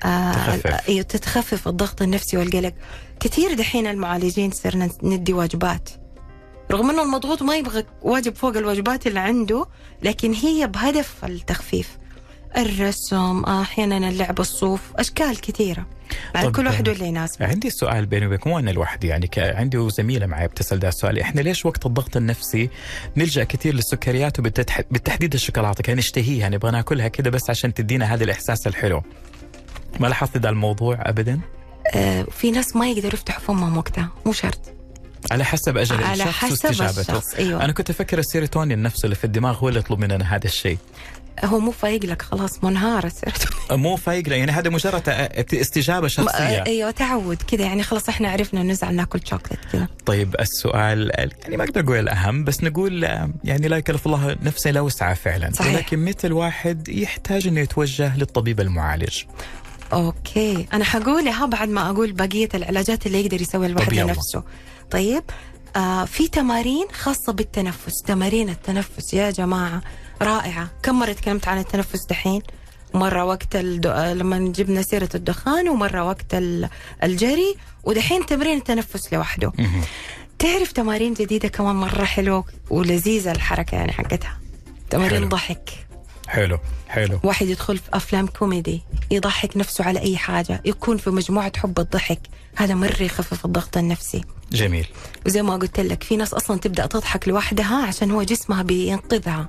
آه 0.04 0.32
تخفف. 0.32 0.88
أيوة 0.88 1.02
تتخفف 1.02 1.68
الضغط 1.68 2.02
النفسي 2.02 2.36
والقلق. 2.36 2.74
كثير 3.20 3.54
دحين 3.54 3.86
المعالجين 3.86 4.50
صرنا 4.50 4.90
ندي 5.02 5.32
واجبات. 5.32 5.88
رغم 6.70 6.90
إنه 6.90 7.02
المضغوط 7.02 7.42
ما 7.42 7.56
يبغى 7.56 7.84
واجب 8.02 8.36
فوق 8.36 8.56
الواجبات 8.56 9.06
اللي 9.06 9.20
عنده 9.20 9.66
لكن 10.02 10.32
هي 10.32 10.66
بهدف 10.66 11.24
التخفيف. 11.24 11.98
الرسم 12.56 13.44
أحيانا 13.44 14.08
اللعب 14.08 14.40
الصوف 14.40 14.80
أشكال 14.96 15.40
كثيرة. 15.40 15.86
طب، 16.34 16.56
كل 16.56 16.66
واحد 16.66 16.88
واللي 16.88 17.06
يناسبه. 17.06 17.46
عندي 17.46 17.70
سؤال 17.70 18.06
بيني 18.06 18.26
وبينك 18.26 18.46
مو 18.46 18.58
أنا 18.58 18.70
لوحدي 18.70 19.06
يعني 19.06 19.30
عندي 19.36 19.90
زميله 19.90 20.26
معي 20.26 20.48
بتسأل 20.48 20.78
ده 20.78 20.88
السؤال. 20.88 21.18
إحنا 21.18 21.40
ليش 21.40 21.66
وقت 21.66 21.86
الضغط 21.86 22.16
النفسي 22.16 22.70
نلجأ 23.16 23.44
كثير 23.44 23.74
للسكريات 23.74 24.38
وبالتحديد 24.38 25.34
الشوكولاتة؟ 25.34 25.82
كان 25.82 25.96
نشتهيها 25.96 26.48
نبغى 26.48 26.70
ناكلها 26.70 27.08
كده 27.08 27.30
بس 27.30 27.50
عشان 27.50 27.74
تدينا 27.74 28.14
هذا 28.14 28.24
الإحساس 28.24 28.66
الحلو. 28.66 29.02
ما 30.00 30.06
لاحظت 30.06 30.36
ده 30.38 30.48
الموضوع 30.48 30.98
ابدا؟ 31.00 31.40
آه 31.94 32.22
في 32.22 32.50
ناس 32.50 32.76
ما 32.76 32.90
يقدروا 32.90 33.14
يفتحوا 33.14 33.40
فمهم 33.40 33.76
وقتها 33.76 34.08
مو 34.26 34.32
شرط. 34.32 34.60
على 35.30 35.44
حسب 35.44 35.76
أجل 35.76 36.04
على 36.04 36.22
الشخص 36.22 36.38
حسب 36.38 36.50
واستجابته. 36.50 37.00
الشخص 37.00 37.34
أيوه. 37.34 37.64
أنا 37.64 37.72
كنت 37.72 37.90
أفكر 37.90 38.18
السيروتونين 38.18 38.82
نفسه 38.82 39.04
اللي 39.04 39.16
في 39.16 39.24
الدماغ 39.24 39.56
هو 39.58 39.68
اللي 39.68 39.80
يطلب 39.80 39.98
مننا 39.98 40.36
هذا 40.36 40.44
الشيء. 40.44 40.78
هو 41.44 41.58
مو 41.58 41.70
فايق 41.70 42.04
لك 42.04 42.22
خلاص 42.22 42.64
منهار 42.64 43.04
السيروتونين 43.06 43.58
مو 43.82 43.96
فايق 43.96 44.28
يعني 44.28 44.52
هذا 44.52 44.70
مجرد 44.70 45.08
استجابة 45.54 46.08
شخصية. 46.08 46.64
أيوه 46.66 46.90
تعود 46.90 47.36
كذا 47.42 47.62
يعني 47.62 47.82
خلاص 47.82 48.08
إحنا 48.08 48.30
عرفنا 48.30 48.62
نزعل 48.62 48.94
ناكل 48.94 49.20
شوكليت 49.24 49.60
كذا. 49.72 49.88
طيب 50.06 50.36
السؤال 50.40 51.10
يعني 51.42 51.56
ما 51.56 51.64
أقدر 51.64 51.80
أقول 51.80 51.98
الاهم 51.98 52.44
بس 52.44 52.64
نقول 52.64 53.04
آه، 53.04 53.30
يعني 53.44 53.68
لا 53.68 53.76
يكلف 53.76 54.06
الله 54.06 54.36
نفسا 54.42 54.70
إلا 54.70 54.80
وسعها 54.80 55.14
فعلا. 55.14 55.50
صحيح. 55.52 55.74
ولكن 55.74 55.98
متى 56.04 56.26
الواحد 56.26 56.88
يحتاج 56.88 57.46
إنه 57.46 57.60
يتوجه 57.60 58.16
للطبيب 58.16 58.60
المعالج. 58.60 59.22
okay. 59.92 60.66
أنا 60.72 60.84
حقولها 60.84 61.46
بعد 61.46 61.68
ما 61.68 61.90
أقول 61.90 62.12
بقية 62.12 62.48
العلاجات 62.54 63.06
اللي 63.06 63.20
يقدر 63.24 63.40
يسوي 63.42 63.66
الواحد. 63.66 63.94
لنفسه. 63.94 64.42
طيب 64.90 65.22
آه 65.76 66.04
في 66.04 66.28
تمارين 66.28 66.86
خاصة 66.92 67.32
بالتنفس. 67.32 68.02
تمارين 68.06 68.48
التنفس 68.48 69.14
يا 69.14 69.30
جماعة. 69.30 69.80
رائعة. 70.22 70.70
كم 70.82 70.98
مرة 70.98 71.12
تكلمت 71.12 71.48
عن 71.48 71.58
التنفس 71.58 72.04
دحين؟ 72.04 72.42
مرة 72.94 73.24
وقت 73.24 73.56
الد... 73.56 73.86
آه، 73.86 74.14
لما 74.14 74.38
جبنا 74.38 74.82
سيرة 74.82 75.08
الدخان 75.14 75.68
ومرة 75.68 76.04
وقت 76.04 76.34
ال- 76.34 76.68
الجري 77.02 77.56
ودحين 77.84 78.26
تمرين 78.26 78.58
التنفس 78.58 79.12
لوحده. 79.12 79.52
تعرف 80.38 80.72
تمارين 80.72 81.14
جديدة 81.14 81.48
كمان 81.48 81.76
مرة 81.76 82.04
حلوة 82.04 82.44
ولذيذة 82.70 83.32
الحركة 83.32 83.74
يعني 83.74 83.92
حقتها؟ 83.92 84.38
تمارين 84.90 85.18
حلو. 85.18 85.28
ضحك. 85.28 85.70
حلو 86.28 86.58
حلو. 86.88 87.20
واحد 87.24 87.46
يدخل 87.48 87.78
في 87.78 87.88
أفلام 87.92 88.26
كوميدي 88.26 88.82
يضحك 89.10 89.56
نفسه 89.56 89.84
على 89.84 90.00
أي 90.00 90.16
حاجة 90.16 90.62
يكون 90.64 90.96
في 90.96 91.10
مجموعة 91.10 91.52
حب 91.56 91.78
الضحك. 91.78 92.20
هذا 92.56 92.74
مرة 92.74 93.02
يخفف 93.02 93.44
الضغط 93.44 93.76
النفسي. 93.76 94.24
جميل. 94.52 94.86
وزي 95.26 95.42
ما 95.42 95.56
قلت 95.56 95.80
لك 95.80 96.02
في 96.02 96.16
ناس 96.16 96.34
أصلا 96.34 96.58
تبدأ 96.60 96.86
تضحك 96.86 97.28
لوحدها 97.28 97.86
عشان 97.86 98.10
هو 98.10 98.22
جسمها 98.22 98.62
بينقذها. 98.62 99.48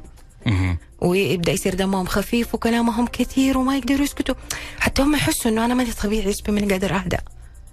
ويبدأ 1.01 1.51
يصير 1.51 1.73
دمهم 1.75 2.05
خفيف 2.05 2.55
وكلامهم 2.55 3.07
كثير 3.07 3.57
وما 3.57 3.77
يقدروا 3.77 4.03
يسكتوا. 4.03 4.35
حتى 4.79 5.01
هم 5.01 5.15
يحسوا 5.15 5.51
إنه 5.51 5.65
أنا 5.65 5.73
ماني 5.73 5.91
طبيعي 5.91 6.27
إيش 6.27 6.43
من 6.49 6.71
قادر 6.71 6.95
اهدى 6.95 7.17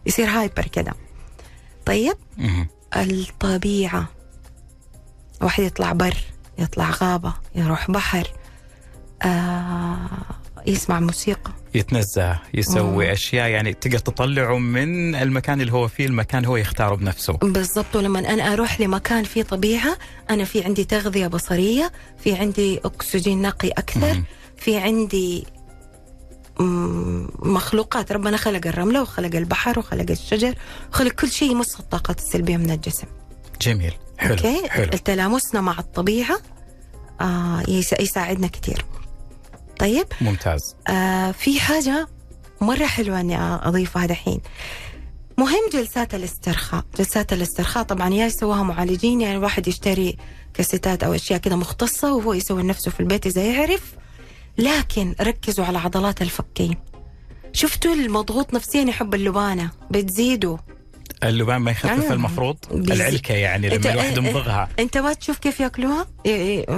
يصير 0.07 0.29
هايبر 0.29 0.67
كده. 0.67 0.95
طيب. 1.87 2.17
الطبيعة. 2.97 4.09
واحد 5.43 5.63
يطلع 5.63 5.93
بر 5.93 6.17
يطلع 6.59 6.91
غابة 6.91 7.35
يروح 7.55 7.91
بحر. 7.91 8.31
آه 9.23 10.09
يسمع 10.67 11.01
موسيقى. 11.01 11.53
يتنزه 11.75 12.39
يسوي 12.55 13.07
مم. 13.07 13.13
أشياء 13.13 13.49
يعني 13.49 13.75
تقدر 13.75 13.99
تطلعه 13.99 14.59
من 14.59 15.15
المكان 15.15 15.61
اللي 15.61 15.73
هو 15.73 15.89
فيه 15.89 16.07
المكان 16.07 16.45
هو 16.45 16.57
يختاره 16.57 16.95
بنفسه. 16.95 17.33
بالضبط. 17.33 17.97
ولما 17.97 18.19
أنا 18.19 18.53
أروح 18.53 18.81
لمكان 18.81 19.25
فيه 19.25 19.43
طبيعة 19.43 19.97
أنا 20.31 20.45
في 20.45 20.65
عندي 20.65 20.85
تغذية 20.85 21.27
بصرية 21.27 21.93
في 22.19 22.35
عندي 22.35 22.79
أكسجين 22.85 23.43
نقي 23.43 23.69
أكثر 23.69 24.15
مم. 24.15 24.25
في 24.57 24.77
عندي 24.79 25.47
مخلوقات. 27.39 28.13
ربنا 28.13 28.37
خلق 28.37 28.67
الرملة 28.67 29.03
وخلق 29.03 29.37
البحر 29.37 29.79
وخلق 29.79 30.11
الشجر 30.11 30.55
وخلق 30.93 31.13
كل 31.13 31.31
شيء 31.31 31.51
يمص 31.51 31.79
الطاقات 31.79 32.19
السلبية 32.19 32.57
من 32.57 32.71
الجسم. 32.71 33.07
جميل. 33.63 33.93
حلو 34.19 34.31
okay؟ 34.35 34.69
حلو. 34.69 34.87
تلامسنا 35.05 35.61
مع 35.61 35.79
الطبيعة 35.79 36.39
آه 37.21 37.63
يس- 37.69 38.01
يساعدنا 38.01 38.47
كثير 38.47 38.85
طيب؟ 39.79 40.07
ممتاز. 40.21 40.77
آه 40.89 41.31
في 41.31 41.61
حاجة 41.61 42.09
مرة 42.61 42.87
حلوة 42.87 43.21
إني 43.21 43.39
أضيفها 43.41 44.07
دحين. 44.07 44.41
مهم 45.39 45.69
جلسات 45.73 46.15
الاسترخاء. 46.15 46.85
جلسات 46.99 47.33
الاسترخاء 47.33 47.83
طبعا 47.85 48.09
يا 48.15 48.27
يسووها 48.27 48.63
معالجين 48.63 49.21
يعني 49.21 49.37
الواحد 49.37 49.69
يشتري 49.69 50.17
كاسيتات 50.55 51.03
أو 51.05 51.15
أشياء 51.15 51.41
كده 51.41 51.57
مختصة 51.57 52.15
وهو 52.15 52.33
يسوي 52.33 52.63
لنفسه 52.63 52.91
في 52.91 53.01
البيت 53.01 53.27
إذا 53.27 53.43
يعرف. 53.45 53.95
لكن 54.59 55.15
ركزوا 55.21 55.65
على 55.65 55.79
عضلات 55.79 56.23
الفكين 56.23 56.77
شفتوا 57.53 57.95
المضغوط 57.95 58.55
نفسيا 58.55 58.83
يحب 58.83 59.15
اللبانة؟ 59.15 59.71
بتزيدوا. 59.91 60.57
اللبان 61.29 61.57
ما 61.61 61.71
يخفف 61.71 61.85
يعني 61.85 62.13
المفروض 62.13 62.57
العلكة 62.73 63.35
يعني 63.35 63.69
لما 63.69 63.91
الواحد 63.93 64.13
أ- 64.15 64.15
أ- 64.15 64.19
يمضغها 64.19 64.69
أنت 64.79 64.99
ما 64.99 65.13
تشوف 65.13 65.39
كيف 65.39 65.61
ياكلوها؟ 65.61 66.07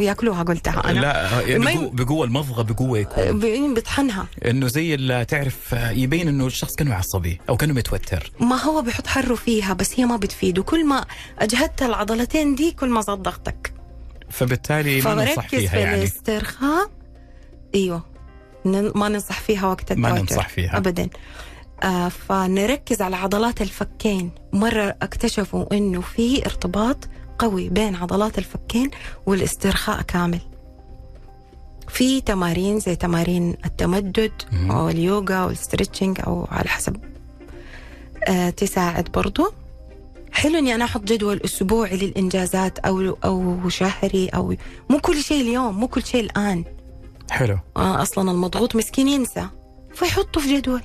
ياكلوها 0.00 0.42
قلتها 0.42 0.90
أنا. 0.90 1.00
لا 1.00 1.58
ما 1.58 1.64
بقوة, 1.74 1.90
بقوة 1.90 2.24
المضغة 2.26 2.62
بقوة 2.62 2.98
يكون. 2.98 3.24
ب- 3.40 3.74
بيطحنها 3.74 4.26
إنه 4.46 4.66
زي 4.68 4.94
اللي 4.94 5.24
تعرف 5.24 5.74
يبين 5.90 6.28
إنه 6.28 6.46
الشخص 6.46 6.74
كأنه 6.74 6.94
عصبي 6.94 7.40
أو 7.48 7.56
كأنه 7.56 7.72
متوتر. 7.74 8.32
ما 8.40 8.56
هو 8.62 8.82
بيحط 8.82 9.06
حره 9.06 9.34
فيها 9.34 9.74
بس 9.74 10.00
هي 10.00 10.04
ما 10.04 10.16
بتفيده 10.16 10.62
كل 10.62 10.86
ما 10.86 11.04
أجهدت 11.38 11.82
العضلتين 11.82 12.54
دي 12.54 12.70
كل 12.72 12.88
ما 12.88 13.00
زاد 13.00 13.18
ضغطك. 13.18 13.72
فبالتالي 14.30 15.00
ما 15.02 15.14
ننصح 15.14 15.48
فيها 15.48 15.70
في 15.70 15.76
يعني. 15.76 15.98
الاسترخاء. 15.98 16.90
إيوه. 17.74 18.04
ما 18.94 19.08
ننصح 19.08 19.40
فيها 19.40 19.66
وقت 19.66 19.92
ما 19.92 20.08
التوتر. 20.08 20.32
ننصح 20.34 20.48
فيها. 20.48 20.76
ابدا. 20.76 21.08
آه 21.82 22.08
فنركز 22.08 23.02
على 23.02 23.16
عضلات 23.16 23.62
الفكين. 23.62 24.30
مرة 24.52 24.96
اكتشفوا 25.02 25.76
إنه 25.76 26.00
في 26.00 26.46
ارتباط 26.46 27.08
قوي 27.38 27.68
بين 27.68 27.94
عضلات 27.94 28.38
الفكين 28.38 28.90
والاسترخاء 29.26 30.02
كامل. 30.02 30.40
في 31.88 32.20
تمارين 32.20 32.80
زي 32.80 32.96
تمارين 32.96 33.56
التمدد 33.64 34.32
مم. 34.52 34.70
أو 34.70 34.88
اليوغا 34.88 35.44
وال 35.44 35.57
stretching 35.57 36.20
أو 36.26 36.46
على 36.50 36.68
حسب. 36.68 36.96
آه 38.28 38.50
تساعد 38.50 39.08
برضو. 39.14 39.52
حلو 40.32 40.58
إني 40.58 40.74
أنا 40.74 40.84
أحط 40.84 41.04
جدول 41.04 41.40
أسبوعي 41.44 41.96
للإنجازات 41.96 42.78
أو 42.78 43.16
أو 43.24 43.68
شهري 43.68 44.28
أو 44.28 44.54
مو 44.90 44.98
كل 44.98 45.16
شيء 45.16 45.40
اليوم 45.40 45.80
مو 45.80 45.88
كل 45.88 46.04
شيء 46.04 46.20
الآن. 46.20 46.64
حلو. 47.30 47.58
آه 47.76 48.02
أصلا 48.02 48.30
المضغوط 48.30 48.76
مسكين 48.76 49.08
ينسى 49.08 49.48
فيحطه 49.94 50.40
في 50.40 50.56
جدول. 50.56 50.82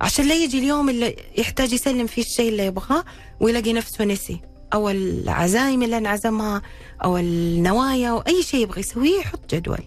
عشان 0.00 0.28
لا 0.28 0.34
يجي 0.34 0.58
اليوم 0.58 0.88
اللي 0.88 1.16
يحتاج 1.38 1.72
يسلم 1.72 2.06
فيه 2.06 2.22
الشيء 2.22 2.48
اللي 2.48 2.66
يبغاه 2.66 3.04
ويلاقي 3.40 3.72
نفسه 3.72 4.04
نسي. 4.04 4.40
أو 4.74 4.90
العزايم 4.90 5.82
اللي 5.82 5.98
انعزمها 5.98 6.62
أو 7.04 7.16
النوايا 7.16 8.10
أو 8.10 8.18
أي 8.18 8.42
شيء 8.42 8.62
يبغى 8.62 8.80
يسويه 8.80 9.20
يحط 9.20 9.54
جدول. 9.54 9.80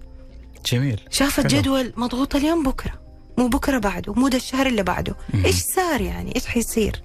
جميل. 0.65 1.01
شاف 1.09 1.35
حلو. 1.35 1.45
الجدول 1.45 1.93
مضغوط 1.97 2.35
اليوم؟ 2.35 2.63
بكرة. 2.63 2.93
مو 3.37 3.47
بكرة 3.47 3.77
بعده 3.77 4.13
مو 4.13 4.27
ده 4.27 4.37
الشهر 4.37 4.67
اللي 4.67 4.83
بعده. 4.83 5.15
إيش 5.45 5.55
صار 5.55 6.01
يعني؟ 6.01 6.35
إيش 6.35 6.45
حيصير؟ 6.45 7.01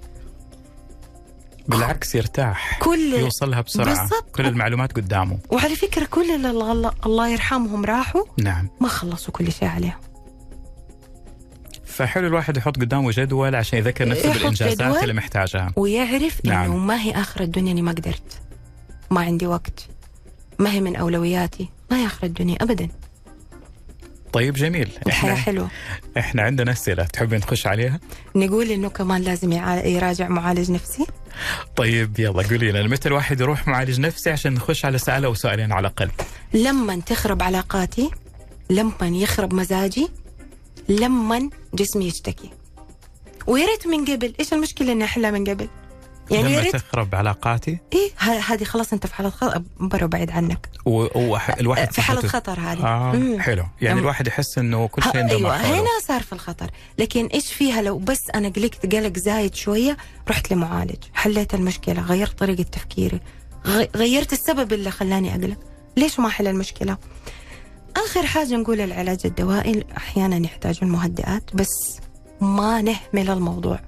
بالعكس 1.67 2.15
يرتاح. 2.15 2.79
كل 2.81 3.13
يوصلها 3.13 3.61
بسرعة. 3.61 4.01
بالضبط. 4.01 4.35
كل 4.35 4.45
المعلومات 4.45 4.91
قدامه. 4.95 5.39
وعلى 5.49 5.75
فكرة 5.75 6.05
كل 6.05 6.31
اللي 6.31 6.49
الله, 6.49 6.91
الله 7.05 7.27
يرحمهم 7.27 7.85
راحوا. 7.85 8.23
نعم. 8.39 8.69
ما 8.81 8.87
خلصوا 8.87 9.33
كل 9.33 9.51
شيء 9.51 9.67
عليهم. 9.67 9.99
فحلو 11.95 12.27
الواحد 12.27 12.57
يحط 12.57 12.75
قدامه 12.75 13.11
جدول 13.11 13.55
عشان 13.55 13.79
يذكر 13.79 14.07
نفسه 14.07 14.33
جدول. 14.73 14.97
اللي 14.97 15.13
محتاجها. 15.13 15.73
ويعرف 15.75 16.41
نعم. 16.45 16.65
انه 16.65 16.77
ما 16.77 17.01
هي 17.01 17.11
آخر 17.11 17.41
الدنيا 17.41 17.71
اني 17.71 17.81
ما 17.81 17.91
قدرت. 17.91 18.41
ما 19.11 19.21
عندي 19.21 19.47
وقت. 19.47 19.87
ما 20.59 20.71
هي 20.71 20.81
من 20.81 20.95
أولوياتي. 20.95 21.69
ما 21.91 21.97
هي 21.97 22.05
آخر 22.05 22.27
الدنيا. 22.27 22.57
ابدا. 22.61 22.89
طيب 24.33 24.53
جميل. 24.53 24.89
الحياة 25.07 25.33
إحنا 25.33 25.43
حلوة. 25.43 25.69
إحنا 26.17 26.41
عندنا 26.41 26.71
أسئلة. 26.71 27.03
تحبين 27.03 27.39
نخش 27.39 27.67
عليها؟ 27.67 27.99
نقول 28.35 28.71
إنه 28.71 28.89
كمان 28.89 29.21
لازم 29.21 29.51
يراجع 29.85 30.27
معالج 30.27 30.71
نفسي. 30.71 31.05
طيب 31.75 32.19
يلا 32.19 32.43
قولي 32.43 32.71
لنا 32.71 32.87
متى 32.87 33.07
الواحد 33.07 33.41
يروح 33.41 33.67
معالج 33.67 33.99
نفسي 33.99 34.29
عشان 34.29 34.53
نخش 34.53 34.85
على 34.85 34.97
سؤال 34.97 35.25
أو 35.25 35.33
سؤالين 35.33 35.71
على 35.71 35.87
الأقل؟ 35.87 36.11
لما 36.53 36.95
تخرب 36.95 37.43
علاقاتي 37.43 38.11
لما 38.69 38.93
يخرب 39.01 39.53
مزاجي 39.53 40.09
لما 40.89 41.49
جسمي 41.73 42.05
يشتكي. 42.07 42.49
ويا 43.47 43.65
ريت 43.65 43.87
من 43.87 44.05
قبل 44.05 44.33
إيش 44.39 44.53
المشكلة 44.53 44.91
إني 44.91 45.03
أحلها 45.03 45.31
من 45.31 45.43
قبل؟ 45.43 45.67
يعني 46.31 46.53
لما 46.53 46.61
ريت 46.61 46.75
تخرب 46.75 47.15
علاقاتي؟ 47.15 47.77
إيه 47.93 48.11
هذه 48.41 48.63
خلاص 48.63 48.93
أنت 48.93 49.07
في 49.07 49.15
حالة 49.15 49.29
خطر 49.29 49.61
برا 49.79 50.05
بعيد 50.05 50.31
عنك. 50.31 50.69
والواحد 50.85 51.91
في 51.91 52.01
حالة 52.01 52.21
خطر 52.27 52.59
هذه. 52.59 53.15
مم. 53.15 53.39
حلو. 53.41 53.63
يعني 53.81 53.93
لما- 53.93 54.01
الواحد 54.01 54.27
يحس 54.27 54.57
إنه 54.57 54.87
كل 54.87 55.03
شيء 55.03 55.15
أيوه 55.29 55.57
حوله. 55.57 55.79
هنا 55.79 55.87
صار 56.07 56.21
في 56.23 56.33
الخطر. 56.33 56.71
لكن 56.99 57.25
إيش 57.25 57.53
فيها 57.53 57.81
لو 57.81 57.97
بس 57.97 58.21
أنا 58.35 58.49
قلقت 58.49 58.95
قلق 58.95 59.17
زايد 59.17 59.55
شوية 59.55 59.97
رحت 60.29 60.51
لمعالج. 60.53 61.03
حليت 61.13 61.53
المشكلة 61.53 62.01
غيرت 62.01 62.39
طريقة 62.39 62.63
تفكيري 62.63 63.19
غ- 63.67 63.87
غيرت 63.95 64.33
السبب 64.33 64.73
اللي 64.73 64.91
خلاني 64.91 65.31
أقلق. 65.31 65.57
ليش 65.97 66.19
ما 66.19 66.27
أحل 66.27 66.47
المشكلة؟ 66.47 66.97
آخر 67.97 68.25
حاجة 68.25 68.55
نقول 68.55 68.81
العلاج 68.81 69.19
الدوائي 69.25 69.83
أحيانا 69.97 70.45
يحتاج 70.45 70.79
المهدئات 70.81 71.43
بس 71.55 71.99
ما 72.41 72.81
نهمل 72.81 73.29
الموضوع. 73.29 73.79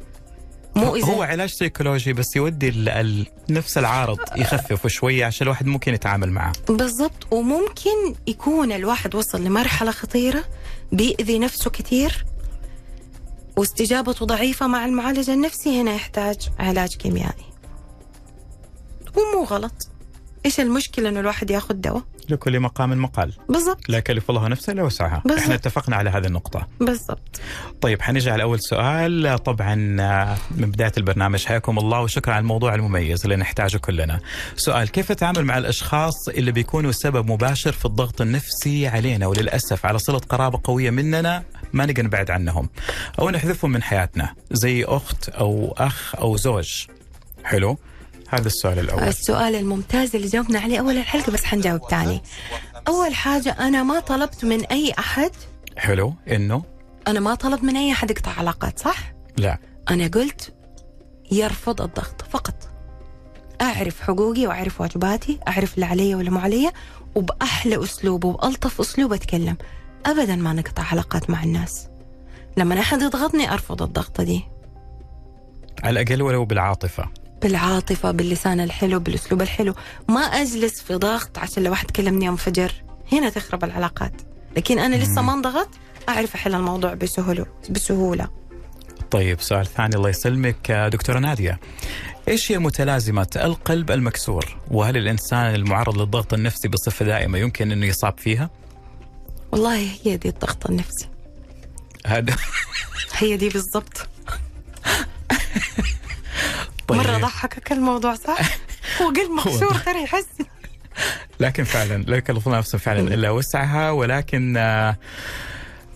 مو 0.76 0.96
إذا 0.96 1.06
هو 1.06 1.22
علاج 1.24 1.50
سيكولوجي 1.50 2.14
بس 2.14 2.36
يودي 2.36 2.70
ال- 2.70 2.90
ال- 2.90 3.28
نفس 3.50 3.78
العارض 3.78 4.18
يخفف 4.36 4.88
شوية 4.88 5.26
عشان 5.26 5.46
الواحد 5.48 5.66
ممكن 5.66 5.94
يتعامل 5.94 6.32
معه. 6.32 6.54
بالضبط 6.70 7.28
وممكن 7.34 8.16
يكون 8.28 8.72
الواحد 8.72 9.16
وصل 9.16 9.44
لمرحلة 9.44 9.92
خطيرة 9.92 10.44
بيأذي 10.92 11.40
نفسه 11.40 11.70
كثير 11.70 12.26
واستجابته 13.58 14.26
ضعيفة 14.26 14.68
مع 14.68 14.86
المعالج 14.86 15.30
النفسي 15.30 15.82
هنا 15.82 15.94
يحتاج 15.94 16.50
علاج 16.60 16.96
كيميائي. 16.96 17.46
ومو 19.18 19.44
غلط. 19.44 19.90
إيش 20.48 20.60
المشكلة 20.60 21.10
إنه 21.10 21.20
الواحد 21.20 21.52
ياخذ 21.52 21.74
دواء؟ 21.74 22.04
لكل 22.30 22.60
مقام 22.60 23.02
مقال. 23.02 23.34
بالضبط. 23.50 23.90
لا 23.90 23.98
يكلف 23.98 24.30
الله 24.30 24.48
نفسا 24.48 24.72
إلا 24.72 24.84
وسعها. 24.84 25.22
بالضبط. 25.26 25.40
إحنا 25.42 25.56
اتفقنا 25.56 25.96
على 25.96 26.10
هذه 26.10 26.26
النقطة. 26.26 26.68
بالضبط. 26.80 27.42
طيب 27.82 28.02
حنجي 28.02 28.32
على 28.32 28.44
اول 28.44 28.60
سؤال. 28.60 29.40
طبعا 29.44 29.98
آه، 30.00 30.38
من 30.52 30.72
بداية 30.72 30.92
البرنامج 30.98 31.46
حياكم 31.46 31.80
الله 31.80 32.02
وشكرا 32.02 32.34
على 32.34 32.42
الموضوع 32.42 32.76
المميز 32.76 33.24
اللي 33.24 33.36
نحتاجه 33.36 33.78
كلنا. 33.78 34.20
سؤال 34.56 34.92
كيف 34.92 35.12
اتعامل 35.12 35.46
مع 35.46 35.58
الأشخاص 35.58 36.30
اللي 36.30 36.52
بيكونوا 36.52 36.92
سبب 36.92 37.32
مباشر 37.32 37.72
في 37.72 37.86
الضغط 37.86 38.22
النفسي 38.22 38.88
علينا؟ 38.88 39.28
وللأسف 39.28 39.86
على 39.86 40.00
صلة 40.00 40.20
قرابة 40.20 40.60
قوية 40.64 40.90
مننا 40.90 41.44
ما 41.74 41.86
نقدر 41.86 42.04
نبعد 42.04 42.32
عنهم. 42.32 42.70
أو 43.20 43.30
نحذفهم 43.30 43.72
من 43.72 43.84
حياتنا. 43.84 44.34
زي 44.52 44.84
أخت 44.84 45.30
أو 45.30 45.76
أخ 45.78 46.16
أو 46.16 46.38
زوج. 46.38 46.86
حلو؟ 47.44 47.78
هذا 48.28 48.48
السؤال 48.48 48.80
الأول. 48.80 49.04
السؤال 49.04 49.56
الممتاز 49.56 50.16
اللي 50.16 50.28
جاوبنا 50.28 50.60
عليه 50.60 50.80
أول 50.80 50.98
الحلقة 50.98 51.32
بس 51.32 51.44
حنجاوب 51.44 51.88
تاني. 51.88 52.22
أول 52.88 53.16
حاجة 53.16 53.50
أنا 53.60 53.84
ما 53.84 54.00
طلبت 54.00 54.46
من 54.46 54.66
أي 54.66 54.94
أحد 55.00 55.32
حلو. 55.78 56.14
إنه؟ 56.32 56.64
أنا 57.08 57.20
ما 57.20 57.36
طلبت 57.36 57.64
من 57.64 57.78
أي 57.78 57.92
أحد 57.92 58.12
يقطع 58.12 58.32
علاقات 58.32 58.80
صح؟ 58.80 59.14
لا. 59.38 59.58
أنا 59.90 60.08
قلت 60.08 60.54
يرفض 61.32 61.82
الضغط 61.82 62.22
فقط. 62.22 62.70
أعرف 63.62 64.02
حقوقي 64.02 64.48
وأعرف 64.48 64.82
واجباتي 64.82 65.40
أعرف 65.48 65.76
اللي 65.76 65.86
علي 65.86 66.16
واللي 66.16 66.32
مو 66.32 66.40
علي 66.40 66.72
وبأحلى 67.16 67.84
أسلوب 67.84 68.24
وبألطف 68.24 68.82
أسلوب 68.82 69.14
أتكلم. 69.14 69.58
أبدا 70.06 70.36
ما 70.36 70.54
نقطع 70.54 70.84
علاقات 70.84 71.30
مع 71.30 71.44
الناس. 71.44 71.88
لما 72.58 72.80
أحد 72.80 73.02
يضغطني 73.02 73.54
أرفض 73.54 73.82
الضغطة 73.82 74.24
دي. 74.24 74.44
على 75.84 76.02
الأقل 76.02 76.22
ولو 76.22 76.46
بالعاطفة. 76.46 77.10
بالعاطفة 77.42 78.12
باللسان 78.12 78.60
الحلو 78.60 79.00
بالأسلوب 79.00 79.42
الحلو. 79.42 79.74
ما 80.10 80.22
أجلس 80.22 80.82
في 80.82 80.96
ضغط 80.96 81.38
عشان 81.38 81.64
لو 81.64 81.72
واحد 81.72 81.92
كلمني 81.92 82.30
انفجر 82.30 82.72
هنا 83.12 83.30
تخرب 83.30 83.64
العلاقات. 83.64 84.22
لكن 84.58 84.80
أنا 84.80 84.96
لسه 84.96 85.22
ما 85.22 85.34
انضغط 85.34 85.70
أعرف 86.10 86.36
أحل 86.36 86.56
الموضوع 86.56 86.94
بسهولة 86.94 87.46
بسهولة. 87.70 88.30
طيب 89.12 89.42
سؤال 89.42 89.66
ثاني 89.66 89.96
الله 89.96 90.10
يسلمك 90.10 90.72
آه، 90.72 90.88
دكتورة 90.88 91.20
نادية. 91.20 91.60
إيش 92.28 92.52
هي 92.52 92.60
متلازمة 92.60 93.28
القلب 93.36 93.92
المكسور؟ 93.92 94.58
وهل 94.72 94.98
الإنسان 94.98 95.56
المعرض 95.56 95.98
للضغط 95.98 96.34
النفسي 96.34 96.68
بصفة 96.68 97.06
دائمة 97.06 97.38
يمكن 97.38 97.72
إنه 97.72 97.86
يصاب 97.86 98.20
فيها؟ 98.20 98.50
والله 99.52 99.90
هي 100.04 100.18
دي 100.18 100.30
الضغط 100.30 100.70
النفسي. 100.70 101.10
هذا. 102.06 102.36
هي 103.14 103.38
دي 103.38 103.50
بالضبط. 103.50 104.08
طيب. 106.88 106.98
مرة 107.00 107.18
ضحكك 107.18 107.72
الموضوع 107.72 108.16
صح؟ 108.16 108.40
هو 109.02 109.08
قلب 109.08 109.32
مكسور 109.32 109.74
ترى 109.74 110.04
يحس. 110.04 110.28
لكن 111.40 111.64
فعلا 111.64 112.04
لا 112.04 112.18
يكلف 112.18 112.48
الله 112.48 112.58
نفسا 112.58 112.78
فعلا 112.78 113.00
إلا 113.14 113.30
وسعها 113.30 113.92
ولكن 113.92 114.58
آه، 114.58 114.98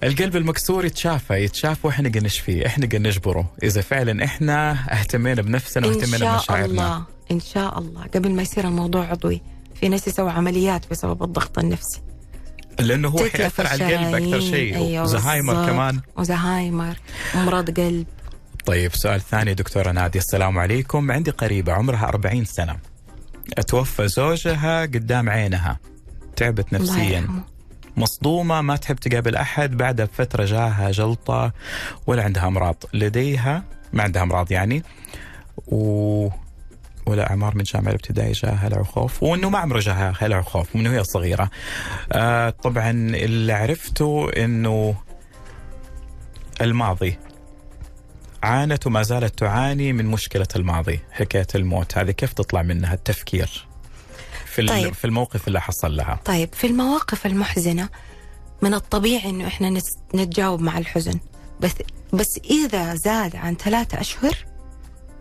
القلب 0.04 0.36
المكسور 0.36 0.86
يتشافى 0.86 1.34
يتشافى 1.34 1.88
وإحنا 1.88 2.10
قد 2.10 2.24
نشفيه 2.24 2.66
إحنا 2.66 2.86
قد 2.86 2.96
نجبره. 2.96 3.52
إذا 3.64 3.82
فعلا 3.82 4.26
إحنا 4.26 4.72
اهتمينا 4.92 5.42
بنفسنا 5.42 5.88
واهتمينا 5.88 6.18
شاء 6.18 6.38
بمشاعرنا. 6.38 6.66
الله 6.66 7.04
إن 7.32 7.40
شاء 7.40 7.80
الله. 7.80 8.02
قبل 8.16 8.32
ما 8.32 8.42
يصير 8.42 8.68
الموضوع 8.68 9.06
عضوي 9.06 9.42
في 9.80 9.90
ناس 9.90 10.08
يسووا 10.08 10.32
عمليات 10.32 10.90
بسبب 10.92 11.24
الضغط 11.24 11.60
النفسي. 11.60 12.02
لأنه 12.80 13.08
هو 13.08 13.18
حيأثر 13.18 13.68
على 13.68 13.96
القلب 13.96 14.16
أكثر. 14.16 14.40
شيء 14.40 14.76
أيوة 14.76 15.04
وزهايمر. 15.04 15.66
كمان. 15.66 16.02
وزهايمر 16.18 16.96
أمراض 17.36 17.80
قلب. 17.80 18.08
طيب 18.66 18.96
سؤال 18.96 19.22
ثاني 19.22 19.54
دكتورة 19.54 19.92
نادية 19.92 20.20
السلام 20.20 20.60
عليكم. 20.60 21.12
عندي 21.12 21.32
قريبة 21.32 21.74
عمرها 21.74 22.08
40 22.08 22.46
سنة. 22.46 22.78
توفى 23.68 24.08
زوجها 24.08 24.82
قدام 24.82 25.30
عينها. 25.30 25.80
تعبت 26.36 26.74
نفسيا. 26.74 27.28
مصدومة 27.98 28.62
ما 28.62 28.76
تحب 28.76 28.96
تقابل 28.96 29.36
أحد. 29.36 29.78
بعد 29.78 30.04
فترة 30.06 30.46
جاها 30.46 30.92
جلطة 30.92 31.52
ولا 32.08 32.24
عندها 32.24 32.48
أمراض. 32.48 32.84
لديها 32.94 33.64
ما 33.94 34.04
عندها 34.04 34.24
أمراض 34.24 34.52
يعني 34.52 34.84
و 35.68 36.30
ولا 37.06 37.30
أعمار 37.30 37.56
من 37.56 37.64
جامعة 37.64 37.90
الابتدائي 37.90 38.32
جاها 38.32 38.68
هلع 38.68 38.80
وخوف 38.80 39.24
وإنه 39.24 39.50
ما 39.50 39.60
عمره 39.60 39.80
جاها 39.80 40.14
هلع 40.20 40.40
وخوف 40.40 40.76
من 40.76 40.88
وهي 40.88 41.04
صغيرة. 41.04 41.50
آه 42.12 42.50
طبعا 42.50 42.92
اللي 42.92 43.54
عرفته 43.54 44.30
إنه 44.38 44.96
الماضي 46.62 47.18
عانت 48.44 48.88
وما 48.88 49.04
زالت 49.04 49.40
تعاني 49.40 49.94
من 49.94 50.06
مشكلة 50.06 50.48
الماضي 50.56 51.00
حكاية 51.12 51.48
الموت 51.56 51.98
هذه 51.98 52.12
كيف 52.12 52.34
تطلع 52.34 52.62
منها 52.62 52.94
التفكير 52.94 53.68
في 54.46 54.66
طيب. 54.68 54.94
في 54.94 55.06
الموقف 55.06 55.48
اللي 55.48 55.62
حصل 55.62 55.96
لها 55.96 56.20
طيب 56.26 56.54
في 56.54 56.68
المواقف 56.68 57.26
المحزنة 57.26 57.90
من 58.62 58.74
الطبيعي 58.74 59.30
إنه 59.30 59.48
إحنا 59.48 59.80
نس- 59.80 59.98
نتجاوب 60.16 60.62
مع 60.62 60.78
الحزن 60.78 61.20
بس 61.60 61.72
بس 62.14 62.40
إذا 62.50 62.96
زاد 62.96 63.36
عن 63.36 63.56
ثلاثة 63.56 64.02
أشهر 64.02 64.38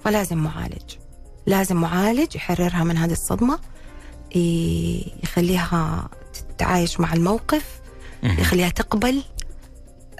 فلازم 0.04 0.38
معالج 0.38 0.94
لازم 1.46 1.76
معالج 1.76 2.36
يحررها 2.36 2.84
من 2.84 2.96
هذه 2.96 3.12
الصدمة 3.12 3.58
يخليها 5.24 6.08
تتعايش 6.58 7.00
مع 7.00 7.12
الموقف. 7.12 7.80
يخليها 8.22 8.68
تقبل 8.68 9.22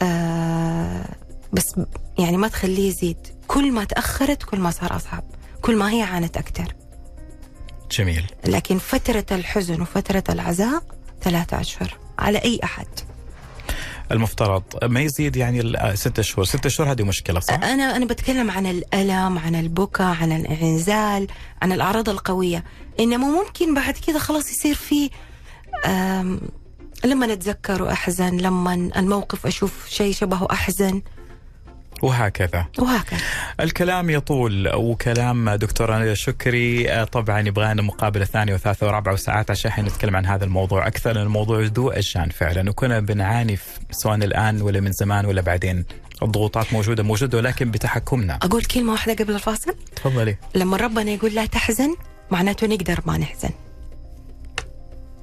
آه 0.02 1.04
بس 1.52 1.74
يعني 2.18 2.36
ما 2.36 2.48
تخليه 2.48 2.88
يزيد. 2.88 3.16
كل 3.48 3.72
ما 3.72 3.84
تأخرت 3.84 4.42
كل 4.42 4.58
ما 4.60 4.70
صار 4.70 4.96
أصعب. 4.96 5.24
كل 5.62 5.76
ما 5.76 5.90
هي 5.92 6.02
عانت 6.02 6.36
أكثر 6.36 6.74
جميل. 7.90 8.26
لكن 8.46 8.78
فترة 8.78 9.26
الحزن 9.32 9.80
وفترة 9.80 10.24
العزاء 10.28 10.82
ثلاثة 11.22 11.60
أشهر. 11.60 11.98
على 12.18 12.38
أي 12.38 12.60
أحد. 12.64 12.86
المفترض. 14.12 14.62
ما 14.82 15.00
يزيد 15.00 15.36
يعني 15.36 15.60
ال- 15.60 15.98
ستة 15.98 16.22
شهور 16.22 16.44
ستة 16.44 16.68
شهور 16.68 16.90
هذه 16.92 17.02
مشكلة 17.02 17.40
صح؟ 17.40 17.54
أنا 17.54 17.96
أنا 17.96 18.04
بتكلم 18.06 18.50
عن 18.50 18.66
الألم 18.66 19.38
عن 19.38 19.54
البكاء 19.54 20.06
عن 20.22 20.32
الانعزال 20.32 21.26
عن 21.62 21.72
الأعراض 21.72 22.08
القوية. 22.08 22.64
إنما 23.00 23.26
ممكن 23.26 23.74
بعد 23.74 23.94
كذا 24.06 24.18
خلاص 24.18 24.50
يصير 24.50 24.74
في 24.74 25.10
لما 27.04 27.26
نتذكر 27.26 27.82
وأحزن 27.82 28.36
لما 28.36 28.74
الموقف 28.74 29.46
أشوف 29.46 29.88
شيء 29.88 30.12
شبهه 30.14 30.48
أحزن. 30.50 31.02
وهكذا. 32.02 32.66
وهكذا. 32.78 33.20
الكلام 33.60 34.10
يطول 34.10 34.74
وكلام 34.74 35.50
دكتورة 35.50 35.98
نادية 35.98 36.14
شكري 36.14 36.90
آه، 36.90 37.04
طبعا 37.04 37.40
يبغى 37.40 37.72
لنا 37.74 37.82
مقابلة 37.82 38.24
ثانية 38.24 38.54
وثالثة 38.54 38.86
ورابعة 38.86 39.12
وساعات 39.12 39.50
عشان 39.50 39.84
نتكلم 39.84 40.16
عن 40.16 40.26
هذا 40.26 40.44
الموضوع. 40.44 40.86
أكثر 40.86 41.22
الموضوع 41.22 41.60
ذو 41.60 41.90
أشجان 41.90 42.28
فعلا. 42.28 42.70
وكنا 42.70 43.00
بنعاني 43.00 43.58
سواء 43.90 44.14
الآن 44.14 44.62
ولا 44.62 44.80
من 44.80 44.92
زمان 44.92 45.26
ولا 45.26 45.40
بعدين. 45.40 45.84
الضغوطات 46.22 46.72
موجودة 46.72 47.02
موجودة 47.02 47.38
ولكن 47.38 47.70
بتحكمنا. 47.70 48.38
أقول 48.42 48.64
كلمة 48.64 48.92
واحدة 48.92 49.24
قبل 49.24 49.34
الفاصل. 49.34 49.74
تفضلي. 49.96 50.36
لما 50.54 50.76
ربنا 50.76 51.10
يقول 51.10 51.34
لا 51.34 51.46
تحزن 51.46 51.96
معناته 52.30 52.66
نقدر 52.66 53.00
ما 53.06 53.18
نحزن. 53.18 53.50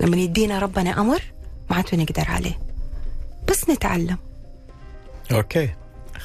لما 0.02 0.18
يدينا 0.18 0.60
ربنا 0.60 1.02
أمر 1.02 1.22
معناته 1.70 1.98
نقدر 1.98 2.26
عليه. 2.28 2.60
بس 3.50 3.70
نتعلم. 3.70 4.18
okay. 5.32 5.70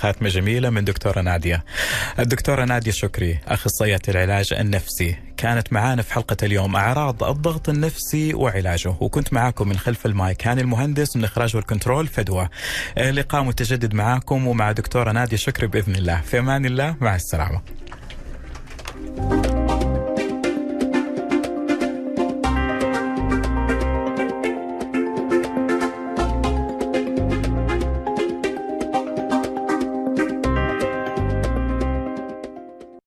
خاتمة 0.03 0.29
جميلة 0.29 0.71
من 0.71 0.85
دكتورة 0.85 1.21
نادية. 1.21 1.65
الدكتورة 2.19 2.65
نادية 2.65 2.91
شكري 2.91 3.39
أخصائية 3.49 4.01
العلاج 4.09 4.53
النفسي. 4.53 5.17
كانت 5.37 5.73
معانا 5.73 6.03
في 6.03 6.15
حلقة 6.15 6.37
اليوم 6.43 6.77
أعراض 6.77 7.25
الضغط 7.25 7.69
النفسي 7.69 8.35
وعلاجه. 8.35 8.95
وكنت 9.01 9.33
معاكم 9.33 9.69
من 9.69 9.79
خلف 9.79 10.07
المايك. 10.07 10.47
هاني 10.47 10.61
المهندس 10.61 11.17
من 11.17 11.25
الإخراج 11.25 11.57
وال 11.57 11.68
control 11.68 12.07
فدوى. 12.07 12.49
اللقاء 12.99 13.43
متجدد 13.43 13.95
معاكم 13.95 14.47
ومع 14.47 14.73
دكتورة 14.73 15.13
نادية 15.13 15.37
شكري 15.37 15.67
بإذن 15.67 15.95
الله. 15.95 16.21
في 16.21 16.39
أمان 16.39 16.67
الله. 16.67 16.97
مع 17.01 17.17
السلامة. 17.17 17.61